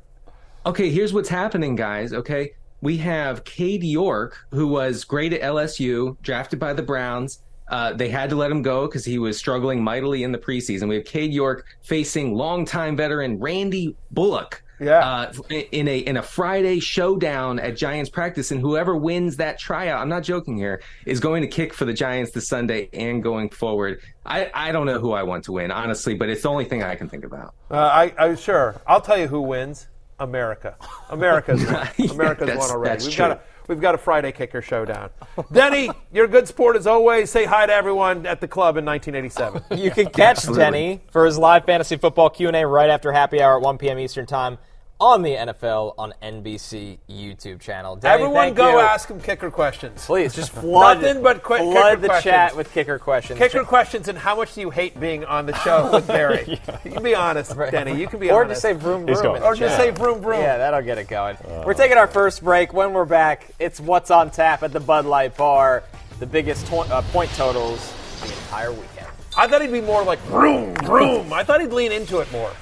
Okay, 0.67 0.91
here's 0.91 1.13
what's 1.13 1.29
happening, 1.29 1.77
guys. 1.77 2.13
Okay, 2.13 2.53
we 2.81 2.97
have 2.99 3.45
Cade 3.45 3.85
York, 3.85 4.47
who 4.51 4.67
was 4.67 5.05
great 5.05 5.33
at 5.33 5.43
LSU, 5.43 6.17
drafted 6.23 6.59
by 6.59 6.73
the 6.73 6.83
Browns. 6.83 7.41
Uh, 7.69 7.93
they 7.93 8.09
had 8.09 8.31
to 8.31 8.37
let 8.37 8.51
him 8.51 8.63
go 8.63 8.87
because 8.87 9.05
he 9.05 9.19
was 9.19 9.39
struggling 9.39 9.83
mightily 9.83 10.25
in 10.25 10.33
the 10.33 10.39
preseason. 10.39 10.89
We 10.89 10.97
have 10.97 11.05
Cade 11.05 11.33
York 11.33 11.67
facing 11.83 12.35
longtime 12.35 12.97
veteran 12.97 13.39
Randy 13.39 13.97
Bullock. 14.11 14.63
Yeah. 14.81 14.99
Uh, 15.01 15.33
in 15.51 15.89
a 15.89 15.99
in 15.99 16.17
a 16.17 16.23
Friday 16.23 16.81
showdown 16.81 17.59
at 17.59 17.77
Giants 17.77 18.09
practice, 18.09 18.51
and 18.51 18.61
whoever 18.61 18.97
wins 18.97 19.37
that 19.37 19.59
tryout, 19.59 20.01
I'm 20.01 20.09
not 20.09 20.23
joking 20.23 20.57
here, 20.57 20.83
is 21.05 21.21
going 21.21 21.43
to 21.43 21.49
kick 21.49 21.75
for 21.75 21.85
the 21.85 21.93
Giants 21.93 22.33
this 22.33 22.49
Sunday 22.49 22.89
and 22.95 23.23
going 23.23 23.51
forward. 23.51 24.01
I, 24.25 24.51
I 24.55 24.73
don't 24.73 24.87
know 24.87 24.99
who 24.99 25.13
I 25.13 25.23
want 25.23 25.45
to 25.45 25.53
win, 25.53 25.71
honestly, 25.71 26.15
but 26.15 26.31
it's 26.31 26.43
the 26.43 26.49
only 26.49 26.65
thing 26.65 26.83
I 26.83 26.95
can 26.95 27.11
think 27.11 27.25
about. 27.25 27.55
Uh, 27.71 27.77
I, 27.77 28.15
I 28.19 28.35
sure. 28.37 28.81
I'll 28.87 29.03
tell 29.03 29.19
you 29.19 29.29
who 29.29 29.43
wins. 29.43 29.87
America. 30.21 30.77
America's 31.09 31.65
won. 31.67 31.89
America's 32.11 32.47
that's- 32.47 32.59
won 32.59 32.71
already. 32.71 32.91
that's 32.91 33.07
We've 33.07 33.15
true. 33.15 33.25
got 33.29 33.31
a 33.33 33.41
we've 33.69 33.81
got 33.81 33.95
a 33.95 33.99
Friday 33.99 34.33
kicker 34.33 34.63
showdown. 34.63 35.11
Denny, 35.53 35.91
you're 36.13 36.27
a 36.27 36.29
good 36.29 36.47
sport 36.47 36.77
as 36.77 36.87
always. 36.87 37.31
Say 37.31 37.45
hi 37.45 37.67
to 37.67 37.73
everyone 37.73 38.27
at 38.27 38.41
the 38.41 38.49
club 38.49 38.77
in 38.77 38.85
1987. 38.85 39.79
You 39.79 39.91
can 39.91 40.07
catch 40.07 40.39
Absolutely. 40.39 40.63
Denny 40.65 41.01
for 41.11 41.25
his 41.27 41.39
live 41.39 41.65
fantasy 41.65 41.97
football 41.97 42.31
Q&A 42.31 42.65
right 42.67 42.91
after 42.91 43.11
happy 43.13 43.41
hour 43.43 43.57
at 43.57 43.63
1 43.63 43.79
p.m. 43.79 43.99
Eastern 43.99 44.27
Time 44.27 44.59
on 45.01 45.23
the 45.23 45.31
NFL 45.35 45.95
on 45.97 46.13
NBC 46.23 46.99
YouTube 47.09 47.59
channel. 47.61 47.97
Danny, 47.97 48.23
Everyone 48.25 48.53
go 48.55 48.73
you. 48.73 48.79
ask 48.81 49.09
him 49.09 49.21
kicker 49.21 49.51
questions. 49.51 50.05
Please, 50.05 50.35
just 50.35 50.53
flood, 50.53 51.01
Nothing 51.01 51.23
but 51.23 51.43
quick 51.43 51.63
flood 51.63 51.75
kicker 51.93 52.01
the 52.03 52.09
questions. 52.09 52.33
chat 52.33 52.57
with 52.57 52.73
kicker 52.73 52.99
questions. 52.99 53.39
Kicker 53.39 53.65
questions 53.65 54.09
and 54.09 54.19
how 54.19 54.37
much 54.37 54.55
do 54.55 54.61
you 54.61 54.71
hate 54.71 55.01
being 55.01 55.25
on 55.25 55.47
the 55.47 55.57
show 55.61 55.91
with 55.93 56.07
Berry? 56.07 56.61
You 56.85 56.91
can 56.91 57.03
be 57.03 57.15
honest, 57.15 57.57
Denny. 57.71 57.99
You 57.99 58.07
can 58.07 58.21
be 58.21 58.31
honest. 58.31 58.35
or 58.37 58.45
honest. 58.45 58.51
just 58.51 58.63
say 58.63 58.73
vroom 58.75 59.07
vroom. 59.07 59.09
He's 59.09 59.21
going. 59.23 59.37
in 59.37 59.43
the 59.43 59.49
Or 59.49 59.55
just 59.55 59.77
say 59.77 59.91
vroom 59.91 60.21
vroom. 60.21 60.41
Yeah, 60.41 60.59
that'll 60.59 60.83
get 60.83 60.99
it 60.99 61.09
going. 61.09 61.37
We're 61.65 61.75
taking 61.75 61.97
our 61.97 62.07
first 62.07 62.45
break. 62.45 62.73
When 62.75 62.93
we're 62.93 63.05
back, 63.07 63.49
it's 63.59 63.81
what's 63.81 64.11
on 64.11 64.31
tap 64.31 64.63
at 64.63 64.73
the 64.73 64.81
Bud 64.81 65.07
Light 65.07 65.37
Bar. 65.37 65.83
The 66.19 66.27
biggest 66.27 66.67
to- 66.67 66.77
uh, 66.81 67.01
point 67.13 67.31
totals 67.31 67.93
the 68.21 68.27
entire 68.27 68.73
weekend. 68.73 69.07
I 69.39 69.47
thought 69.47 69.63
he'd 69.63 69.73
be 69.73 69.81
more 69.81 70.03
like 70.05 70.19
vroom 70.21 70.75
vroom. 70.75 71.33
I 71.33 71.43
thought 71.45 71.61
he'd 71.63 71.73
lean 71.73 71.93
into 71.93 72.19
it 72.19 72.31
more. 72.33 72.53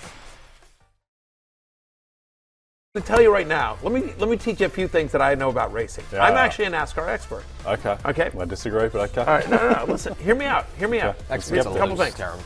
To 2.95 3.03
tell 3.03 3.20
you 3.20 3.30
right 3.30 3.47
now, 3.47 3.76
let 3.82 3.93
me 3.93 4.14
let 4.18 4.30
me 4.30 4.39
teach 4.39 4.61
you 4.61 4.66
a 4.66 4.70
few 4.70 4.89
things 4.89 5.12
that 5.12 5.20
I 5.20 5.34
know 5.34 5.51
about 5.51 5.74
racing. 5.74 6.07
Yeah. 6.11 6.24
I'm 6.24 6.39
actually 6.39 6.64
a 6.64 6.70
NASCAR 6.70 7.07
expert. 7.07 7.45
Okay. 7.66 7.99
Okay. 8.07 8.30
I 8.41 8.45
disagree, 8.47 8.89
but 8.89 9.11
okay. 9.11 9.20
All 9.20 9.26
right, 9.26 9.51
no, 9.51 9.57
no, 9.59 9.84
no. 9.84 9.93
Listen, 9.93 10.14
hear 10.14 10.34
me 10.34 10.47
out. 10.47 10.64
Hear 10.78 10.89
me 10.89 10.99
out. 10.99 11.14
Let's 11.28 11.51
Here's 11.51 11.66
a 11.66 11.74
couple 11.74 11.97
things. 11.97 12.14
Terrible. 12.14 12.43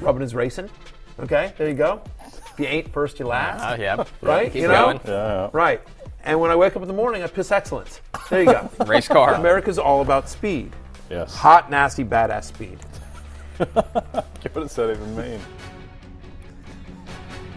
Rubbing 0.00 0.22
is 0.22 0.34
racing. 0.34 0.70
Okay, 1.20 1.52
there 1.58 1.68
you 1.68 1.74
go. 1.74 2.00
If 2.24 2.58
you 2.58 2.64
ain't 2.64 2.90
first, 2.90 3.18
you 3.18 3.26
last. 3.26 3.60
Uh, 3.60 3.76
yeah. 3.78 4.04
Right? 4.22 4.50
Keep 4.50 4.62
you 4.62 4.68
know? 4.68 4.86
going. 4.86 5.00
Yeah, 5.04 5.12
yeah. 5.12 5.50
Right. 5.52 5.82
And 6.24 6.40
when 6.40 6.50
I 6.50 6.56
wake 6.56 6.74
up 6.74 6.80
in 6.80 6.88
the 6.88 6.94
morning, 6.94 7.22
I 7.22 7.26
piss 7.26 7.52
excellence. 7.52 8.00
There 8.30 8.40
you 8.40 8.46
go. 8.46 8.70
Race 8.86 9.08
car. 9.08 9.34
America's 9.34 9.78
all 9.78 10.00
about 10.00 10.30
speed. 10.30 10.72
Yes. 11.10 11.34
Hot, 11.34 11.70
nasty, 11.70 12.02
badass 12.02 12.44
speed. 12.44 12.78
What 13.58 14.54
does 14.54 14.74
that 14.76 14.90
even 14.90 15.16
mean? 15.16 15.40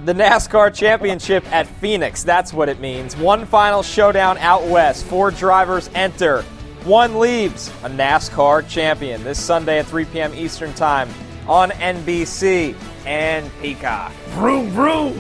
The 0.06 0.14
NASCAR 0.14 0.74
Championship 0.74 1.46
at 1.52 1.68
Phoenix. 1.68 2.24
That's 2.24 2.54
what 2.54 2.70
it 2.70 2.80
means. 2.80 3.18
One 3.18 3.46
final 3.46 3.84
showdown 3.84 4.38
out 4.38 4.66
west. 4.66 5.06
Four 5.06 5.30
drivers 5.30 5.90
enter. 5.94 6.44
One 6.86 7.20
leaves. 7.20 7.68
A 7.84 7.90
NASCAR 7.90 8.68
champion. 8.70 9.22
This 9.26 9.44
Sunday 9.44 9.80
at 9.80 9.88
3 9.88 10.06
p.m. 10.06 10.34
Eastern 10.34 10.74
Time 10.74 11.10
on 11.50 11.72
NBC 11.72 12.76
and 13.06 13.52
Peacock. 13.62 14.14
Vroom, 14.30 14.70
vroom. 14.70 15.14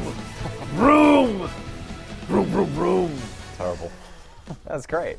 Vroom. 0.75 1.49
Vroom, 2.27 2.45
vroom, 2.45 2.69
vroom. 2.69 3.17
Terrible. 3.57 3.91
That's 4.65 4.87
great. 4.87 5.17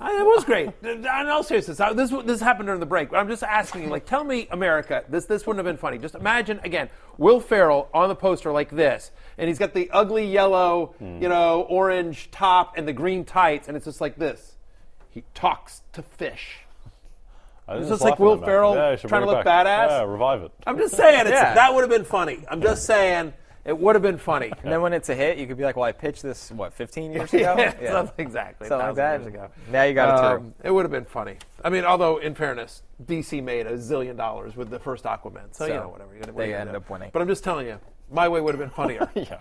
It 0.00 0.24
was 0.24 0.44
great. 0.44 0.70
In 0.82 1.06
all 1.06 1.42
seriousness, 1.42 1.78
this 1.94 2.10
this 2.24 2.40
happened 2.40 2.66
during 2.66 2.80
the 2.80 2.86
break. 2.86 3.10
But 3.10 3.16
I'm 3.18 3.28
just 3.28 3.42
asking 3.42 3.82
you, 3.82 3.88
like, 3.88 4.06
tell 4.06 4.22
me, 4.22 4.46
America, 4.50 5.04
this 5.08 5.24
this 5.26 5.46
wouldn't 5.46 5.64
have 5.64 5.72
been 5.72 5.80
funny. 5.80 5.98
Just 5.98 6.14
imagine 6.14 6.60
again, 6.62 6.88
Will 7.16 7.40
Ferrell 7.40 7.88
on 7.92 8.08
the 8.08 8.14
poster 8.14 8.52
like 8.52 8.70
this, 8.70 9.10
and 9.38 9.48
he's 9.48 9.58
got 9.58 9.74
the 9.74 9.90
ugly 9.90 10.24
yellow, 10.26 10.94
hmm. 10.98 11.20
you 11.20 11.28
know, 11.28 11.62
orange 11.62 12.30
top 12.30 12.76
and 12.76 12.86
the 12.86 12.92
green 12.92 13.24
tights, 13.24 13.66
and 13.66 13.76
it's 13.76 13.86
just 13.86 14.00
like 14.00 14.16
this. 14.16 14.54
He 15.10 15.24
talks 15.34 15.82
to 15.94 16.02
fish. 16.02 16.60
I 17.66 17.74
was 17.74 17.82
It's 17.82 17.90
just 17.90 18.02
just 18.02 18.10
like 18.10 18.18
Will. 18.18 18.38
Ferrell 18.38 18.74
Yeah, 18.76 18.96
trying 18.96 19.22
to 19.22 19.26
look 19.26 19.44
back. 19.44 19.66
badass. 19.66 19.88
Yeah, 19.88 20.02
revive 20.04 20.42
it. 20.42 20.52
I'm 20.66 20.78
just 20.78 20.94
saying, 20.96 21.20
it's, 21.22 21.30
Yeah. 21.32 21.54
that 21.54 21.74
would 21.74 21.82
have 21.82 21.90
been 21.90 22.04
funny. 22.04 22.44
I'm 22.48 22.62
just 22.62 22.86
saying, 22.86 23.34
it 23.68 23.78
would 23.78 23.94
have 23.94 24.02
been 24.02 24.16
funny. 24.16 24.50
And 24.62 24.72
then 24.72 24.80
when 24.80 24.94
it's 24.94 25.10
a 25.10 25.14
hit, 25.14 25.36
you 25.36 25.46
could 25.46 25.58
be 25.58 25.62
like, 25.62 25.76
well, 25.76 25.84
I 25.84 25.92
pitched 25.92 26.22
this, 26.22 26.50
what, 26.50 26.72
15 26.72 27.12
years 27.12 27.34
ago? 27.34 27.54
yeah, 27.58 27.92
something 27.92 28.26
exactly. 28.26 28.66
Something 28.66 28.86
like 28.88 28.96
that. 28.96 29.20
years 29.20 29.26
ago. 29.26 29.50
Now 29.70 29.82
you 29.82 29.92
got 29.92 30.08
it 30.08 30.40
Um. 30.40 30.54
It 30.64 30.70
would 30.70 30.84
have 30.84 30.90
been 30.90 31.04
funny. 31.04 31.36
I 31.62 31.68
mean, 31.68 31.84
although 31.84 32.16
in 32.16 32.34
fairness, 32.34 32.82
DC 33.04 33.42
made 33.42 33.66
a 33.66 33.74
zillion 33.76 34.16
dollars 34.16 34.56
with 34.56 34.70
the 34.70 34.78
first 34.78 35.04
Aquaman, 35.04 35.52
so, 35.54 35.66
you 35.66 35.74
know 35.74 35.88
whatever. 35.88 36.12
You're 36.12 36.20
gonna, 36.22 36.32
what 36.32 36.44
they 36.44 36.50
you 36.50 36.56
end 36.56 36.74
up 36.74 36.88
winning. 36.88 37.10
But 37.12 37.20
I'm 37.20 37.28
just 37.28 37.44
telling 37.44 37.66
you, 37.66 37.78
my 38.10 38.26
way 38.26 38.40
would 38.40 38.54
have 38.54 38.60
been 38.60 38.70
funnier. 38.70 39.10
Yeah. 39.14 39.38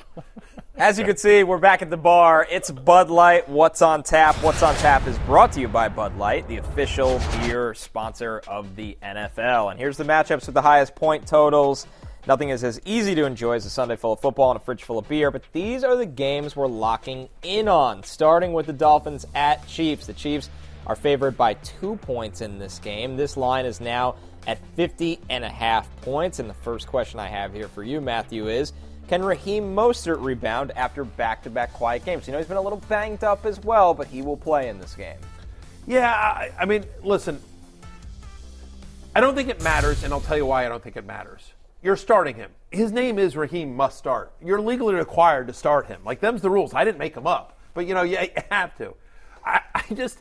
As 0.75 0.99
you 0.99 1.05
can 1.05 1.17
see, 1.17 1.43
we're 1.43 1.57
back 1.57 1.81
at 1.81 1.89
the 1.89 1.97
bar. 1.97 2.45
It's 2.51 2.69
Bud 2.69 3.09
Light. 3.09 3.47
What's 3.47 3.81
on 3.81 4.03
tap? 4.03 4.35
What's 4.43 4.61
on 4.61 4.75
tap 4.75 5.07
is 5.07 5.17
brought 5.19 5.53
to 5.53 5.61
you 5.61 5.67
by 5.67 5.87
Bud 5.89 6.17
Light, 6.17 6.47
the 6.47 6.57
official 6.57 7.19
beer 7.31 7.73
sponsor 7.73 8.41
of 8.47 8.75
the 8.75 8.97
NFL. 9.01 9.71
And 9.71 9.79
here's 9.79 9.97
the 9.97 10.03
matchups 10.03 10.45
with 10.45 10.53
the 10.53 10.61
highest 10.61 10.93
point 10.95 11.25
totals. 11.25 11.87
Nothing 12.27 12.49
is 12.49 12.61
as 12.65 12.81
easy 12.83 13.15
to 13.15 13.23
enjoy 13.23 13.53
as 13.53 13.65
a 13.65 13.69
Sunday 13.69 13.95
full 13.95 14.11
of 14.11 14.19
football 14.19 14.51
and 14.51 14.59
a 14.59 14.63
fridge 14.63 14.83
full 14.83 14.99
of 14.99 15.07
beer, 15.07 15.31
but 15.31 15.43
these 15.53 15.85
are 15.85 15.95
the 15.95 16.05
games 16.05 16.57
we're 16.57 16.67
locking 16.67 17.29
in 17.41 17.69
on. 17.69 18.03
Starting 18.03 18.51
with 18.51 18.65
the 18.65 18.73
Dolphins 18.73 19.25
at 19.33 19.65
Chiefs. 19.65 20.07
The 20.07 20.13
Chiefs 20.13 20.49
are 20.85 20.97
favored 20.97 21.37
by 21.37 21.53
two 21.53 21.95
points 21.95 22.41
in 22.41 22.59
this 22.59 22.79
game. 22.79 23.15
This 23.15 23.37
line 23.37 23.65
is 23.65 23.79
now 23.79 24.15
at 24.45 24.59
50 24.75 25.19
and 25.29 25.45
a 25.45 25.49
half 25.49 25.89
points. 26.01 26.39
And 26.39 26.49
the 26.49 26.53
first 26.53 26.87
question 26.87 27.17
I 27.17 27.27
have 27.27 27.53
here 27.53 27.69
for 27.69 27.81
you, 27.81 28.01
Matthew, 28.01 28.49
is 28.49 28.73
can 29.07 29.23
Raheem 29.23 29.73
Mostert 29.73 30.21
rebound 30.21 30.73
after 30.75 31.05
back 31.05 31.43
to 31.43 31.49
back 31.49 31.71
quiet 31.71 32.03
games? 32.03 32.27
You 32.27 32.33
know, 32.33 32.39
he's 32.39 32.47
been 32.47 32.57
a 32.57 32.61
little 32.61 32.83
banged 32.89 33.23
up 33.23 33.45
as 33.45 33.57
well, 33.61 33.93
but 33.93 34.07
he 34.07 34.21
will 34.21 34.35
play 34.35 34.67
in 34.67 34.81
this 34.81 34.95
game. 34.95 35.19
yeah, 35.85 36.11
I, 36.11 36.51
I 36.59 36.65
mean, 36.65 36.83
listen, 37.03 37.41
I 39.15 39.21
don't 39.21 39.33
think 39.33 39.47
it 39.47 39.63
matters, 39.63 40.03
and 40.03 40.11
I'll 40.11 40.19
tell 40.19 40.35
you 40.35 40.45
why 40.45 40.65
I 40.65 40.69
don't 40.69 40.83
think 40.83 40.97
it 40.97 41.05
matters. 41.05 41.53
You're 41.81 41.95
starting 41.95 42.35
him. 42.35 42.51
His 42.71 42.91
name 42.91 43.19
is 43.19 43.37
Raheem 43.37 43.75
Must 43.75 43.97
Start. 43.97 44.33
You're 44.43 44.61
legally 44.61 44.95
required 44.95 45.47
to 45.47 45.53
start 45.53 45.87
him. 45.87 46.01
Like 46.03 46.19
them's 46.19 46.41
the 46.41 46.49
rules. 46.49 46.73
I 46.73 46.83
didn't 46.83 46.97
make 46.97 47.13
them 47.13 47.27
up, 47.27 47.57
but 47.73 47.85
you 47.85 47.93
know 47.93 48.01
you, 48.01 48.17
have 48.51 48.75
to. 48.77 48.95
I, 49.45 49.61
I 49.75 49.93
just 49.93 50.19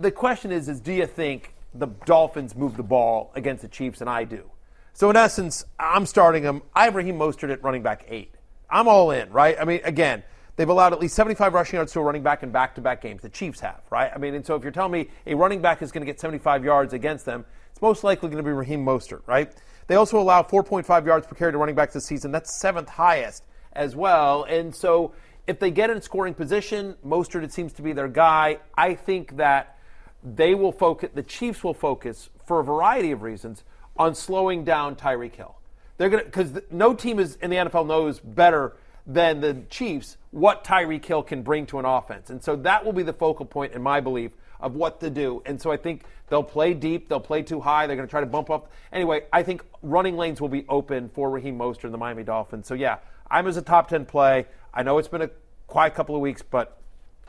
the 0.00 0.10
question 0.10 0.52
is: 0.52 0.68
is 0.68 0.80
do 0.80 0.92
you 0.92 1.06
think 1.06 1.54
the 1.74 1.86
Dolphins 1.86 2.54
move 2.54 2.76
the 2.76 2.82
ball 2.82 3.32
against 3.34 3.62
the 3.62 3.68
Chiefs, 3.68 4.00
and 4.00 4.10
I 4.10 4.24
do? 4.24 4.50
So 4.92 5.10
in 5.10 5.16
essence, 5.16 5.64
I'm 5.78 6.06
starting 6.06 6.42
him. 6.42 6.62
I 6.74 6.84
have 6.84 6.94
Raheem 6.94 7.18
Mostert 7.18 7.50
at 7.50 7.62
running 7.64 7.82
back 7.82 8.04
eight. 8.08 8.32
I'm 8.70 8.86
all 8.86 9.10
in, 9.10 9.30
right? 9.30 9.56
I 9.60 9.64
mean, 9.64 9.80
again, 9.84 10.22
they've 10.56 10.68
allowed 10.68 10.92
at 10.92 11.00
least 11.00 11.14
75 11.16 11.52
rushing 11.52 11.78
yards 11.78 11.92
to 11.92 12.00
a 12.00 12.02
running 12.02 12.22
back 12.22 12.42
in 12.42 12.50
back-to-back 12.50 13.02
games. 13.02 13.22
The 13.22 13.28
Chiefs 13.28 13.60
have, 13.60 13.82
right? 13.90 14.10
I 14.14 14.18
mean, 14.18 14.34
and 14.34 14.46
so 14.46 14.54
if 14.54 14.62
you're 14.62 14.72
telling 14.72 14.92
me 14.92 15.08
a 15.26 15.34
running 15.34 15.60
back 15.60 15.82
is 15.82 15.90
going 15.90 16.02
to 16.02 16.06
get 16.06 16.20
75 16.20 16.64
yards 16.64 16.92
against 16.92 17.26
them, 17.26 17.44
it's 17.72 17.82
most 17.82 18.04
likely 18.04 18.28
going 18.28 18.42
to 18.42 18.48
be 18.48 18.52
Raheem 18.52 18.84
Mostert, 18.84 19.22
right? 19.26 19.52
They 19.86 19.96
also 19.96 20.18
allow 20.18 20.42
4.5 20.42 21.06
yards 21.06 21.26
per 21.26 21.34
carry 21.34 21.52
to 21.52 21.58
running 21.58 21.74
backs 21.74 21.94
this 21.94 22.06
season. 22.06 22.32
That's 22.32 22.58
seventh 22.60 22.88
highest 22.88 23.44
as 23.72 23.94
well. 23.94 24.44
And 24.44 24.74
so 24.74 25.12
if 25.46 25.58
they 25.58 25.70
get 25.70 25.90
in 25.90 26.00
scoring 26.00 26.34
position, 26.34 26.94
Mostert 27.06 27.42
it 27.42 27.52
seems 27.52 27.72
to 27.74 27.82
be 27.82 27.92
their 27.92 28.08
guy. 28.08 28.58
I 28.76 28.94
think 28.94 29.36
that 29.36 29.78
they 30.22 30.54
will 30.54 30.72
focus. 30.72 31.10
The 31.14 31.22
Chiefs 31.22 31.62
will 31.62 31.74
focus 31.74 32.30
for 32.46 32.60
a 32.60 32.64
variety 32.64 33.10
of 33.12 33.22
reasons 33.22 33.64
on 33.96 34.14
slowing 34.14 34.64
down 34.64 34.96
Tyreek 34.96 35.34
Hill. 35.34 35.56
They're 35.96 36.08
gonna 36.08 36.24
because 36.24 36.58
no 36.70 36.94
team 36.94 37.18
is 37.18 37.36
in 37.36 37.50
the 37.50 37.56
NFL 37.56 37.86
knows 37.86 38.20
better 38.20 38.74
than 39.06 39.40
the 39.40 39.62
Chiefs 39.68 40.16
what 40.30 40.64
Tyreek 40.64 41.04
Hill 41.04 41.22
can 41.22 41.42
bring 41.42 41.66
to 41.66 41.78
an 41.78 41.84
offense, 41.84 42.30
and 42.30 42.42
so 42.42 42.56
that 42.56 42.84
will 42.84 42.92
be 42.92 43.02
the 43.02 43.12
focal 43.12 43.44
point, 43.44 43.72
in 43.74 43.82
my 43.82 44.00
belief, 44.00 44.32
of 44.64 44.74
what 44.74 44.98
to 45.00 45.10
do. 45.10 45.42
And 45.46 45.60
so 45.60 45.70
I 45.70 45.76
think 45.76 46.04
they'll 46.28 46.42
play 46.42 46.74
deep, 46.74 47.08
they'll 47.08 47.20
play 47.20 47.42
too 47.42 47.60
high, 47.60 47.86
they're 47.86 47.96
going 47.96 48.08
to 48.08 48.10
try 48.10 48.20
to 48.20 48.26
bump 48.26 48.50
up. 48.50 48.72
Anyway, 48.92 49.24
I 49.32 49.42
think 49.42 49.62
running 49.82 50.16
lanes 50.16 50.40
will 50.40 50.48
be 50.48 50.64
open 50.68 51.10
for 51.10 51.30
Raheem 51.30 51.58
Mostert 51.58 51.84
and 51.84 51.94
the 51.94 51.98
Miami 51.98 52.24
Dolphins. 52.24 52.66
So 52.66 52.74
yeah, 52.74 52.98
I'm 53.30 53.46
as 53.46 53.56
a 53.56 53.62
top 53.62 53.88
ten 53.88 54.06
play. 54.06 54.46
I 54.72 54.82
know 54.82 54.98
it's 54.98 55.06
been 55.08 55.22
a 55.22 55.30
quiet 55.66 55.94
couple 55.94 56.16
of 56.16 56.20
weeks, 56.22 56.42
but 56.42 56.80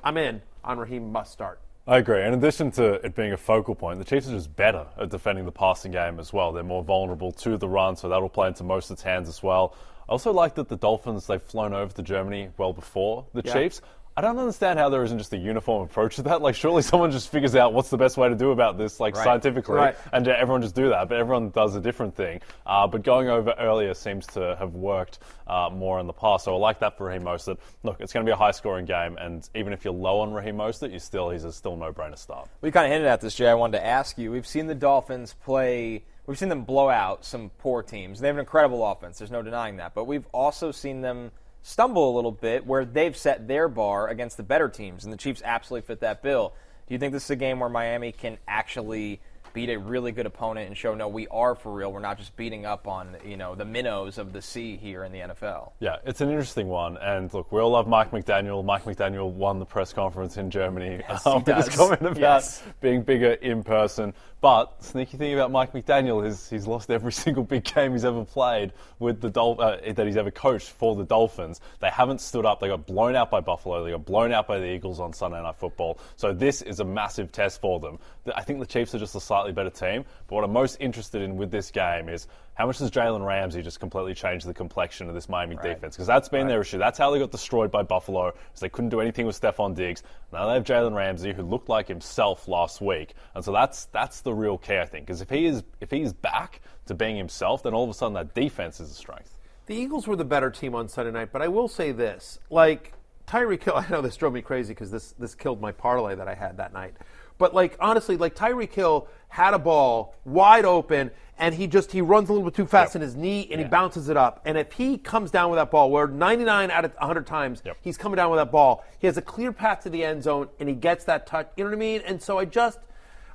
I'm 0.03 0.17
in 0.17 0.41
on 0.63 0.79
Raheem 0.79 1.11
must 1.11 1.33
start. 1.33 1.59
I 1.87 1.97
agree. 1.97 2.23
In 2.23 2.33
addition 2.33 2.71
to 2.71 2.93
it 3.05 3.13
being 3.13 3.33
a 3.33 3.37
focal 3.37 3.75
point, 3.75 3.99
the 3.99 4.05
Chiefs 4.05 4.27
are 4.27 4.31
just 4.31 4.55
better 4.55 4.87
at 4.97 5.09
defending 5.09 5.45
the 5.45 5.51
passing 5.51 5.91
game 5.91 6.19
as 6.19 6.33
well. 6.33 6.51
They're 6.51 6.63
more 6.63 6.83
vulnerable 6.83 7.31
to 7.33 7.57
the 7.57 7.69
run, 7.69 7.95
so 7.95 8.09
that'll 8.09 8.29
play 8.29 8.47
into 8.47 8.63
Mostert's 8.63 9.03
hands 9.03 9.29
as 9.29 9.43
well. 9.43 9.75
I 10.09 10.13
also 10.13 10.31
like 10.33 10.55
that 10.55 10.67
the 10.67 10.77
Dolphins, 10.77 11.27
they've 11.27 11.41
flown 11.41 11.73
over 11.73 11.93
to 11.93 12.01
Germany 12.01 12.49
well 12.57 12.73
before 12.73 13.25
the 13.33 13.43
Yeah. 13.45 13.53
Chiefs. 13.53 13.81
I 14.17 14.21
don't 14.21 14.37
understand 14.37 14.79
how 14.79 14.87
there 14.87 15.03
isn't 15.03 15.17
just 15.17 15.33
a 15.33 15.37
uniform 15.37 15.83
approach 15.83 16.15
to 16.15 16.21
that. 16.23 16.41
Like, 16.41 16.55
surely 16.55 16.81
someone 16.81 17.11
just 17.11 17.27
figures 17.29 17.53
out 17.53 17.73
what's 17.73 17.89
the 17.89 17.97
best 17.97 18.15
way 18.15 18.29
to 18.29 18.35
do 18.35 18.51
about 18.51 18.77
this, 18.77 19.01
like 19.01 19.13
Right. 19.15 19.23
scientifically, 19.25 19.75
Right. 19.75 19.95
and 20.13 20.25
everyone 20.25 20.61
just 20.61 20.73
do 20.73 20.87
that. 20.87 21.09
But 21.09 21.17
everyone 21.17 21.49
does 21.49 21.75
a 21.75 21.81
different 21.81 22.15
thing. 22.15 22.39
Uh, 22.65 22.87
but 22.87 23.03
going 23.03 23.27
over 23.27 23.53
earlier 23.59 23.93
seems 23.93 24.25
to 24.27 24.55
have 24.57 24.73
worked 24.73 25.19
uh, 25.47 25.69
more 25.69 25.99
in 25.99 26.07
the 26.07 26.13
past. 26.13 26.45
So 26.45 26.55
I 26.55 26.57
like 26.57 26.79
that 26.79 26.97
for 26.97 27.07
Raheem 27.07 27.23
Mostert. 27.23 27.57
Look, 27.83 27.99
it's 27.99 28.13
going 28.13 28.25
to 28.25 28.29
be 28.29 28.31
a 28.33 28.37
high-scoring 28.37 28.85
game, 28.85 29.17
and 29.19 29.47
even 29.53 29.73
if 29.73 29.83
you're 29.83 29.93
low 29.93 30.21
on 30.21 30.33
Raheem 30.33 30.55
Mostert, 30.57 30.91
you 30.93 30.99
still 30.99 31.29
he's 31.29 31.43
a 31.43 31.51
still 31.51 31.75
no-brainer 31.75 32.17
start. 32.17 32.47
We 32.61 32.71
kind 32.71 32.85
of 32.85 32.93
hinted 32.93 33.07
at 33.09 33.19
this, 33.19 33.35
Jay. 33.35 33.49
I 33.49 33.53
wanted 33.53 33.79
to 33.79 33.85
ask 33.85 34.17
you. 34.17 34.31
We've 34.31 34.47
seen 34.47 34.67
the 34.67 34.75
Dolphins 34.75 35.35
play. 35.43 36.03
We've 36.25 36.39
seen 36.39 36.49
them 36.49 36.63
blow 36.63 36.89
out 36.89 37.25
some 37.25 37.51
poor 37.59 37.83
teams. 37.83 38.21
They 38.21 38.27
have 38.27 38.37
an 38.37 38.39
incredible 38.39 38.83
offense. 38.89 39.17
There's 39.19 39.29
no 39.29 39.41
denying 39.41 39.75
that. 39.77 39.93
But 39.93 40.05
we've 40.05 40.25
also 40.33 40.71
seen 40.71 41.01
them 41.01 41.31
stumble 41.67 42.11
a 42.11 42.15
little 42.15 42.31
bit 42.31 42.63
where 42.63 42.85
they've 42.85 43.17
set 43.17 43.47
their 43.47 43.67
bar 43.67 44.07
against 44.07 44.37
the 44.37 44.43
better 44.43 44.69
teams, 44.69 45.03
and 45.03 45.11
the 45.11 45.17
Chiefs 45.17 45.41
absolutely 45.43 45.87
fit 45.87 45.99
that 46.01 46.21
bill. 46.21 46.53
Do 46.87 46.93
you 46.93 46.99
think 46.99 47.11
this 47.11 47.23
is 47.23 47.31
a 47.31 47.35
game 47.35 47.59
where 47.59 47.69
Miami 47.69 48.11
can 48.11 48.37
actually 48.47 49.19
beat 49.55 49.69
a 49.69 49.79
really 49.79 50.11
good 50.11 50.25
opponent 50.25 50.67
and 50.67 50.77
show 50.77 50.93
no, 50.93 51.07
we 51.07 51.27
are 51.29 51.55
for 51.55 51.71
real. 51.73 51.91
We're 51.91 52.01
not 52.01 52.17
just 52.19 52.35
beating 52.35 52.65
up 52.65 52.87
on 52.87 53.15
you 53.25 53.37
know 53.37 53.55
the 53.55 53.63
minnows 53.65 54.17
of 54.19 54.33
the 54.33 54.41
sea 54.41 54.75
here 54.75 55.05
in 55.05 55.11
the 55.13 55.19
NFL. 55.19 55.71
Yeah, 55.79 55.95
it's 56.05 56.19
an 56.21 56.29
interesting 56.29 56.67
one. 56.67 56.97
And 56.97 57.33
look, 57.33 57.51
we 57.51 57.59
all 57.61 57.71
love 57.71 57.87
Mike 57.87 58.11
McDaniel. 58.11 58.63
Mike 58.63 58.83
McDaniel 58.83 59.31
won 59.31 59.57
the 59.57 59.65
press 59.65 59.93
conference 59.93 60.37
in 60.37 60.51
Germany 60.51 61.01
Yes, 61.09 61.23
he 61.23 61.29
with 61.35 61.47
his 61.47 61.69
comment 61.75 62.01
about 62.01 62.17
Yes. 62.19 62.61
being 62.81 63.01
bigger 63.01 63.31
in 63.31 63.63
person. 63.63 64.13
But 64.41 64.83
sneaky 64.83 65.17
thing 65.17 65.33
about 65.33 65.49
Mike 65.51 65.71
McDaniel 65.73 66.23
is 66.23 66.47
he's 66.49 66.67
lost 66.67 66.91
every 66.91 67.11
single 67.23 67.43
big 67.43 67.63
game 67.63 67.93
he's 67.93 68.05
ever 68.05 68.23
played 68.25 68.73
with 68.99 69.19
the 69.21 69.29
Dol- 69.31 69.59
uh, 69.59 69.77
that 69.93 70.05
he's 70.05 70.17
ever 70.17 70.29
coached 70.29 70.69
for 70.69 70.95
the 70.95 71.03
Dolphins. 71.05 71.61
They 71.79 71.89
haven't 71.89 72.21
stood 72.21 72.45
up. 72.45 72.59
They 72.59 72.67
got 72.67 72.85
blown 72.85 73.15
out 73.15 73.31
by 73.31 73.39
Buffalo. 73.39 73.83
They 73.83 73.91
got 73.91 74.05
blown 74.05 74.31
out 74.33 74.47
by 74.47 74.59
the 74.59 74.67
Eagles 74.69 74.99
on 74.99 75.13
Sunday 75.13 75.41
Night 75.41 75.55
Football. 75.55 75.97
So 76.17 76.31
this 76.33 76.61
is 76.61 76.79
a 76.79 76.85
massive 76.85 77.31
test 77.31 77.59
for 77.61 77.79
them. 77.79 77.97
I 78.35 78.43
think 78.43 78.59
the 78.59 78.65
Chiefs 78.67 78.93
are 78.93 78.99
just 78.99 79.15
a 79.15 79.19
slightly 79.19 79.44
better 79.51 79.69
team. 79.69 80.05
But 80.27 80.35
what 80.35 80.43
I'm 80.43 80.53
most 80.53 80.77
interested 80.79 81.21
in 81.21 81.37
with 81.37 81.51
this 81.51 81.71
game 81.71 82.09
is 82.09 82.27
how 82.55 82.67
much 82.67 82.77
does 82.77 82.89
Jalen 82.89 83.25
Ramsey 83.25 83.61
just 83.61 83.79
completely 83.79 84.13
change 84.13 84.43
the 84.43 84.53
complexion 84.53 85.09
of 85.09 85.13
this 85.13 85.27
Miami 85.27 85.57
defense? 85.57 85.95
Because 85.95 86.07
that's 86.07 86.29
been 86.29 86.47
their 86.47 86.61
issue. 86.61 86.77
That's 86.77 86.97
how 86.97 87.11
they 87.11 87.19
got 87.19 87.31
destroyed 87.31 87.69
by 87.69 87.83
Buffalo, 87.83 88.33
is 88.53 88.59
they 88.61 88.69
couldn't 88.69 88.89
do 88.89 89.01
anything 89.01 89.25
with 89.25 89.39
Stefon 89.39 89.75
Diggs. 89.75 90.03
Now 90.31 90.47
they 90.47 90.53
have 90.53 90.63
Jalen 90.63 90.95
Ramsey, 90.95 91.33
who 91.33 91.43
looked 91.43 91.67
like 91.67 91.87
himself 91.87 92.47
last 92.47 92.79
week, 92.79 93.13
and 93.35 93.43
so 93.43 93.51
that's 93.51 93.85
that's 93.87 94.21
the 94.21 94.33
real 94.33 94.57
key, 94.57 94.77
I 94.77 94.85
think. 94.85 95.05
Because 95.05 95.21
if 95.21 95.29
he 95.29 95.45
is 95.45 95.63
if 95.81 95.91
he's 95.91 96.13
back 96.13 96.61
to 96.85 96.93
being 96.93 97.17
himself, 97.17 97.63
then 97.63 97.73
all 97.73 97.83
of 97.83 97.89
a 97.89 97.93
sudden 97.93 98.13
that 98.13 98.33
defense 98.33 98.79
is 98.79 98.89
a 98.89 98.93
strength. 98.93 99.37
The 99.65 99.75
Eagles 99.75 100.07
were 100.07 100.15
the 100.15 100.25
better 100.25 100.49
team 100.49 100.75
on 100.75 100.87
Sunday 100.87 101.11
night, 101.11 101.29
but 101.33 101.41
I 101.41 101.49
will 101.49 101.67
say 101.67 101.91
this: 101.91 102.39
like 102.49 102.93
Tyreek 103.27 103.63
Hill, 103.63 103.75
I 103.77 103.87
know 103.89 104.01
this 104.01 104.15
drove 104.15 104.33
me 104.33 104.41
crazy 104.41 104.73
because 104.73 104.91
this 104.91 105.13
this 105.19 105.35
killed 105.35 105.61
my 105.61 105.71
parlay 105.71 106.15
that 106.15 106.27
I 106.27 106.35
had 106.35 106.57
that 106.57 106.73
night. 106.73 106.95
But 107.37 107.53
like 107.53 107.77
honestly, 107.79 108.17
like 108.17 108.35
Tyreek 108.35 108.73
Hill 108.73 109.07
had 109.27 109.53
a 109.53 109.59
ball 109.59 110.15
wide 110.23 110.65
open, 110.65 111.11
and 111.37 111.53
he 111.53 111.67
just 111.67 111.91
he 111.91 112.01
runs 112.01 112.29
a 112.29 112.33
little 112.33 112.47
bit 112.49 112.55
too 112.55 112.65
fast 112.65 112.95
in 112.95 113.01
his 113.01 113.15
knee, 113.15 113.47
and 113.51 113.59
he 113.59 113.67
bounces 113.67 114.09
it 114.09 114.17
up. 114.17 114.41
And 114.45 114.57
if 114.57 114.71
he 114.73 114.97
comes 114.97 115.31
down 115.31 115.49
with 115.49 115.57
that 115.57 115.71
ball, 115.71 115.91
where 115.91 116.07
99 116.07 116.71
out 116.71 116.85
of 116.85 116.93
100 116.93 117.27
times 117.27 117.61
he's 117.81 117.97
coming 117.97 118.15
down 118.15 118.31
with 118.31 118.39
that 118.39 118.51
ball, 118.51 118.85
he 118.99 119.07
has 119.07 119.17
a 119.17 119.21
clear 119.21 119.51
path 119.51 119.81
to 119.83 119.89
the 119.89 120.03
end 120.03 120.23
zone, 120.23 120.47
and 120.59 120.69
he 120.69 120.75
gets 120.75 121.03
that 121.05 121.27
touch. 121.27 121.49
You 121.57 121.65
know 121.65 121.71
what 121.71 121.75
I 121.75 121.79
mean? 121.79 122.01
And 122.05 122.21
so 122.21 122.39
I 122.39 122.45
just 122.45 122.79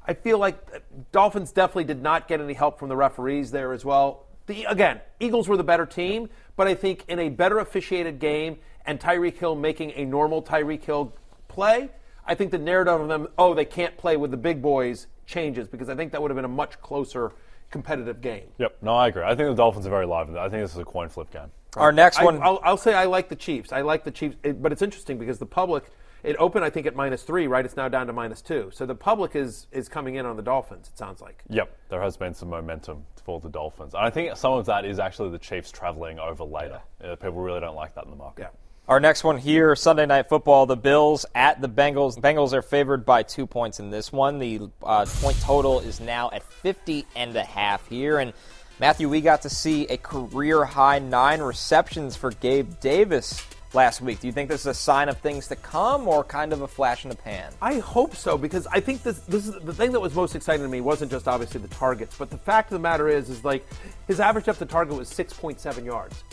I 0.07 0.15
feel 0.15 0.39
like 0.39 0.83
Dolphins 1.13 1.53
definitely 1.53 1.85
did 1.85 2.03
not 2.03 2.27
get 2.27 2.41
any 2.41 2.55
help 2.55 2.79
from 2.79 2.89
the 2.89 2.97
referees 2.97 3.51
there 3.51 3.73
as 3.73 3.85
well. 3.85 4.25
The, 4.47 4.65
again, 4.65 5.01
Eagles 5.21 5.49
were 5.49 5.57
the 5.57 5.65
better 5.65 5.87
team, 5.87 6.31
but 6.57 6.67
I 6.67 6.75
think 6.75 7.05
in 7.09 7.19
a 7.19 7.29
better 7.29 7.59
officiated 7.59 8.19
game 8.19 8.59
and 8.87 8.99
Tyreek 8.99 9.37
Hill 9.37 9.55
making 9.55 9.93
a 9.95 10.05
normal 10.05 10.43
Tyreek 10.43 10.83
Hill 10.83 11.15
play, 11.49 11.91
I 12.31 12.35
think 12.37 12.53
the 12.53 12.59
narrative 12.59 13.01
of 13.01 13.09
them, 13.09 13.27
oh, 13.39 13.55
they 13.55 13.65
can't 13.65 13.97
play 13.97 14.17
with 14.17 14.31
the 14.31 14.37
big 14.37 14.63
boys, 14.63 15.09
changes 15.27 15.67
because 15.69 15.89
I 15.89 15.97
think 15.97 16.13
that 16.13 16.23
would 16.23 16.31
have 16.31 16.37
been 16.37 16.45
a 16.45 16.49
much 16.49 16.81
closer 16.81 17.33
competitive 17.73 18.21
game. 18.21 18.47
Yep, 18.59 18.77
no, 18.83 18.93
I 18.95 19.09
agree. 19.09 19.25
I 19.25 19.35
think 19.35 19.49
the 19.49 19.55
Dolphins 19.55 19.85
are 19.85 19.91
very 19.91 20.07
live. 20.07 20.31
I 20.37 20.49
think 20.49 20.63
this 20.63 20.71
is 20.73 20.79
a 20.79 20.85
coin 20.85 21.09
flip 21.09 21.33
game. 21.33 21.51
Our 21.77 21.91
next 21.91 22.23
one- 22.23 22.41
I'll, 22.41 22.61
I'll 22.63 22.77
say 22.77 22.95
I 22.95 23.05
like 23.07 23.29
the 23.29 23.37
Chiefs. 23.37 23.73
I 23.73 23.81
like 23.81 24.05
the 24.05 24.13
Chiefs, 24.13 24.37
it- 24.45 24.63
but 24.63 24.71
it's 24.71 24.81
interesting 24.83 25.19
because 25.19 25.39
the 25.41 25.47
public. 25.47 25.85
It 26.23 26.37
opened, 26.39 26.67
I 26.67 26.71
think, 26.71 26.87
at 26.87 26.95
minus 26.95 27.23
three. 27.23 27.47
Right, 27.47 27.65
it's 27.65 27.77
now 27.79 27.89
down 27.89 28.07
to 28.09 28.13
minus 28.13 28.43
two. 28.43 28.71
So 28.75 28.85
the 28.87 28.95
public 28.95 29.35
is 29.35 29.67
is 29.73 29.89
coming 29.89 30.17
in 30.17 30.27
on 30.27 30.37
the 30.37 30.43
Dolphins. 30.43 30.89
It 30.93 30.99
sounds 30.99 31.21
like. 31.23 31.43
Yep, 31.49 31.75
there 31.89 32.03
has 32.03 32.17
been 32.17 32.35
some 32.35 32.51
momentum 32.51 33.05
for 33.25 33.41
the 33.41 33.49
Dolphins. 33.49 33.95
And 33.95 34.05
I 34.05 34.11
think 34.11 34.37
some 34.37 34.53
of 34.53 34.67
that 34.67 34.85
is 34.85 34.99
actually 34.99 35.31
the 35.31 35.39
Chiefs 35.39 35.71
traveling 35.73 36.19
over 36.21 36.45
later. 36.45 36.81
Uh, 37.03 37.17
people 37.17 37.41
really 37.41 37.61
don't 37.61 37.75
like 37.75 37.95
that 37.97 38.05
in 38.05 38.11
the 38.11 38.17
market. 38.17 38.43
Yeah. 38.43 38.49
Our 38.91 38.99
next 38.99 39.23
one 39.23 39.39
here, 39.39 39.77
Sunday 39.77 40.05
Night 40.05 40.29
Football, 40.29 40.67
the 40.67 40.77
Bills 40.77 41.25
at 41.33 41.61
the 41.61 41.69
Bengals. 41.69 42.17
The 42.17 42.23
Bengals 42.23 42.53
are 42.53 42.61
favored 42.61 43.07
by 43.07 43.23
two 43.23 43.47
points 43.47 43.79
in 43.79 43.91
this 43.91 44.11
one. 44.11 44.41
The 44.41 44.69
uh, 44.83 45.07
point 45.09 45.41
total 45.41 45.79
is 45.79 46.01
now 46.01 46.29
at 46.33 46.43
50 46.43 47.07
and 47.15 47.37
a 47.37 47.45
half 47.45 47.87
here. 47.87 48.19
And 48.19 48.33
Matthew, 48.81 49.09
we 49.09 49.21
got 49.21 49.43
to 49.43 49.49
see 49.49 49.87
a 49.87 49.97
career 49.97 50.65
high 50.65 50.99
nine 50.99 51.41
receptions 51.41 52.17
for 52.17 52.33
Gabe 52.33 52.81
Davis 52.81 53.47
last 53.75 54.01
week. 54.01 54.19
Do 54.19 54.27
you 54.27 54.33
think 54.33 54.49
this 54.49 54.63
is 54.63 54.67
a 54.67 54.75
sign 54.75 55.09
of 55.09 55.19
things 55.19 55.47
to 55.47 55.55
come 55.55 56.09
or 56.09 56.25
kind 56.25 56.53
of 56.53 56.63
a 56.63 56.67
flash 56.67 57.05
in 57.05 57.11
the 57.11 57.17
pan? 57.17 57.53
I 57.63 57.75
hope 57.75 58.17
so 58.17 58.37
because 58.37 58.67
I 58.67 58.81
think 58.81 59.05
this 59.05 59.21
this 59.21 59.47
is 59.47 59.55
the 59.63 59.73
thing 59.73 59.93
that 59.93 60.01
was 60.01 60.17
most 60.17 60.35
exciting 60.35 60.65
to 60.65 60.69
me 60.69 60.81
wasn't 60.81 61.13
just 61.13 61.29
obviously 61.29 61.61
the 61.61 61.69
targets, 61.69 62.17
but 62.19 62.29
the 62.29 62.39
fact 62.39 62.73
of 62.73 62.73
the 62.73 62.83
matter 62.83 63.09
is 63.09 63.31
is 63.31 63.45
like 63.45 63.65
his 64.09 64.19
average 64.19 64.47
depth 64.47 64.61
of 64.61 64.69
target 64.69 64.97
was 64.97 65.09
6.7 65.09 65.85
yards. 65.85 66.25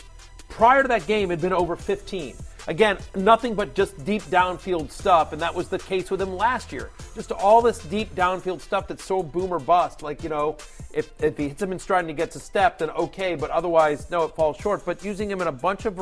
Prior 0.48 0.82
to 0.82 0.88
that 0.88 1.06
game, 1.06 1.30
had 1.30 1.40
been 1.40 1.52
over 1.52 1.76
15. 1.76 2.34
Again, 2.66 2.98
nothing 3.14 3.54
but 3.54 3.74
just 3.74 4.04
deep 4.04 4.22
downfield 4.24 4.90
stuff, 4.90 5.32
and 5.32 5.40
that 5.40 5.54
was 5.54 5.68
the 5.68 5.78
case 5.78 6.10
with 6.10 6.20
him 6.20 6.36
last 6.36 6.70
year. 6.70 6.90
Just 7.14 7.32
all 7.32 7.62
this 7.62 7.78
deep 7.78 8.14
downfield 8.14 8.60
stuff 8.60 8.88
that's 8.88 9.04
so 9.04 9.22
boom 9.22 9.52
or 9.52 9.58
bust. 9.58 10.02
Like, 10.02 10.22
you 10.22 10.28
know, 10.28 10.58
if, 10.92 11.10
if 11.22 11.38
he 11.38 11.48
hits 11.48 11.62
him 11.62 11.72
in 11.72 11.78
stride 11.78 12.00
and 12.00 12.10
he 12.10 12.14
gets 12.14 12.36
a 12.36 12.40
step, 12.40 12.78
then 12.78 12.90
okay, 12.90 13.34
but 13.36 13.50
otherwise, 13.50 14.10
no, 14.10 14.24
it 14.24 14.34
falls 14.34 14.58
short. 14.58 14.84
But 14.84 15.02
using 15.02 15.30
him 15.30 15.40
in 15.40 15.48
a 15.48 15.52
bunch 15.52 15.86
of 15.86 15.96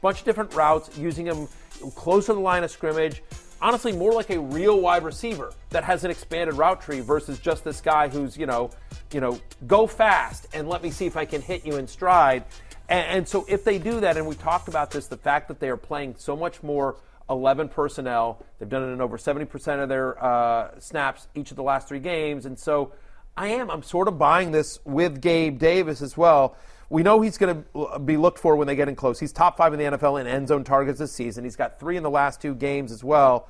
bunch 0.00 0.18
of 0.18 0.24
different 0.24 0.52
routes, 0.54 0.96
using 0.98 1.26
him 1.26 1.48
closer 1.94 2.28
to 2.28 2.34
the 2.34 2.40
line 2.40 2.64
of 2.64 2.70
scrimmage, 2.70 3.22
honestly 3.62 3.92
more 3.92 4.12
like 4.12 4.30
a 4.30 4.38
real 4.38 4.80
wide 4.80 5.04
receiver 5.04 5.52
that 5.70 5.84
has 5.84 6.04
an 6.04 6.10
expanded 6.10 6.54
route 6.56 6.80
tree 6.80 7.00
versus 7.00 7.38
just 7.38 7.64
this 7.64 7.80
guy 7.80 8.08
who's 8.08 8.36
you 8.36 8.46
know 8.46 8.70
you 9.12 9.20
know 9.20 9.38
go 9.66 9.86
fast 9.86 10.46
and 10.54 10.68
let 10.68 10.82
me 10.82 10.90
see 10.90 11.06
if 11.06 11.16
I 11.16 11.24
can 11.24 11.40
hit 11.40 11.64
you 11.64 11.76
in 11.76 11.86
stride. 11.86 12.44
And, 12.90 13.18
and 13.18 13.28
so 13.28 13.46
if 13.48 13.64
they 13.64 13.78
do 13.78 14.00
that, 14.00 14.16
and 14.16 14.26
we 14.26 14.34
talked 14.34 14.68
about 14.68 14.90
this, 14.90 15.06
the 15.06 15.16
fact 15.16 15.48
that 15.48 15.60
they 15.60 15.70
are 15.70 15.76
playing 15.76 16.16
so 16.18 16.36
much 16.36 16.62
more 16.62 16.96
11 17.30 17.68
personnel, 17.68 18.44
they've 18.58 18.68
done 18.68 18.82
it 18.82 18.92
in 18.92 19.00
over 19.00 19.16
70% 19.16 19.82
of 19.82 19.88
their 19.88 20.22
uh, 20.22 20.78
snaps 20.80 21.28
each 21.34 21.50
of 21.52 21.56
the 21.56 21.62
last 21.62 21.88
three 21.88 22.00
games, 22.00 22.44
and 22.44 22.58
so 22.58 22.92
I 23.36 23.48
am 23.48 23.70
I'm 23.70 23.84
sort 23.84 24.08
of 24.08 24.18
buying 24.18 24.50
this 24.50 24.80
with 24.84 25.20
Gabe 25.20 25.58
Davis 25.58 26.02
as 26.02 26.16
well. 26.16 26.56
We 26.90 27.04
know 27.04 27.20
he's 27.20 27.38
going 27.38 27.64
to 27.72 27.98
be 28.00 28.16
looked 28.16 28.40
for 28.40 28.56
when 28.56 28.66
they 28.66 28.74
get 28.74 28.88
in 28.88 28.96
close. 28.96 29.20
He's 29.20 29.32
top 29.32 29.56
five 29.56 29.72
in 29.72 29.78
the 29.78 29.96
NFL 29.96 30.20
in 30.20 30.26
end 30.26 30.48
zone 30.48 30.64
targets 30.64 30.98
this 30.98 31.12
season. 31.12 31.44
He's 31.44 31.54
got 31.54 31.78
three 31.78 31.96
in 31.96 32.02
the 32.02 32.10
last 32.10 32.42
two 32.42 32.52
games 32.52 32.90
as 32.90 33.04
well. 33.04 33.48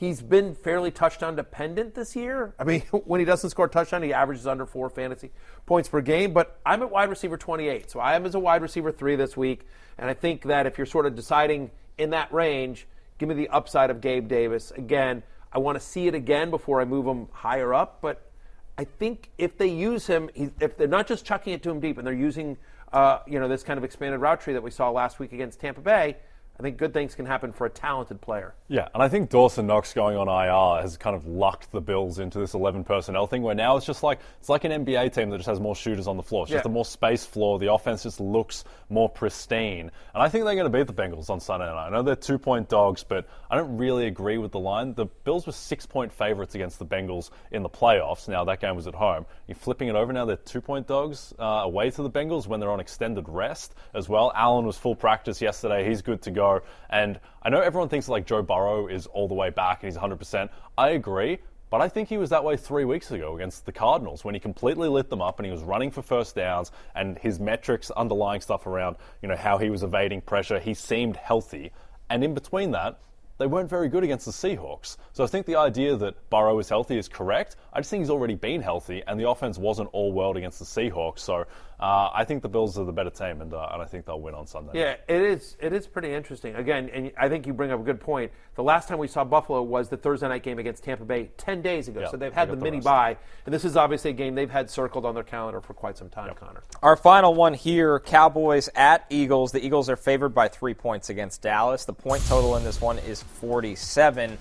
He's 0.00 0.22
been 0.22 0.54
fairly 0.54 0.90
touchdown 0.90 1.36
dependent 1.36 1.94
this 1.94 2.16
year. 2.16 2.54
I 2.58 2.64
mean, 2.64 2.80
when 3.04 3.20
he 3.20 3.26
doesn't 3.26 3.50
score 3.50 3.66
a 3.66 3.68
touchdown, 3.68 4.02
he 4.02 4.14
averages 4.14 4.46
under 4.46 4.64
four 4.64 4.88
fantasy 4.88 5.30
points 5.66 5.90
per 5.90 6.00
game. 6.00 6.32
But 6.32 6.58
I'm 6.64 6.80
at 6.80 6.90
wide 6.90 7.10
receiver 7.10 7.36
28, 7.36 7.90
so 7.90 8.00
I 8.00 8.14
am 8.14 8.24
as 8.24 8.34
a 8.34 8.38
wide 8.38 8.62
receiver 8.62 8.92
three 8.92 9.14
this 9.14 9.36
week. 9.36 9.66
And 9.98 10.08
I 10.08 10.14
think 10.14 10.44
that 10.44 10.64
if 10.64 10.78
you're 10.78 10.86
sort 10.86 11.04
of 11.04 11.14
deciding 11.14 11.70
in 11.98 12.08
that 12.10 12.32
range, 12.32 12.88
give 13.18 13.28
me 13.28 13.34
the 13.34 13.50
upside 13.50 13.90
of 13.90 14.00
Gabe 14.00 14.26
Davis. 14.26 14.70
Again, 14.70 15.22
I 15.52 15.58
want 15.58 15.78
to 15.78 15.84
see 15.84 16.06
it 16.06 16.14
again 16.14 16.48
before 16.48 16.80
I 16.80 16.86
move 16.86 17.06
him 17.06 17.28
higher 17.30 17.74
up, 17.74 17.98
but 18.00 18.30
I 18.78 18.84
think 18.84 19.28
if 19.36 19.58
they 19.58 19.68
use 19.68 20.06
him, 20.06 20.30
if 20.34 20.78
they're 20.78 20.88
not 20.88 21.08
just 21.08 21.26
chucking 21.26 21.52
it 21.52 21.62
to 21.64 21.70
him 21.70 21.78
deep 21.78 21.98
and 21.98 22.06
they're 22.06 22.14
using, 22.14 22.56
uh, 22.90 23.18
you 23.26 23.38
know, 23.38 23.48
this 23.48 23.62
kind 23.62 23.76
of 23.76 23.84
expanded 23.84 24.22
route 24.22 24.40
tree 24.40 24.54
that 24.54 24.62
we 24.62 24.70
saw 24.70 24.88
last 24.88 25.18
week 25.18 25.34
against 25.34 25.60
Tampa 25.60 25.82
Bay, 25.82 26.16
I 26.60 26.62
think 26.62 26.76
good 26.76 26.92
things 26.92 27.14
can 27.14 27.24
happen 27.24 27.52
for 27.52 27.64
a 27.66 27.70
talented 27.70 28.20
player. 28.20 28.52
Yeah, 28.68 28.86
and 28.92 29.02
I 29.02 29.08
think 29.08 29.30
Dawson 29.30 29.66
Knox 29.66 29.94
going 29.94 30.18
on 30.18 30.28
IR 30.28 30.82
has 30.82 30.98
kind 30.98 31.16
of 31.16 31.26
locked 31.26 31.72
the 31.72 31.80
Bills 31.80 32.18
into 32.18 32.38
this 32.38 32.52
11 32.52 32.84
personnel 32.84 33.26
thing 33.26 33.40
where 33.40 33.54
now 33.54 33.78
it's 33.78 33.86
just 33.86 34.02
like 34.02 34.20
it's 34.38 34.50
like 34.50 34.64
an 34.64 34.84
NBA 34.84 35.14
team 35.14 35.30
that 35.30 35.38
just 35.38 35.48
has 35.48 35.58
more 35.58 35.74
shooters 35.74 36.06
on 36.06 36.18
the 36.18 36.22
floor. 36.22 36.42
It's 36.44 36.52
just 36.52 36.66
Yeah. 36.66 36.70
a 36.70 36.74
more 36.74 36.84
space 36.84 37.24
floor. 37.24 37.58
The 37.58 37.72
offense 37.72 38.02
just 38.02 38.20
looks 38.20 38.64
more 38.90 39.08
pristine. 39.08 39.90
And 40.12 40.22
I 40.22 40.28
think 40.28 40.44
they're 40.44 40.54
going 40.54 40.70
to 40.70 40.78
beat 40.78 40.86
the 40.86 40.92
Bengals 41.02 41.30
on 41.30 41.40
Sunday 41.40 41.64
night. 41.64 41.86
I 41.86 41.88
know 41.88 42.02
they're 42.02 42.14
two 42.14 42.38
point 42.38 42.68
dogs, 42.68 43.04
but 43.04 43.26
I 43.50 43.56
don't 43.56 43.78
really 43.78 44.06
agree 44.06 44.36
with 44.36 44.52
the 44.52 44.58
line. 44.60 44.92
The 44.92 45.06
Bills 45.06 45.46
were 45.46 45.52
six 45.52 45.86
point 45.86 46.12
favorites 46.12 46.54
against 46.54 46.78
the 46.78 46.84
Bengals 46.86 47.30
in 47.50 47.62
the 47.62 47.70
playoffs. 47.70 48.28
Now 48.28 48.44
that 48.44 48.60
game 48.60 48.76
was 48.76 48.86
at 48.86 48.94
home. 48.94 49.24
You're 49.46 49.54
flipping 49.54 49.88
it 49.88 49.94
over 49.94 50.12
now. 50.12 50.26
They're 50.26 50.36
two 50.36 50.60
point 50.60 50.86
dogs 50.86 51.32
uh, 51.38 51.44
away 51.64 51.90
to 51.92 52.02
the 52.02 52.10
Bengals 52.10 52.46
when 52.46 52.60
they're 52.60 52.70
on 52.70 52.80
extended 52.80 53.30
rest 53.30 53.74
as 53.94 54.10
well. 54.10 54.30
Allen 54.34 54.66
was 54.66 54.76
full 54.76 54.94
practice 54.94 55.40
yesterday. 55.40 55.88
He's 55.88 56.02
good 56.02 56.20
to 56.22 56.30
go. 56.30 56.49
And 56.88 57.20
I 57.42 57.50
know 57.50 57.60
everyone 57.60 57.88
thinks 57.88 58.08
like 58.08 58.26
Joe 58.26 58.42
Burrow 58.42 58.86
is 58.86 59.06
all 59.06 59.28
the 59.28 59.34
way 59.34 59.50
back 59.50 59.82
and 59.82 59.92
he's 59.92 60.00
100%. 60.00 60.48
I 60.76 60.90
agree. 60.90 61.38
But 61.70 61.80
I 61.80 61.88
think 61.88 62.08
he 62.08 62.18
was 62.18 62.30
that 62.30 62.42
way 62.42 62.56
three 62.56 62.84
weeks 62.84 63.12
ago 63.12 63.36
against 63.36 63.64
the 63.64 63.70
Cardinals 63.70 64.24
when 64.24 64.34
he 64.34 64.40
completely 64.40 64.88
lit 64.88 65.08
them 65.08 65.22
up 65.22 65.38
and 65.38 65.46
he 65.46 65.52
was 65.52 65.62
running 65.62 65.92
for 65.92 66.02
first 66.02 66.34
downs 66.34 66.72
and 66.96 67.16
his 67.18 67.38
metrics, 67.38 67.92
underlying 67.92 68.40
stuff 68.40 68.66
around, 68.66 68.96
you 69.22 69.28
know, 69.28 69.36
how 69.36 69.56
he 69.56 69.70
was 69.70 69.84
evading 69.84 70.20
pressure, 70.20 70.58
he 70.58 70.74
seemed 70.74 71.16
healthy. 71.16 71.70
And 72.08 72.24
in 72.24 72.34
between 72.34 72.72
that, 72.72 72.98
they 73.40 73.46
weren't 73.46 73.70
very 73.70 73.88
good 73.88 74.04
against 74.04 74.26
the 74.26 74.32
Seahawks. 74.32 74.98
So 75.14 75.24
I 75.24 75.26
think 75.26 75.46
the 75.46 75.56
idea 75.56 75.96
that 75.96 76.28
Burrow 76.28 76.58
is 76.58 76.68
healthy 76.68 76.98
is 76.98 77.08
correct. 77.08 77.56
I 77.72 77.80
just 77.80 77.88
think 77.88 78.02
he's 78.02 78.10
already 78.10 78.34
been 78.34 78.60
healthy, 78.60 79.02
and 79.06 79.18
the 79.18 79.30
offense 79.30 79.56
wasn't 79.56 79.88
all 79.92 80.12
world 80.12 80.36
against 80.36 80.58
the 80.58 80.66
Seahawks. 80.66 81.20
So 81.20 81.46
uh, 81.80 82.10
I 82.12 82.24
think 82.24 82.42
the 82.42 82.48
Bills 82.48 82.78
are 82.78 82.84
the 82.84 82.92
better 82.92 83.10
team, 83.10 83.40
and, 83.40 83.54
uh, 83.54 83.68
and 83.72 83.80
I 83.80 83.86
think 83.86 84.04
they'll 84.04 84.20
win 84.20 84.34
on 84.34 84.46
Sunday. 84.46 84.72
Yeah, 84.74 84.96
it 85.08 85.22
is. 85.22 85.56
It 85.60 85.72
is 85.72 85.86
pretty 85.86 86.12
interesting. 86.12 86.54
Again, 86.54 86.90
and 86.92 87.10
I 87.16 87.28
think 87.30 87.46
you 87.46 87.54
bring 87.54 87.70
up 87.70 87.80
a 87.80 87.82
good 87.82 88.00
point. 88.00 88.32
The 88.54 88.62
last 88.62 88.86
time 88.86 88.98
we 88.98 89.08
saw 89.08 89.24
Buffalo 89.24 89.62
was 89.62 89.88
the 89.88 89.96
Thursday 89.96 90.28
night 90.28 90.42
game 90.42 90.58
against 90.58 90.84
Tampa 90.84 91.04
Bay 91.04 91.30
ten 91.38 91.62
days 91.62 91.88
ago. 91.88 92.00
Yeah, 92.00 92.10
so 92.10 92.18
they've 92.18 92.32
had 92.32 92.48
got 92.48 92.54
the 92.54 92.58
the 92.58 92.64
mini 92.64 92.76
rest. 92.78 92.84
bye, 92.84 93.16
and 93.46 93.54
this 93.54 93.64
is 93.64 93.76
obviously 93.76 94.10
a 94.10 94.14
game 94.14 94.34
they've 94.34 94.50
had 94.50 94.68
circled 94.68 95.06
on 95.06 95.14
their 95.14 95.24
calendar 95.24 95.62
for 95.62 95.72
quite 95.72 95.96
some 95.96 96.10
time. 96.10 96.34
Connor. 96.34 96.62
Our 96.82 96.96
final 96.96 97.34
one 97.34 97.54
here 97.54 97.98
Cowboys 97.98 98.68
at 98.74 99.06
Eagles. 99.08 99.52
The 99.52 99.64
Eagles 99.64 99.88
are 99.88 99.96
favored 99.96 100.34
by 100.34 100.48
three 100.48 100.74
points 100.74 101.08
against 101.08 101.40
Dallas. 101.40 101.86
The 101.86 101.94
point 101.94 102.22
total 102.26 102.56
in 102.56 102.64
this 102.64 102.80
one 102.80 102.98
is 102.98 103.22
47. 103.22 104.36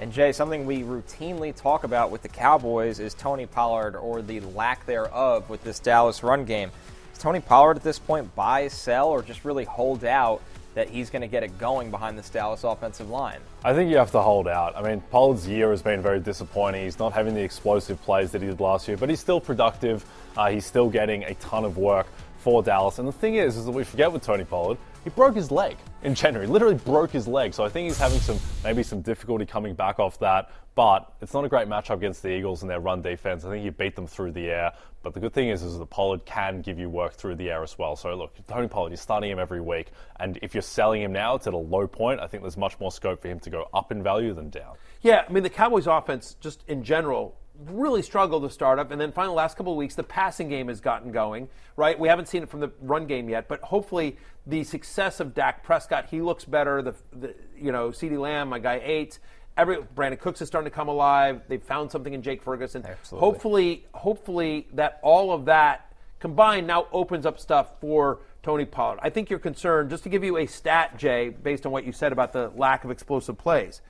And 0.00 0.10
Jay, 0.10 0.32
something 0.32 0.64
we 0.64 0.80
routinely 0.80 1.54
talk 1.54 1.84
about 1.84 2.10
with 2.10 2.22
the 2.22 2.28
Cowboys 2.28 3.00
is 3.00 3.12
Tony 3.12 3.44
Pollard 3.44 3.94
or 3.94 4.22
the 4.22 4.40
lack 4.40 4.86
thereof 4.86 5.50
with 5.50 5.62
this 5.62 5.78
Dallas 5.78 6.22
run 6.22 6.46
game. 6.46 6.70
Is 7.12 7.18
Tony 7.18 7.40
Pollard 7.40 7.76
at 7.76 7.82
this 7.82 7.98
point 7.98 8.34
buy, 8.34 8.68
sell, 8.68 9.08
or 9.08 9.22
just 9.22 9.44
really 9.44 9.64
hold 9.64 10.06
out 10.06 10.40
that 10.72 10.88
he's 10.88 11.10
going 11.10 11.20
to 11.20 11.28
get 11.28 11.42
it 11.42 11.58
going 11.58 11.90
behind 11.90 12.16
this 12.16 12.30
Dallas 12.30 12.64
offensive 12.64 13.10
line? 13.10 13.40
I 13.62 13.74
think 13.74 13.90
you 13.90 13.98
have 13.98 14.10
to 14.12 14.22
hold 14.22 14.48
out. 14.48 14.74
I 14.74 14.80
mean, 14.80 15.02
Pollard's 15.10 15.46
year 15.46 15.70
has 15.70 15.82
been 15.82 16.00
very 16.00 16.18
disappointing. 16.18 16.84
He's 16.84 16.98
not 16.98 17.12
having 17.12 17.34
the 17.34 17.42
explosive 17.42 18.00
plays 18.00 18.30
that 18.30 18.40
he 18.40 18.48
did 18.48 18.58
last 18.58 18.88
year, 18.88 18.96
but 18.96 19.10
he's 19.10 19.20
still 19.20 19.38
productive. 19.38 20.06
Uh, 20.34 20.48
he's 20.48 20.64
still 20.64 20.88
getting 20.88 21.24
a 21.24 21.34
ton 21.34 21.66
of 21.66 21.76
work 21.76 22.06
for 22.38 22.62
Dallas. 22.62 22.98
And 22.98 23.06
the 23.06 23.12
thing 23.12 23.34
is, 23.34 23.58
is 23.58 23.66
that 23.66 23.72
we 23.72 23.84
forget 23.84 24.10
with 24.10 24.22
Tony 24.22 24.44
Pollard, 24.44 24.78
he 25.04 25.10
broke 25.10 25.36
his 25.36 25.50
leg 25.50 25.76
in 26.02 26.14
January. 26.14 26.46
Literally 26.46 26.76
broke 26.76 27.10
his 27.10 27.28
leg. 27.28 27.54
So 27.54 27.64
I 27.64 27.68
think 27.68 27.88
he's 27.88 27.98
having 27.98 28.20
some 28.20 28.38
maybe 28.64 28.82
some 28.82 29.02
difficulty 29.02 29.46
coming 29.46 29.74
back 29.74 29.98
off 29.98 30.18
that. 30.20 30.50
But 30.74 31.12
it's 31.20 31.34
not 31.34 31.44
a 31.44 31.48
great 31.48 31.68
matchup 31.68 31.96
against 31.96 32.22
the 32.22 32.30
Eagles 32.30 32.62
and 32.62 32.70
their 32.70 32.80
run 32.80 33.02
defense. 33.02 33.44
I 33.44 33.50
think 33.50 33.64
you 33.64 33.72
beat 33.72 33.96
them 33.96 34.06
through 34.06 34.32
the 34.32 34.48
air. 34.48 34.72
But 35.02 35.14
the 35.14 35.20
good 35.20 35.32
thing 35.32 35.48
is, 35.48 35.62
is 35.62 35.78
that 35.78 35.86
Pollard 35.90 36.24
can 36.26 36.60
give 36.60 36.78
you 36.78 36.88
work 36.90 37.14
through 37.14 37.36
the 37.36 37.50
air 37.50 37.62
as 37.62 37.78
well. 37.78 37.96
So 37.96 38.14
look, 38.14 38.34
Tony 38.46 38.68
Pollard, 38.68 38.90
you're 38.90 38.98
starting 38.98 39.30
him 39.30 39.38
every 39.38 39.60
week, 39.60 39.88
and 40.18 40.38
if 40.42 40.54
you're 40.54 40.62
selling 40.62 41.00
him 41.00 41.12
now, 41.12 41.36
it's 41.36 41.46
at 41.46 41.54
a 41.54 41.58
low 41.58 41.86
point. 41.86 42.20
I 42.20 42.26
think 42.26 42.42
there's 42.42 42.58
much 42.58 42.78
more 42.78 42.92
scope 42.92 43.22
for 43.22 43.28
him 43.28 43.40
to 43.40 43.50
go 43.50 43.68
up 43.72 43.92
in 43.92 44.02
value 44.02 44.34
than 44.34 44.50
down. 44.50 44.76
Yeah, 45.00 45.24
I 45.26 45.32
mean 45.32 45.42
the 45.42 45.50
Cowboys' 45.50 45.86
offense, 45.86 46.36
just 46.40 46.62
in 46.68 46.84
general, 46.84 47.34
really 47.66 48.02
struggled 48.02 48.42
to 48.42 48.50
start 48.50 48.78
up, 48.78 48.90
and 48.90 49.00
then 49.00 49.12
finally, 49.12 49.32
the 49.32 49.36
last 49.36 49.56
couple 49.56 49.72
of 49.72 49.76
weeks, 49.76 49.94
the 49.94 50.02
passing 50.02 50.48
game 50.48 50.68
has 50.68 50.80
gotten 50.80 51.12
going. 51.12 51.48
Right, 51.76 51.98
we 51.98 52.08
haven't 52.08 52.26
seen 52.26 52.42
it 52.42 52.50
from 52.50 52.60
the 52.60 52.70
run 52.80 53.06
game 53.06 53.28
yet, 53.28 53.48
but 53.48 53.60
hopefully, 53.60 54.16
the 54.46 54.64
success 54.64 55.20
of 55.20 55.34
Dak 55.34 55.62
Prescott, 55.62 56.06
he 56.10 56.20
looks 56.20 56.44
better. 56.44 56.82
The, 56.82 56.94
the 57.12 57.34
you 57.56 57.72
know, 57.72 57.90
CeeDee 57.90 58.18
Lamb, 58.18 58.48
my 58.48 58.58
guy, 58.58 58.80
eight. 58.84 59.18
Every 59.56 59.76
Brandin 59.76 60.18
Cooks 60.18 60.40
is 60.40 60.48
starting 60.48 60.70
to 60.70 60.74
come 60.74 60.88
alive. 60.88 61.42
They've 61.48 61.62
found 61.62 61.90
something 61.90 62.14
in 62.14 62.22
Jake 62.22 62.42
Ferguson. 62.42 62.84
Absolutely. 62.86 63.26
Hopefully, 63.26 63.86
hopefully 63.92 64.68
that 64.74 65.00
all 65.02 65.32
of 65.32 65.44
that 65.46 65.92
combined 66.18 66.66
now 66.66 66.86
opens 66.92 67.26
up 67.26 67.38
stuff 67.38 67.80
for 67.80 68.20
Tony 68.42 68.64
Pollard. 68.64 69.00
I 69.02 69.10
think 69.10 69.28
you're 69.28 69.38
concerned. 69.38 69.90
Just 69.90 70.02
to 70.04 70.08
give 70.08 70.24
you 70.24 70.38
a 70.38 70.46
stat, 70.46 70.96
Jay, 70.98 71.30
based 71.30 71.66
on 71.66 71.72
what 71.72 71.84
you 71.84 71.92
said 71.92 72.12
about 72.12 72.32
the 72.32 72.50
lack 72.54 72.84
of 72.84 72.90
explosive 72.90 73.36
plays, 73.36 73.80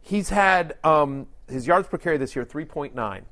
he's 0.00 0.30
had 0.30 0.76
um, 0.84 1.26
his 1.48 1.66
yards 1.66 1.88
per 1.88 1.98
carry 1.98 2.16
this 2.16 2.34
year 2.36 2.44
3.9. 2.44 3.22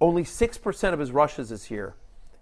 Only 0.00 0.24
six 0.24 0.56
percent 0.56 0.94
of 0.94 1.00
his 1.00 1.12
rushes 1.12 1.50
this 1.50 1.70
year 1.70 1.94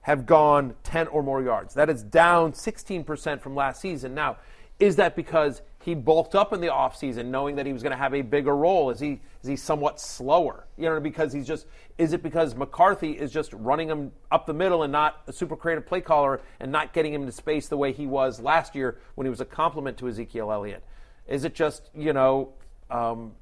have 0.03 0.25
gone 0.25 0.75
10 0.85 1.09
or 1.09 1.23
more 1.23 1.43
yards. 1.43 1.75
That 1.75 1.91
is 1.91 2.03
down 2.03 2.53
16% 2.53 3.41
from 3.41 3.55
last 3.55 3.81
season. 3.81 4.15
Now, 4.15 4.39
is 4.79 4.97
that 4.97 5.17
because 5.17 5.61
he 5.81 5.95
bulked 5.95 6.35
up 6.35 6.53
in 6.53 6.61
the 6.61 6.69
offseason 6.69 7.27
knowing 7.27 7.57
that 7.57 7.67
he 7.67 7.73
was 7.73 7.83
going 7.83 7.91
to 7.91 7.99
have 7.99 8.15
a 8.15 8.23
bigger 8.23 8.57
role? 8.57 8.91
Is 8.91 9.01
he 9.01 9.21
is 9.43 9.49
he 9.49 9.57
somewhat 9.57 10.01
slower? 10.01 10.67
You 10.77 10.89
know, 10.89 11.01
because 11.01 11.33
he's 11.33 11.47
just 11.47 11.67
is 11.99 12.13
it 12.13 12.23
because 12.23 12.55
McCarthy 12.55 13.13
is 13.13 13.33
just 13.33 13.53
running 13.53 13.89
him 13.89 14.13
up 14.31 14.47
the 14.47 14.55
middle 14.55 14.83
and 14.83 14.93
not 14.93 15.23
a 15.27 15.33
super 15.33 15.57
creative 15.57 15.87
play 15.87 16.01
caller 16.01 16.41
and 16.61 16.71
not 16.71 16.93
getting 16.93 17.13
him 17.13 17.23
into 17.23 17.33
space 17.33 17.69
the 17.69 17.77
way 17.77 17.93
he 17.93 18.07
was 18.07 18.41
last 18.41 18.75
year 18.75 18.99
when 19.15 19.27
he 19.27 19.31
was 19.31 19.41
a 19.41 19.45
complement 19.45 19.99
to 19.99 20.09
Ezekiel 20.09 20.53
Elliott? 20.53 20.85
Is 21.27 21.45
it 21.45 21.55
just, 21.55 21.91
you 21.95 22.13
know, 22.13 22.53
um, 22.91 23.33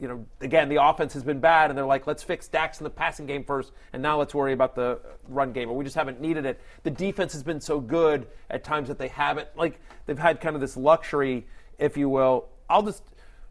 you 0.00 0.08
know, 0.08 0.24
again, 0.40 0.68
the 0.70 0.82
offense 0.82 1.12
has 1.12 1.22
been 1.22 1.40
bad, 1.40 1.70
and 1.70 1.76
they're 1.76 1.84
like, 1.84 2.06
let's 2.06 2.22
fix 2.22 2.48
Dak's 2.48 2.80
in 2.80 2.84
the 2.84 2.90
passing 2.90 3.26
game 3.26 3.44
first, 3.44 3.72
and 3.92 4.02
now 4.02 4.18
let's 4.18 4.34
worry 4.34 4.54
about 4.54 4.74
the 4.74 4.98
run 5.28 5.52
game. 5.52 5.68
Or 5.68 5.76
we 5.76 5.84
just 5.84 5.96
haven't 5.96 6.20
needed 6.20 6.46
it. 6.46 6.58
The 6.84 6.90
defense 6.90 7.34
has 7.34 7.42
been 7.42 7.60
so 7.60 7.80
good 7.80 8.26
at 8.48 8.64
times 8.64 8.88
that 8.88 8.98
they 8.98 9.08
haven't, 9.08 9.48
like, 9.56 9.78
they've 10.06 10.18
had 10.18 10.40
kind 10.40 10.54
of 10.54 10.62
this 10.62 10.76
luxury, 10.76 11.46
if 11.78 11.98
you 11.98 12.08
will. 12.08 12.48
I'll 12.68 12.82
just, 12.82 13.02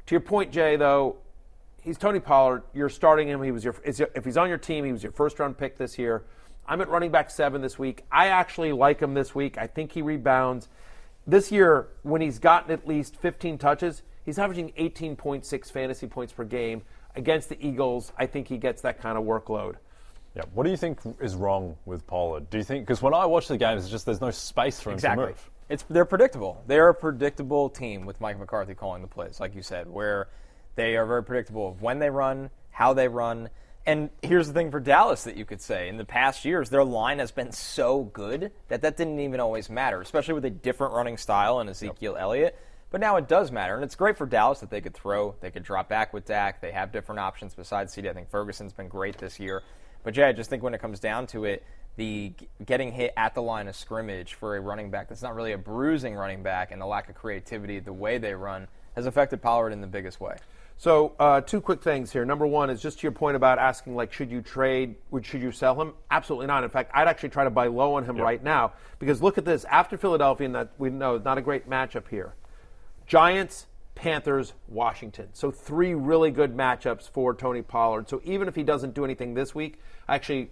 to 0.07 0.15
your 0.15 0.21
point, 0.21 0.51
Jay, 0.51 0.75
though, 0.75 1.17
he's 1.83 1.99
Tony 1.99 2.19
Pollard. 2.19 2.63
You're 2.73 2.89
starting 2.89 3.27
him. 3.27 3.43
He 3.43 3.51
was 3.51 3.63
your, 3.63 3.75
if 3.83 4.25
he's 4.25 4.37
on 4.37 4.49
your 4.49 4.57
team, 4.57 4.85
he 4.85 4.91
was 4.91 5.03
your 5.03 5.11
first 5.11 5.39
round 5.39 5.57
pick 5.57 5.77
this 5.77 5.99
year. 5.99 6.23
I'm 6.67 6.81
at 6.81 6.89
running 6.89 7.11
back 7.11 7.29
seven 7.29 7.61
this 7.61 7.77
week. 7.77 8.05
I 8.11 8.27
actually 8.27 8.71
like 8.71 8.99
him 8.99 9.13
this 9.13 9.33
week. 9.33 9.57
I 9.57 9.67
think 9.67 9.91
he 9.91 10.01
rebounds. 10.01 10.67
This 11.27 11.51
year, 11.51 11.89
when 12.03 12.21
he's 12.21 12.39
gotten 12.39 12.71
at 12.71 12.87
least 12.87 13.15
15 13.17 13.57
touches, 13.57 14.01
He's 14.25 14.39
averaging 14.39 14.71
18.6 14.77 15.71
fantasy 15.71 16.07
points 16.07 16.33
per 16.33 16.43
game. 16.43 16.81
Against 17.15 17.49
the 17.49 17.65
Eagles, 17.65 18.13
I 18.17 18.27
think 18.27 18.47
he 18.47 18.57
gets 18.57 18.81
that 18.83 19.01
kind 19.01 19.17
of 19.17 19.23
workload. 19.23 19.75
Yeah. 20.35 20.43
What 20.53 20.63
do 20.63 20.69
you 20.69 20.77
think 20.77 20.99
is 21.19 21.35
wrong 21.35 21.75
with 21.85 22.05
Pollard? 22.05 22.49
Do 22.49 22.57
you 22.57 22.63
think 22.63 22.85
because 22.85 23.01
when 23.01 23.13
I 23.13 23.25
watch 23.25 23.47
the 23.47 23.57
games, 23.57 23.83
it's 23.83 23.91
just 23.91 24.05
there's 24.05 24.21
no 24.21 24.31
space 24.31 24.79
for 24.79 24.91
him 24.91 24.95
exactly. 24.95 25.25
to 25.25 25.29
move. 25.31 25.49
It's 25.69 25.83
they're 25.89 26.05
predictable. 26.05 26.63
They're 26.67 26.89
a 26.89 26.93
predictable 26.93 27.69
team 27.69 28.05
with 28.05 28.21
Mike 28.21 28.39
McCarthy 28.39 28.73
calling 28.73 29.01
the 29.01 29.07
plays, 29.07 29.39
like 29.39 29.55
you 29.55 29.61
said, 29.61 29.89
where 29.89 30.29
they 30.75 30.95
are 30.95 31.05
very 31.05 31.23
predictable 31.23 31.67
of 31.69 31.81
when 31.81 31.99
they 31.99 32.09
run, 32.09 32.49
how 32.71 32.93
they 32.93 33.07
run. 33.07 33.49
And 33.85 34.09
here's 34.21 34.47
the 34.47 34.53
thing 34.53 34.71
for 34.71 34.79
Dallas 34.79 35.23
that 35.23 35.35
you 35.35 35.45
could 35.45 35.61
say 35.61 35.89
in 35.89 35.97
the 35.97 36.05
past 36.05 36.45
years, 36.45 36.69
their 36.69 36.83
line 36.83 37.19
has 37.19 37.31
been 37.31 37.51
so 37.51 38.03
good 38.03 38.51
that 38.67 38.81
that 38.81 38.97
didn't 38.97 39.19
even 39.19 39.39
always 39.39 39.69
matter, 39.69 39.99
especially 40.01 40.35
with 40.35 40.45
a 40.45 40.49
different 40.49 40.93
running 40.93 41.17
style 41.17 41.59
and 41.59 41.69
Ezekiel 41.69 42.13
yep. 42.13 42.21
Elliott. 42.21 42.59
But 42.91 43.01
now 43.01 43.17
it 43.17 43.27
does 43.27 43.51
matter, 43.51 43.75
and 43.75 43.83
it's 43.83 43.95
great 43.95 44.17
for 44.17 44.25
Dallas 44.25 44.59
that 44.61 44.71
they 44.71 44.81
could 44.81 44.95
throw, 44.95 45.35
they 45.41 45.51
could 45.51 45.63
drop 45.63 45.89
back 45.89 46.11
with 46.11 46.25
Dak. 46.25 46.59
They 46.59 46.71
have 46.71 46.91
different 46.91 47.19
options 47.19 47.53
besides 47.53 47.95
CeeDee. 47.95 48.09
I 48.09 48.13
think 48.13 48.29
Ferguson's 48.29 48.73
been 48.73 48.87
great 48.87 49.17
this 49.19 49.39
year. 49.39 49.61
But 50.03 50.15
Jay, 50.15 50.23
I 50.23 50.31
just 50.31 50.49
think 50.49 50.63
when 50.63 50.73
it 50.73 50.81
comes 50.81 50.99
down 50.99 51.27
to 51.27 51.45
it, 51.45 51.63
the 51.97 52.31
getting 52.65 52.91
hit 52.91 53.13
at 53.17 53.35
the 53.35 53.41
line 53.41 53.67
of 53.67 53.75
scrimmage 53.75 54.33
for 54.33 54.55
a 54.55 54.61
running 54.61 54.89
back 54.89 55.09
that's 55.09 55.21
not 55.21 55.35
really 55.35 55.51
a 55.51 55.57
bruising 55.57 56.15
running 56.15 56.41
back 56.41 56.71
and 56.71 56.81
the 56.81 56.85
lack 56.85 57.09
of 57.09 57.15
creativity, 57.15 57.79
the 57.79 57.93
way 57.93 58.17
they 58.17 58.33
run, 58.33 58.67
has 58.95 59.05
affected 59.05 59.41
Pollard 59.41 59.71
in 59.71 59.81
the 59.81 59.87
biggest 59.87 60.19
way. 60.19 60.37
So, 60.77 61.13
uh, 61.19 61.41
two 61.41 61.59
quick 61.59 61.83
things 61.83 62.09
here. 62.09 62.23
Number 62.23 62.47
one 62.47 62.69
is 62.69 62.81
just 62.81 62.99
to 62.99 63.03
your 63.03 63.11
point 63.11 63.35
about 63.35 63.59
asking, 63.59 63.95
like, 63.95 64.13
should 64.13 64.31
you 64.31 64.41
trade? 64.41 64.95
would, 65.11 65.25
Should 65.25 65.41
you 65.41 65.51
sell 65.51 65.79
him? 65.79 65.93
Absolutely 66.09 66.47
not. 66.47 66.63
In 66.63 66.69
fact, 66.69 66.89
I'd 66.93 67.09
actually 67.09 67.29
try 67.29 67.43
to 67.43 67.49
buy 67.49 67.67
low 67.67 67.95
on 67.95 68.05
him 68.05 68.15
yep. 68.15 68.23
right 68.23 68.41
now 68.41 68.71
because 68.97 69.21
look 69.21 69.37
at 69.37 69.43
this. 69.43 69.65
After 69.65 69.97
Philadelphia, 69.97 70.45
and 70.45 70.55
that 70.55 70.71
we 70.77 70.89
know 70.89 71.17
not 71.17 71.37
a 71.37 71.41
great 71.41 71.69
matchup 71.69 72.07
here. 72.07 72.33
Giants, 73.09 73.65
Panthers, 73.95 74.53
Washington. 74.67 75.29
So 75.33 75.49
three 75.49 75.95
really 75.95 76.29
good 76.29 76.55
matchups 76.55 77.09
for 77.09 77.33
Tony 77.33 77.63
Pollard. 77.63 78.07
So 78.07 78.21
even 78.23 78.47
if 78.47 78.53
he 78.53 78.61
doesn't 78.61 78.93
do 78.93 79.03
anything 79.03 79.33
this 79.33 79.55
week, 79.55 79.79
actually, 80.07 80.51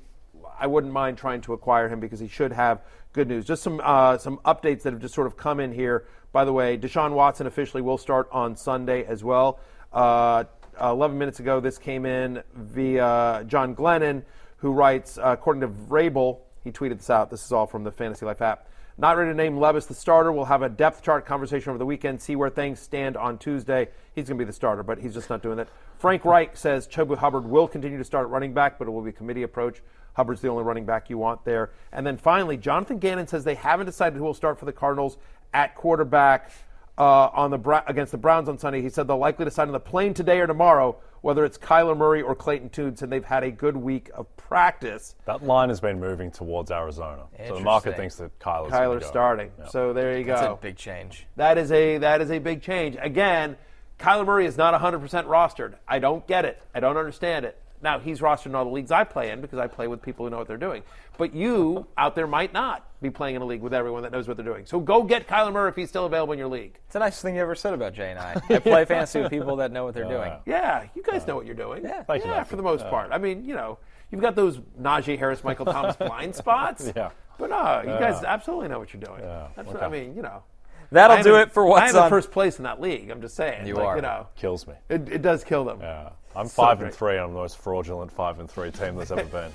I 0.59 0.65
wouldn't 0.65 0.91
mind 0.91 1.19
trying 1.19 1.41
to 1.41 1.53
acquire 1.53 1.87
him 1.87 1.99
because 1.99 2.19
he 2.19 2.27
should 2.27 2.51
have 2.51 2.81
good 3.13 3.27
news. 3.27 3.45
Just 3.45 3.61
some 3.61 3.79
uh, 3.83 4.17
some 4.17 4.39
updates 4.39 4.81
that 4.81 4.93
have 4.93 5.01
just 5.01 5.13
sort 5.13 5.27
of 5.27 5.37
come 5.37 5.59
in 5.59 5.71
here. 5.71 6.07
By 6.31 6.45
the 6.45 6.51
way, 6.51 6.79
Deshaun 6.79 7.13
Watson 7.13 7.45
officially 7.45 7.83
will 7.83 7.99
start 7.99 8.27
on 8.31 8.55
Sunday 8.55 9.05
as 9.05 9.23
well. 9.23 9.59
Uh, 9.93 10.45
11 10.81 11.15
minutes 11.15 11.39
ago, 11.39 11.59
this 11.59 11.77
came 11.77 12.07
in 12.07 12.41
via 12.55 13.43
John 13.45 13.75
Glennon, 13.75 14.23
who 14.57 14.71
writes, 14.71 15.19
uh, 15.19 15.25
according 15.27 15.61
to 15.61 15.67
Vrabel, 15.67 16.39
he 16.63 16.71
tweeted 16.71 16.97
this 16.97 17.11
out. 17.11 17.29
This 17.29 17.45
is 17.45 17.51
all 17.51 17.67
from 17.67 17.83
the 17.83 17.91
Fantasy 17.91 18.25
Life 18.25 18.41
app. 18.41 18.67
Not 18.99 19.15
ready 19.15 19.29
to 19.29 19.35
name 19.35 19.57
Levis 19.57 19.85
the 19.85 19.93
starter. 19.93 20.31
We'll 20.31 20.45
have 20.45 20.63
a 20.63 20.69
depth 20.69 21.03
chart 21.03 21.23
conversation 21.23 21.69
over 21.69 21.77
the 21.77 21.85
weekend, 21.85 22.19
see 22.19 22.35
where 22.35 22.49
things 22.49 22.79
stand 22.79 23.15
on 23.15 23.37
Tuesday. 23.37 23.89
He's 24.15 24.27
going 24.27 24.39
to 24.39 24.43
be 24.43 24.47
the 24.47 24.53
starter, 24.53 24.81
but 24.81 24.97
he's 24.97 25.13
just 25.13 25.29
not 25.29 25.43
doing 25.43 25.57
that. 25.57 25.67
Frank 25.99 26.25
Reich 26.25 26.57
says 26.57 26.87
Chuba 26.87 27.15
Hubbard 27.15 27.45
will 27.45 27.67
continue 27.67 27.99
to 27.99 28.03
start 28.03 28.27
running 28.29 28.55
back, 28.55 28.79
but 28.79 28.87
it 28.87 28.91
will 28.91 29.03
be 29.03 29.11
committee 29.11 29.43
approach. 29.43 29.83
Hubbard's 30.13 30.41
the 30.41 30.47
only 30.47 30.63
running 30.63 30.83
back 30.83 31.11
you 31.11 31.19
want 31.19 31.45
there. 31.45 31.69
And 31.91 32.07
then 32.07 32.17
finally, 32.17 32.57
Jonathan 32.57 32.97
Gannon 32.97 33.27
says 33.27 33.43
they 33.43 33.53
haven't 33.53 33.85
decided 33.85 34.17
who 34.17 34.23
will 34.23 34.33
start 34.33 34.57
for 34.57 34.65
the 34.65 34.73
Cardinals 34.73 35.19
at 35.53 35.75
quarterback 35.75 36.51
uh, 36.97 37.29
on 37.33 37.51
the 37.51 37.83
against 37.87 38.11
the 38.11 38.17
Browns 38.17 38.49
on 38.49 38.57
Sunday. 38.57 38.81
He 38.81 38.89
said 38.89 39.07
they'll 39.07 39.17
likely 39.17 39.45
decide 39.45 39.67
on 39.67 39.73
the 39.73 39.79
plane 39.79 40.13
today 40.13 40.39
or 40.39 40.47
tomorrow 40.47 40.97
whether 41.21 41.43
it's 41.43 41.57
Kyler 41.57 41.97
Murray 41.97 42.21
or 42.21 42.35
Clayton 42.35 42.69
Tune, 42.69 42.95
and 43.01 43.11
they've 43.11 43.25
had 43.25 43.43
a 43.43 43.51
good 43.51 43.75
week 43.75 44.09
of 44.13 44.33
practice. 44.37 45.15
That 45.25 45.43
line 45.43 45.69
has 45.69 45.79
been 45.79 45.99
moving 45.99 46.31
towards 46.31 46.71
Arizona, 46.71 47.23
so 47.47 47.55
the 47.55 47.59
market 47.59 47.97
thinks 47.97 48.15
that 48.15 48.37
Kyler's, 48.39 48.71
Kyler's 48.71 49.05
starting. 49.05 49.51
Yep. 49.59 49.69
So 49.69 49.93
there 49.93 50.17
you 50.17 50.23
go. 50.23 50.35
That's 50.35 50.47
a 50.47 50.59
big 50.61 50.77
change. 50.77 51.27
That 51.35 51.57
is 51.57 51.71
a 51.71 51.97
that 51.97 52.21
is 52.21 52.31
a 52.31 52.39
big 52.39 52.61
change. 52.61 52.97
Again, 53.01 53.57
Kyler 53.99 54.25
Murray 54.25 54.45
is 54.45 54.57
not 54.57 54.79
100% 54.79 55.01
rostered. 55.25 55.75
I 55.87 55.99
don't 55.99 56.25
get 56.27 56.45
it. 56.45 56.61
I 56.73 56.79
don't 56.79 56.97
understand 56.97 57.45
it. 57.45 57.59
Now, 57.81 57.99
he's 57.99 58.19
rostered 58.19 58.47
in 58.47 58.55
all 58.55 58.65
the 58.65 58.71
leagues 58.71 58.91
I 58.91 59.03
play 59.03 59.31
in 59.31 59.41
because 59.41 59.59
I 59.59 59.67
play 59.67 59.87
with 59.87 60.01
people 60.01 60.25
who 60.25 60.29
know 60.31 60.37
what 60.37 60.47
they're 60.47 60.57
doing. 60.57 60.83
But 61.17 61.33
you 61.33 61.87
out 61.97 62.15
there 62.15 62.27
might 62.27 62.53
not 62.53 62.87
be 63.01 63.09
playing 63.09 63.35
in 63.35 63.41
a 63.41 63.45
league 63.45 63.61
with 63.61 63.73
everyone 63.73 64.03
that 64.03 64.11
knows 64.11 64.27
what 64.27 64.37
they're 64.37 64.45
doing. 64.45 64.65
So 64.65 64.79
go 64.79 65.03
get 65.03 65.27
Kyler 65.27 65.53
Murray 65.53 65.69
if 65.69 65.75
he's 65.75 65.89
still 65.89 66.05
available 66.05 66.33
in 66.33 66.39
your 66.39 66.47
league. 66.47 66.79
It's 66.85 66.93
the 66.93 66.99
nicest 66.99 67.21
thing 67.21 67.35
you 67.35 67.41
ever 67.41 67.55
said 67.55 67.73
about 67.73 67.93
Jay 67.93 68.11
and 68.11 68.19
I. 68.19 68.41
I 68.49 68.59
play 68.59 68.85
fantasy 68.85 69.21
with 69.21 69.29
people 69.29 69.55
that 69.57 69.71
know 69.71 69.85
what 69.85 69.93
they're 69.93 70.05
uh, 70.05 70.09
doing. 70.09 70.33
Yeah, 70.45 70.87
you 70.95 71.03
guys 71.03 71.23
uh, 71.23 71.27
know 71.27 71.35
what 71.35 71.45
you're 71.45 71.55
doing. 71.55 71.83
Yeah, 71.83 72.03
Thank 72.03 72.25
yeah 72.25 72.39
you, 72.39 72.45
for 72.45 72.55
the 72.55 72.63
most 72.63 72.85
uh, 72.85 72.89
part. 72.89 73.11
I 73.11 73.17
mean, 73.17 73.45
you 73.45 73.53
know, 73.53 73.77
you've 74.11 74.21
got 74.21 74.35
those 74.35 74.59
Najee 74.79 75.19
Harris, 75.19 75.43
Michael 75.43 75.65
Thomas 75.65 75.95
blind 75.97 76.35
spots. 76.35 76.91
Yeah. 76.95 77.11
But 77.37 77.51
no, 77.51 77.81
you 77.81 77.99
guys 77.99 78.23
absolutely 78.23 78.67
know 78.69 78.79
what 78.79 78.93
you're 78.93 79.01
doing. 79.01 79.19
Yeah. 79.21 79.49
That's 79.55 79.67
okay. 79.67 79.77
what, 79.77 79.83
I 79.83 79.89
mean, 79.89 80.15
you 80.15 80.23
know. 80.23 80.43
That'll 80.91 81.21
do 81.21 81.35
it 81.35 81.51
for 81.51 81.65
what's 81.65 81.93
I 81.93 81.97
am 81.97 82.03
on. 82.05 82.09
first 82.09 82.31
place 82.31 82.57
in 82.57 82.63
that 82.63 82.79
league. 82.79 83.09
I'm 83.09 83.21
just 83.21 83.35
saying. 83.35 83.67
You 83.67 83.75
like, 83.75 83.85
are. 83.85 83.95
You 83.97 84.01
know, 84.01 84.27
kills 84.35 84.65
me. 84.67 84.73
It, 84.89 85.09
it 85.09 85.21
does 85.21 85.43
kill 85.43 85.65
them. 85.65 85.79
Yeah. 85.81 86.09
I'm 86.37 86.47
five 86.47 86.81
and 86.83 86.93
three. 86.93 87.17
I'm 87.17 87.33
the 87.33 87.39
most 87.39 87.57
fraudulent 87.57 88.11
five 88.11 88.39
and 88.39 88.49
three 88.49 88.69
team 88.69 88.95
that's 88.95 89.09
ever 89.09 89.25
been. 89.25 89.51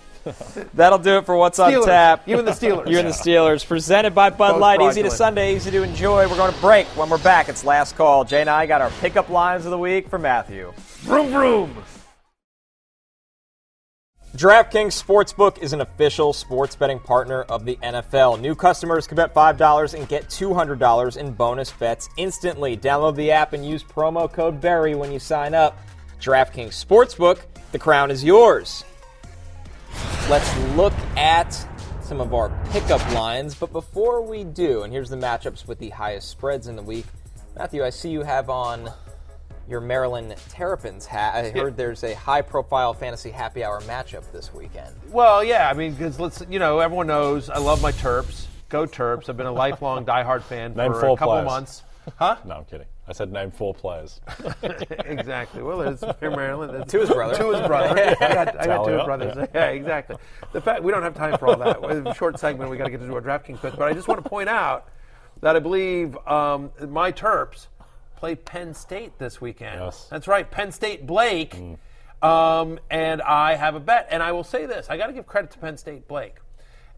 That'll 0.75 0.99
do 0.99 1.19
it 1.19 1.27
for 1.27 1.37
what's 1.37 1.61
on 1.61 1.85
tap. 1.85 2.27
You 2.27 2.41
and 2.41 2.47
the 2.47 2.53
Steelers. 2.53 2.91
You 2.91 2.99
and 2.99 3.07
the 3.07 3.13
Steelers. 3.13 3.65
Presented 3.65 4.17
by 4.17 4.31
Bud 4.31 4.53
Both 4.53 4.61
Light. 4.61 4.83
Easy 4.83 5.03
to. 5.03 5.11
Sunday, 5.11 5.55
easy 5.55 5.71
to 5.71 5.83
enjoy. 5.85 6.29
We're 6.29 6.37
going 6.37 6.53
to 6.53 6.61
break. 6.61 6.87
When 6.89 7.09
we're 7.09 7.19
back, 7.19 7.49
it's 7.49 7.65
last 7.65 7.97
call. 7.97 8.25
Jay 8.25 8.41
and 8.41 8.51
I 8.51 8.67
got 8.67 8.81
our 8.81 8.91
pickup 9.01 9.29
lines 9.29 9.65
of 9.65 9.71
the 9.71 9.79
week 9.79 10.09
for 10.09 10.19
Matthew. 10.19 10.73
Vroom 11.03 11.31
vroom. 11.31 11.77
DraftKings 14.37 15.01
Sportsbook 15.01 15.59
is 15.59 15.75
an 15.75 15.83
official 15.83 16.33
sports 16.33 16.75
betting 16.75 16.99
partner 16.99 17.43
of 17.43 17.65
the 17.65 17.77
NFL. 17.77 18.41
New 18.41 18.55
customers 18.55 19.07
can 19.07 19.17
bet 19.17 19.35
$5 19.35 19.95
and 19.95 20.09
get 20.09 20.29
$200 20.29 21.17
in 21.19 21.33
bonus 21.33 21.71
bets 21.71 22.09
instantly. 22.17 22.77
Download 22.77 23.15
the 23.15 23.31
app 23.31 23.53
and 23.53 23.65
use 23.65 23.85
promo 23.85 24.33
code 24.33 24.59
BERRY 24.61 24.95
when 24.95 25.13
you 25.13 25.19
sign 25.19 25.53
up. 25.53 25.79
DraftKings 26.23 26.85
Sportsbook, 26.87 27.41
the 27.73 27.81
crown 27.81 28.09
is 28.09 28.23
yours. 28.23 28.85
Let's 30.31 30.57
look 30.77 30.93
at 31.17 31.51
some 32.01 32.21
of 32.21 32.33
our 32.33 32.49
pickup 32.71 33.01
lines, 33.13 33.57
but 33.57 33.73
before 33.73 34.23
we 34.23 34.45
do, 34.45 34.85
and 34.85 34.93
here's 34.93 35.11
the 35.11 35.17
matchups 35.17 35.67
with 35.67 35.81
the 35.81 35.91
highest 35.91 36.31
spreads 36.31 36.69
in 36.69 36.77
the 36.77 36.83
week. 36.83 37.07
Matthew, 37.57 37.85
I 37.85 37.91
see 37.91 38.11
you 38.11 38.23
have 38.23 38.49
on 38.51 38.89
your 39.69 39.81
Maryland 39.81 40.33
Terrapins 40.49 41.07
hat. 41.07 41.45
I 41.45 41.51
heard 41.51 41.77
there's 41.77 42.05
a 42.05 42.15
high 42.15 42.43
profile 42.43 42.95
fantasy 42.95 43.31
happy 43.31 43.65
hour 43.65 43.81
matchup 43.81 44.31
this 44.31 44.55
weekend. 44.55 44.95
Well, 45.11 45.43
yeah, 45.43 45.69
I 45.69 45.73
mean, 45.73 45.93
because 45.93 46.21
let's, 46.21 46.41
you 46.49 46.61
know, 46.61 46.79
everyone 46.79 47.09
knows 47.09 47.51
I 47.51 47.59
love 47.59 47.83
my 47.83 47.91
Terps. 47.91 48.47
Go 48.69 48.87
Terps. 48.87 49.29
I've 49.29 49.37
been 49.37 49.47
a 49.47 49.53
lifelong 49.53 50.05
diehard 50.05 50.43
fan 50.43 50.75
for 50.75 50.83
a 50.83 51.17
couple 51.17 51.33
players. 51.33 51.47
months. 51.47 51.83
Huh? 52.17 52.37
No, 52.45 52.59
I'm 52.59 52.65
kidding. 52.67 52.87
I 53.09 53.13
said 53.13 53.33
name 53.33 53.51
four 53.51 53.75
players. 53.75 54.21
exactly. 55.05 55.63
Well, 55.63 55.81
it's 55.83 56.03
here, 56.21 56.31
Maryland. 56.31 56.73
That's- 56.73 56.91
To 56.93 57.01
his 57.01 57.11
brother. 57.11 57.35
To 57.37 57.51
his 57.51 57.67
brother. 57.67 58.01
I 58.21 58.35
got, 58.35 58.61
I 58.61 58.67
got 58.67 58.85
two 58.85 58.91
Talia, 58.93 59.05
brothers. 59.05 59.35
yeah. 59.37 59.47
Yeah. 59.55 59.67
exactly. 59.71 60.17
The 60.53 60.61
fact 60.61 60.83
we 60.83 60.93
don't 60.93 61.03
have 61.03 61.15
time 61.15 61.37
for 61.39 61.49
all 61.49 61.57
that. 61.57 62.07
A 62.09 62.15
short 62.15 62.39
segment, 62.39 62.71
we 62.71 62.77
got 62.77 62.85
to 62.85 62.91
get 62.91 63.01
to 63.01 63.15
our 63.15 63.21
DraftKings 63.21 63.59
quiz. 63.59 63.75
But 63.77 63.89
I 63.89 63.93
just 63.93 64.07
want 64.09 64.23
to 64.23 64.29
point 64.29 64.49
out 64.49 64.89
that 65.41 65.57
I 65.57 65.59
believe 65.59 66.17
um, 66.29 66.71
my 66.89 67.11
Terps 67.11 67.67
play 68.17 68.37
Penn 68.37 68.73
State 68.73 69.19
this 69.19 69.41
weekend. 69.41 69.81
Yes. 69.81 70.07
That's 70.09 70.29
right, 70.29 70.49
Penn 70.49 70.71
State 70.71 71.05
Blake. 71.07 71.57
Um, 72.23 72.79
and 72.89 73.21
I 73.21 73.57
have 73.57 73.75
a 73.75 73.81
bet. 73.81 74.07
And 74.13 74.23
I 74.23 74.31
will 74.31 74.45
say 74.45 74.65
this: 74.67 74.87
I 74.89 74.97
got 74.97 75.09
to 75.09 75.13
give 75.13 75.27
credit 75.27 75.51
to 75.51 75.59
Penn 75.59 75.77
State 75.77 76.07
Blake. 76.07 76.37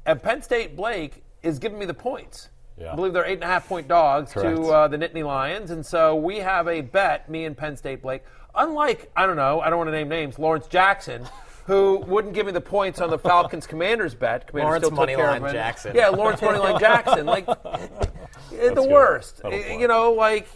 And 0.04 0.22
Penn 0.22 0.42
State 0.42 0.76
Blake 0.76 1.22
is 1.42 1.58
giving 1.58 1.78
me 1.78 1.86
the 1.86 1.94
points. 1.94 2.50
Yeah. 2.76 2.92
I 2.92 2.96
believe 2.96 3.12
they're 3.12 3.24
eight 3.24 3.34
and 3.34 3.44
a 3.44 3.46
half 3.46 3.68
point 3.68 3.86
dogs 3.86 4.32
Correct. 4.32 4.56
to 4.56 4.62
uh, 4.66 4.88
the 4.88 4.96
Nittany 4.96 5.24
Lions, 5.24 5.70
and 5.70 5.84
so 5.86 6.16
we 6.16 6.38
have 6.38 6.66
a 6.66 6.80
bet, 6.80 7.28
me 7.30 7.44
and 7.44 7.56
Penn 7.56 7.76
State 7.76 8.02
Blake. 8.02 8.22
Unlike 8.54 9.10
I 9.16 9.26
don't 9.26 9.36
know, 9.36 9.60
I 9.60 9.68
don't 9.70 9.78
want 9.78 9.88
to 9.88 9.92
name 9.92 10.08
names, 10.08 10.38
Lawrence 10.38 10.66
Jackson, 10.66 11.24
who 11.66 11.98
wouldn't 12.06 12.34
give 12.34 12.46
me 12.46 12.52
the 12.52 12.60
points 12.60 13.00
on 13.00 13.10
the 13.10 13.18
Falcons 13.18 13.66
Commanders 13.66 14.14
bet. 14.14 14.46
Commanders 14.48 14.68
Lawrence 14.68 14.86
still 14.86 14.96
took 14.96 15.08
care 15.08 15.18
Moneyline 15.18 15.46
of. 15.46 15.52
Jackson. 15.52 15.94
Yeah, 15.94 16.08
Lawrence 16.08 16.40
Moneyline 16.40 16.80
Jackson, 16.80 17.26
like 17.26 17.46
the 18.50 18.74
good. 18.74 18.90
worst. 18.90 19.42
That'll. 19.42 19.58
You 19.58 19.86
know, 19.88 20.12
like 20.12 20.48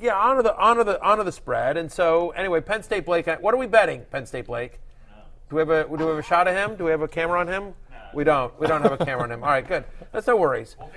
yeah, 0.00 0.14
honor 0.14 0.42
the 0.42 0.56
honor 0.56 0.84
the 0.84 1.02
honor 1.02 1.24
the 1.24 1.32
spread. 1.32 1.76
And 1.76 1.90
so 1.92 2.30
anyway, 2.30 2.60
Penn 2.60 2.82
State 2.82 3.04
Blake. 3.04 3.26
What 3.26 3.52
are 3.54 3.58
we 3.58 3.66
betting, 3.66 4.02
Penn 4.10 4.26
State 4.26 4.46
Blake? 4.46 4.80
Do 5.48 5.56
we 5.56 5.60
have 5.60 5.70
a 5.70 5.84
do 5.84 6.04
we 6.04 6.04
have 6.04 6.18
a 6.18 6.22
shot 6.22 6.48
of 6.48 6.54
him? 6.54 6.76
Do 6.76 6.84
we 6.84 6.90
have 6.90 7.02
a 7.02 7.08
camera 7.08 7.38
on 7.40 7.48
him? 7.48 7.74
We 8.14 8.24
don't. 8.24 8.58
We 8.58 8.66
don't 8.66 8.82
have 8.82 8.98
a 8.98 9.04
camera 9.04 9.24
on 9.24 9.32
him. 9.32 9.42
All 9.42 9.50
right, 9.50 9.66
good. 9.66 9.84
That's 10.12 10.26
no 10.26 10.36
worries. 10.36 10.76
We'll 10.78 10.90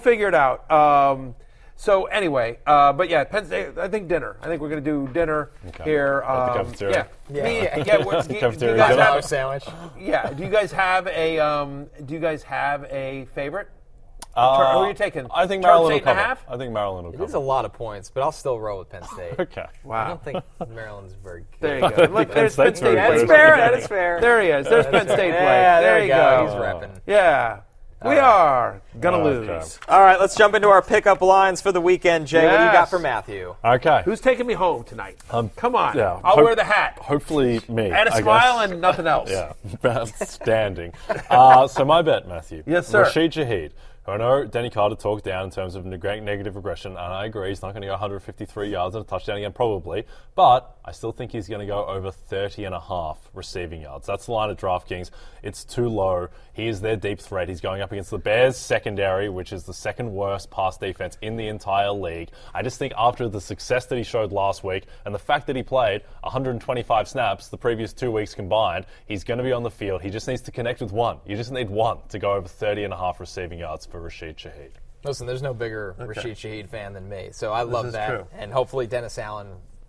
figure 0.00 0.28
it 0.28 0.34
out. 0.34 0.70
Um, 0.70 1.34
so 1.76 2.06
anyway, 2.06 2.58
uh, 2.66 2.92
but 2.92 3.08
yeah, 3.08 3.22
Penn 3.24 3.46
State. 3.46 3.78
I 3.78 3.86
think 3.88 4.08
dinner. 4.08 4.36
I 4.42 4.46
think 4.46 4.60
we're 4.60 4.68
going 4.68 4.82
to 4.82 4.90
do 4.90 5.12
dinner 5.12 5.50
Okay. 5.68 5.84
here. 5.84 6.24
At 6.26 6.46
the 6.54 6.60
Um, 6.60 6.66
cafeteria. 6.66 7.06
Yeah, 7.30 7.42
Me- 7.44 7.62
yeah. 7.86 7.96
what- 8.04 8.26
do 8.28 8.34
you- 8.34 8.40
do 8.40 8.46
you 8.66 8.76
guys 8.76 8.90
dinner. 8.90 9.02
have- 9.02 9.24
sandwich. 9.24 9.64
yeah. 9.98 10.30
Do 10.30 10.42
you 10.42 10.50
guys 10.50 10.72
have 10.72 11.06
a 11.06 11.38
um, 11.38 11.86
Do 12.04 12.14
you 12.14 12.20
guys 12.20 12.42
have 12.42 12.84
a 12.90 13.26
favorite? 13.34 13.68
Uh, 14.34 14.58
Tur- 14.58 14.64
who 14.72 14.78
are 14.84 14.88
you 14.88 14.94
taking? 14.94 15.26
I 15.34 15.46
think 15.48 15.62
Terps 15.62 15.66
Maryland 15.66 15.84
will 15.84 15.92
eight 15.92 16.02
and 16.02 16.10
a 16.10 16.14
cover. 16.14 16.20
half? 16.20 16.44
I 16.48 16.56
think 16.56 16.72
Maryland 16.72 17.06
will 17.06 17.14
It 17.14 17.16
cover. 17.16 17.28
is 17.28 17.34
a 17.34 17.38
lot 17.40 17.64
of 17.64 17.72
points, 17.72 18.10
but 18.10 18.22
I'll 18.22 18.30
still 18.32 18.58
roll 18.60 18.78
with 18.80 18.88
Penn 18.88 19.02
State. 19.14 19.38
Okay. 19.38 19.66
Wow. 19.84 20.04
I 20.04 20.08
don't 20.08 20.22
think 20.24 20.44
Maryland's 20.68 21.14
very 21.14 21.40
good. 21.60 21.60
There 21.60 21.74
you 21.78 21.90
go. 21.90 22.02
Look, 22.12 22.32
there's 22.32 22.54
Penn 22.56 22.66
State's 22.74 22.78
State. 22.80 22.94
very 22.94 23.18
That's 23.18 23.30
fair. 23.30 23.56
That 23.56 23.74
is 23.74 23.86
fair. 23.86 24.20
There 24.20 24.40
he 24.42 24.48
is. 24.48 24.68
There's 24.68 24.86
Penn 24.86 25.06
State. 25.08 25.16
Blake. 25.16 25.32
Yeah, 25.34 25.80
there, 25.80 25.90
there 25.92 25.98
you 26.00 26.04
you 26.06 26.12
go. 26.12 26.46
go. 26.46 26.46
He's 26.46 26.54
repping. 26.54 27.00
Yeah. 27.06 27.60
We 28.04 28.16
are 28.16 28.80
gonna 29.00 29.16
Okay. 29.18 29.54
lose. 29.58 29.80
All 29.88 30.00
right, 30.00 30.20
let's 30.20 30.36
jump 30.36 30.54
into 30.54 30.68
our 30.68 30.82
pickup 30.82 31.20
lines 31.20 31.60
for 31.60 31.72
the 31.72 31.80
weekend. 31.80 32.28
Jay, 32.28 32.46
what 32.46 32.58
do 32.58 32.64
you 32.64 32.70
got 32.72 32.88
for 32.88 33.00
Matthew? 33.00 33.56
Okay. 33.64 34.02
Who's 34.04 34.20
taking 34.20 34.46
me 34.46 34.54
home 34.54 34.84
tonight? 34.84 35.16
Um, 35.32 35.50
Come 35.56 35.74
on. 35.74 35.96
yeah. 35.96 36.20
I'll 36.22 36.36
Hope- 36.36 36.44
wear 36.44 36.54
the 36.54 36.62
hat 36.64 36.96
Hopefully 37.00 37.60
me. 37.68 37.86
and 37.90 38.08
a 38.08 38.14
I 38.14 38.20
smile 38.20 38.60
guess. 38.60 38.70
and 38.70 38.80
nothing 38.80 39.06
else. 39.08 39.30
Yeah, 39.30 39.52
outstanding. 39.84 40.92
uh, 41.28 41.66
so 41.66 41.84
my 41.84 42.02
bet, 42.02 42.28
Matthew. 42.28 42.62
Yes, 42.66 42.86
sir. 42.86 43.02
Rashid 43.02 43.32
Shaheed. 43.32 43.72
who 44.06 44.12
I 44.12 44.16
know 44.16 44.44
Denny 44.44 44.70
Carter 44.70 44.94
talked 44.94 45.24
down 45.24 45.44
in 45.44 45.50
terms 45.50 45.74
of 45.74 45.84
neg- 45.84 46.22
negative 46.22 46.54
regression, 46.56 46.92
and 46.92 46.98
I 47.00 47.26
agree 47.26 47.48
he's 47.48 47.62
not 47.62 47.72
going 47.72 47.82
to 47.82 47.88
go 47.88 47.92
153 47.94 48.68
yards 48.70 48.94
and 48.94 49.04
a 49.04 49.08
touchdown 49.08 49.36
again, 49.38 49.52
probably. 49.52 50.06
But 50.36 50.70
I 50.88 50.92
still 50.92 51.12
think 51.12 51.32
he's 51.32 51.48
going 51.48 51.60
to 51.60 51.66
go 51.66 51.84
over 51.84 52.10
30 52.10 52.64
and 52.64 52.74
a 52.74 52.80
half 52.80 53.18
receiving 53.34 53.82
yards. 53.82 54.06
That's 54.06 54.24
the 54.24 54.32
line 54.32 54.48
at 54.48 54.56
DraftKings. 54.56 55.10
It's 55.42 55.62
too 55.62 55.86
low. 55.86 56.28
He 56.54 56.66
is 56.66 56.80
their 56.80 56.96
deep 56.96 57.20
threat. 57.20 57.50
He's 57.50 57.60
going 57.60 57.82
up 57.82 57.92
against 57.92 58.10
the 58.10 58.16
Bears 58.16 58.56
secondary, 58.56 59.28
which 59.28 59.52
is 59.52 59.64
the 59.64 59.74
second 59.74 60.10
worst 60.10 60.50
pass 60.50 60.78
defense 60.78 61.18
in 61.20 61.36
the 61.36 61.48
entire 61.48 61.90
league. 61.90 62.30
I 62.54 62.62
just 62.62 62.78
think 62.78 62.94
after 62.96 63.28
the 63.28 63.40
success 63.40 63.84
that 63.84 63.98
he 63.98 64.02
showed 64.02 64.32
last 64.32 64.64
week 64.64 64.84
and 65.04 65.14
the 65.14 65.18
fact 65.18 65.46
that 65.48 65.56
he 65.56 65.62
played 65.62 66.04
125 66.22 67.06
snaps 67.06 67.48
the 67.48 67.58
previous 67.58 67.92
two 67.92 68.10
weeks 68.10 68.34
combined, 68.34 68.86
he's 69.06 69.24
going 69.24 69.38
to 69.38 69.44
be 69.44 69.52
on 69.52 69.64
the 69.64 69.70
field. 69.70 70.00
He 70.00 70.08
just 70.08 70.26
needs 70.26 70.40
to 70.42 70.52
connect 70.52 70.80
with 70.80 70.90
one. 70.90 71.18
You 71.26 71.36
just 71.36 71.52
need 71.52 71.68
one 71.68 71.98
to 72.08 72.18
go 72.18 72.32
over 72.32 72.48
30 72.48 72.84
and 72.84 72.94
a 72.94 72.96
half 72.96 73.20
receiving 73.20 73.58
yards 73.58 73.84
for 73.84 74.00
Rashid 74.00 74.38
Shaheed. 74.38 74.70
Listen, 75.04 75.26
there's 75.26 75.42
no 75.42 75.52
bigger 75.52 75.94
Rashid 75.98 76.38
Shaheed 76.38 76.70
fan 76.70 76.94
than 76.94 77.10
me, 77.10 77.28
so 77.32 77.52
I 77.52 77.62
love 77.62 77.92
that. 77.92 78.08
true. 78.08 78.26
And 78.32 78.50
hopefully 78.50 78.86
Dennis 78.86 79.18
Allen 79.18 79.48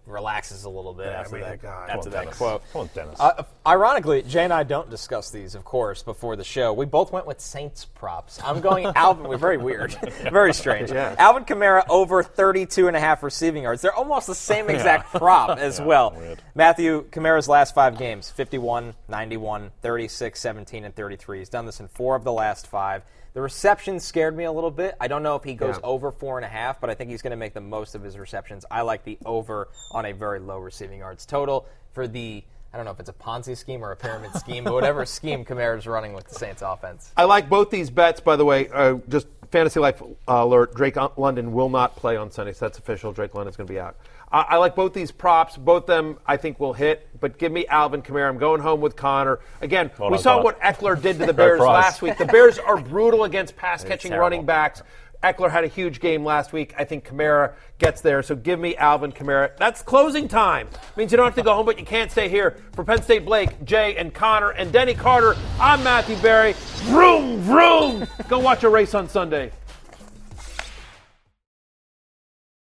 relaxes 0.09 0.63
a 0.65 0.69
little 0.69 0.93
bit 0.93 1.05
Yeah, 1.07 1.11
I 1.11 1.21
after 1.21 1.35
mean, 1.35 1.43
that, 1.43 1.61
God. 1.61 1.89
after 1.89 2.09
that 2.09 2.23
Dennis. 2.23 2.37
quote. 2.37 2.61
Come 2.73 2.81
on, 2.81 2.89
Dennis. 2.93 3.19
Uh, 3.19 3.43
ironically, 3.65 4.21
Jay 4.23 4.43
and 4.43 4.51
I 4.53 4.63
don't 4.63 4.89
discuss 4.89 5.29
these, 5.31 5.55
of 5.55 5.63
course, 5.63 6.03
before 6.03 6.35
the 6.35 6.43
show. 6.43 6.73
We 6.73 6.85
both 6.85 7.11
went 7.11 7.25
with 7.27 7.39
Saints 7.39 7.85
props. 7.85 8.39
I'm 8.43 8.61
going 8.61 8.85
Alvin. 8.95 9.27
We're 9.27 9.37
very 9.37 9.57
weird, 9.57 9.93
very 10.31 10.53
strange. 10.53 10.91
Yeah. 10.91 11.15
Alvin 11.17 11.45
Kamara 11.45 11.83
over 11.89 12.23
32 12.23 12.87
and 12.87 12.97
a 12.97 12.99
half 12.99 13.23
receiving 13.23 13.63
yards. 13.63 13.81
They're 13.81 13.93
almost 13.95 14.27
the 14.27 14.35
same 14.35 14.69
exact 14.69 15.13
prop 15.13 15.57
as 15.59 15.79
well. 15.79 16.11
weird. 16.17 16.41
Matthew 16.55 17.05
Kamara's 17.09 17.47
last 17.47 17.73
five 17.75 17.97
games 17.97 18.29
51, 18.31 18.93
91, 19.07 19.71
36, 19.81 20.39
17, 20.39 20.83
and 20.85 20.95
33. 20.95 21.39
He's 21.39 21.49
done 21.49 21.65
this 21.65 21.79
in 21.79 21.87
four 21.87 22.15
of 22.15 22.23
the 22.23 22.33
last 22.33 22.67
five. 22.67 23.03
The 23.33 23.41
reception 23.41 23.99
scared 23.99 24.35
me 24.35 24.43
a 24.45 24.51
little 24.51 24.71
bit. 24.71 24.95
I 24.99 25.07
don't 25.07 25.21
know 25.23 25.35
if 25.35 25.43
he 25.43 25.53
goes 25.53 25.75
Yeah. 25.75 25.81
over 25.87 26.11
four 26.11 26.37
and 26.37 26.45
a 26.45 26.49
half, 26.49 26.81
but 26.81 26.89
I 26.89 26.95
think 26.95 27.09
he's 27.11 27.21
going 27.21 27.31
to 27.31 27.37
make 27.37 27.53
the 27.53 27.61
most 27.61 27.93
of 27.95 28.01
his 28.01 28.17
receptions. 28.17 28.65
I 28.71 28.81
like 28.81 29.03
the 29.03 29.17
over 29.25 29.69
on 29.91 30.05
a 30.05 30.11
very 30.13 30.39
low 30.39 30.57
receiving 30.57 30.99
yards 30.99 31.25
total 31.25 31.65
for 31.93 32.07
the. 32.07 32.43
I 32.73 32.77
don't 32.77 32.85
know 32.85 32.91
if 32.91 32.99
it's 32.99 33.09
a 33.09 33.13
Ponzi 33.13 33.57
scheme 33.57 33.83
or 33.83 33.91
a 33.91 33.95
pyramid 33.95 34.31
scheme, 34.35 34.63
but 34.63 34.73
whatever 34.73 35.03
scheme 35.05 35.43
Kamara's 35.43 35.87
running 35.87 36.13
with 36.13 36.27
the 36.27 36.35
Saints 36.35 36.61
offense. 36.61 37.11
I 37.17 37.23
like 37.23 37.49
both 37.49 37.71
these 37.71 37.89
bets, 37.89 38.19
by 38.19 38.35
the 38.35 38.45
way. 38.45 38.69
Uh, 38.69 38.97
just 39.09 39.27
fantasy 39.51 39.79
life 39.79 40.01
uh, 40.01 40.05
alert: 40.27 40.75
Drake 40.75 40.95
London 41.17 41.51
will 41.53 41.69
not 41.69 41.95
play 41.95 42.15
on 42.15 42.31
Sunday, 42.31 42.53
so 42.53 42.65
that's 42.65 42.77
official. 42.77 43.11
Drake 43.11 43.33
London's 43.35 43.57
going 43.57 43.67
to 43.67 43.73
be 43.73 43.79
out. 43.79 43.95
I 44.31 44.41
I 44.41 44.57
like 44.57 44.75
both 44.75 44.93
these 44.93 45.11
props. 45.11 45.57
Both 45.57 45.85
them, 45.85 46.17
I 46.25 46.37
think, 46.37 46.59
will 46.59 46.73
hit. 46.73 47.07
But 47.19 47.37
give 47.37 47.51
me 47.51 47.65
Alvin 47.67 48.01
Kamara. 48.01 48.29
I'm 48.29 48.37
going 48.37 48.61
home 48.61 48.81
with 48.81 48.95
Connor. 48.95 49.39
Again, 49.61 49.91
Well 49.97 50.11
we 50.11 50.17
saw 50.17 50.41
what 50.41 50.59
Ekeler 50.61 51.01
did 51.01 51.19
to 51.19 51.25
the 51.25 51.33
Bears 51.39 51.59
last 51.59 52.01
week. 52.01 52.17
The 52.17 52.25
Bears 52.25 52.59
are 52.59 52.77
brutal 52.77 53.23
against 53.25 53.55
pass-catching 53.57 54.13
running 54.13 54.45
backs. 54.45 54.81
Ekeler 55.23 55.51
had 55.51 55.65
a 55.65 55.67
huge 55.67 55.99
game 55.99 56.23
last 56.23 56.53
week. 56.53 56.73
I 56.77 56.85
think 56.85 57.05
Kamara 57.05 57.53
gets 57.77 57.99
there. 57.99 58.23
So 58.23 58.35
give 58.35 58.57
me 58.57 58.77
Alvin 58.77 59.11
Kamara. 59.11 59.55
That's 59.57 59.81
closing 59.81 60.29
time. 60.29 60.69
Means 60.95 61.11
you 61.11 61.17
don't 61.17 61.25
have 61.25 61.35
to 61.35 61.43
go 61.43 61.53
home, 61.53 61.65
but 61.65 61.77
you 61.77 61.85
can't 61.85 62.09
stay 62.09 62.29
here. 62.29 62.55
For 62.73 62.85
Penn 62.85 63.01
State 63.01 63.25
Blake, 63.25 63.65
Jay, 63.65 63.97
and 63.97 64.13
Connor, 64.13 64.51
and 64.51 64.71
Denny 64.71 64.93
Carter, 64.93 65.35
I'm 65.59 65.83
Matthew 65.83 66.15
Berry. 66.17 66.53
Vroom, 66.85 67.41
vroom. 67.41 68.07
go 68.29 68.39
watch 68.39 68.63
a 68.63 68.69
race 68.69 68.93
on 68.93 69.09
Sunday. 69.09 69.51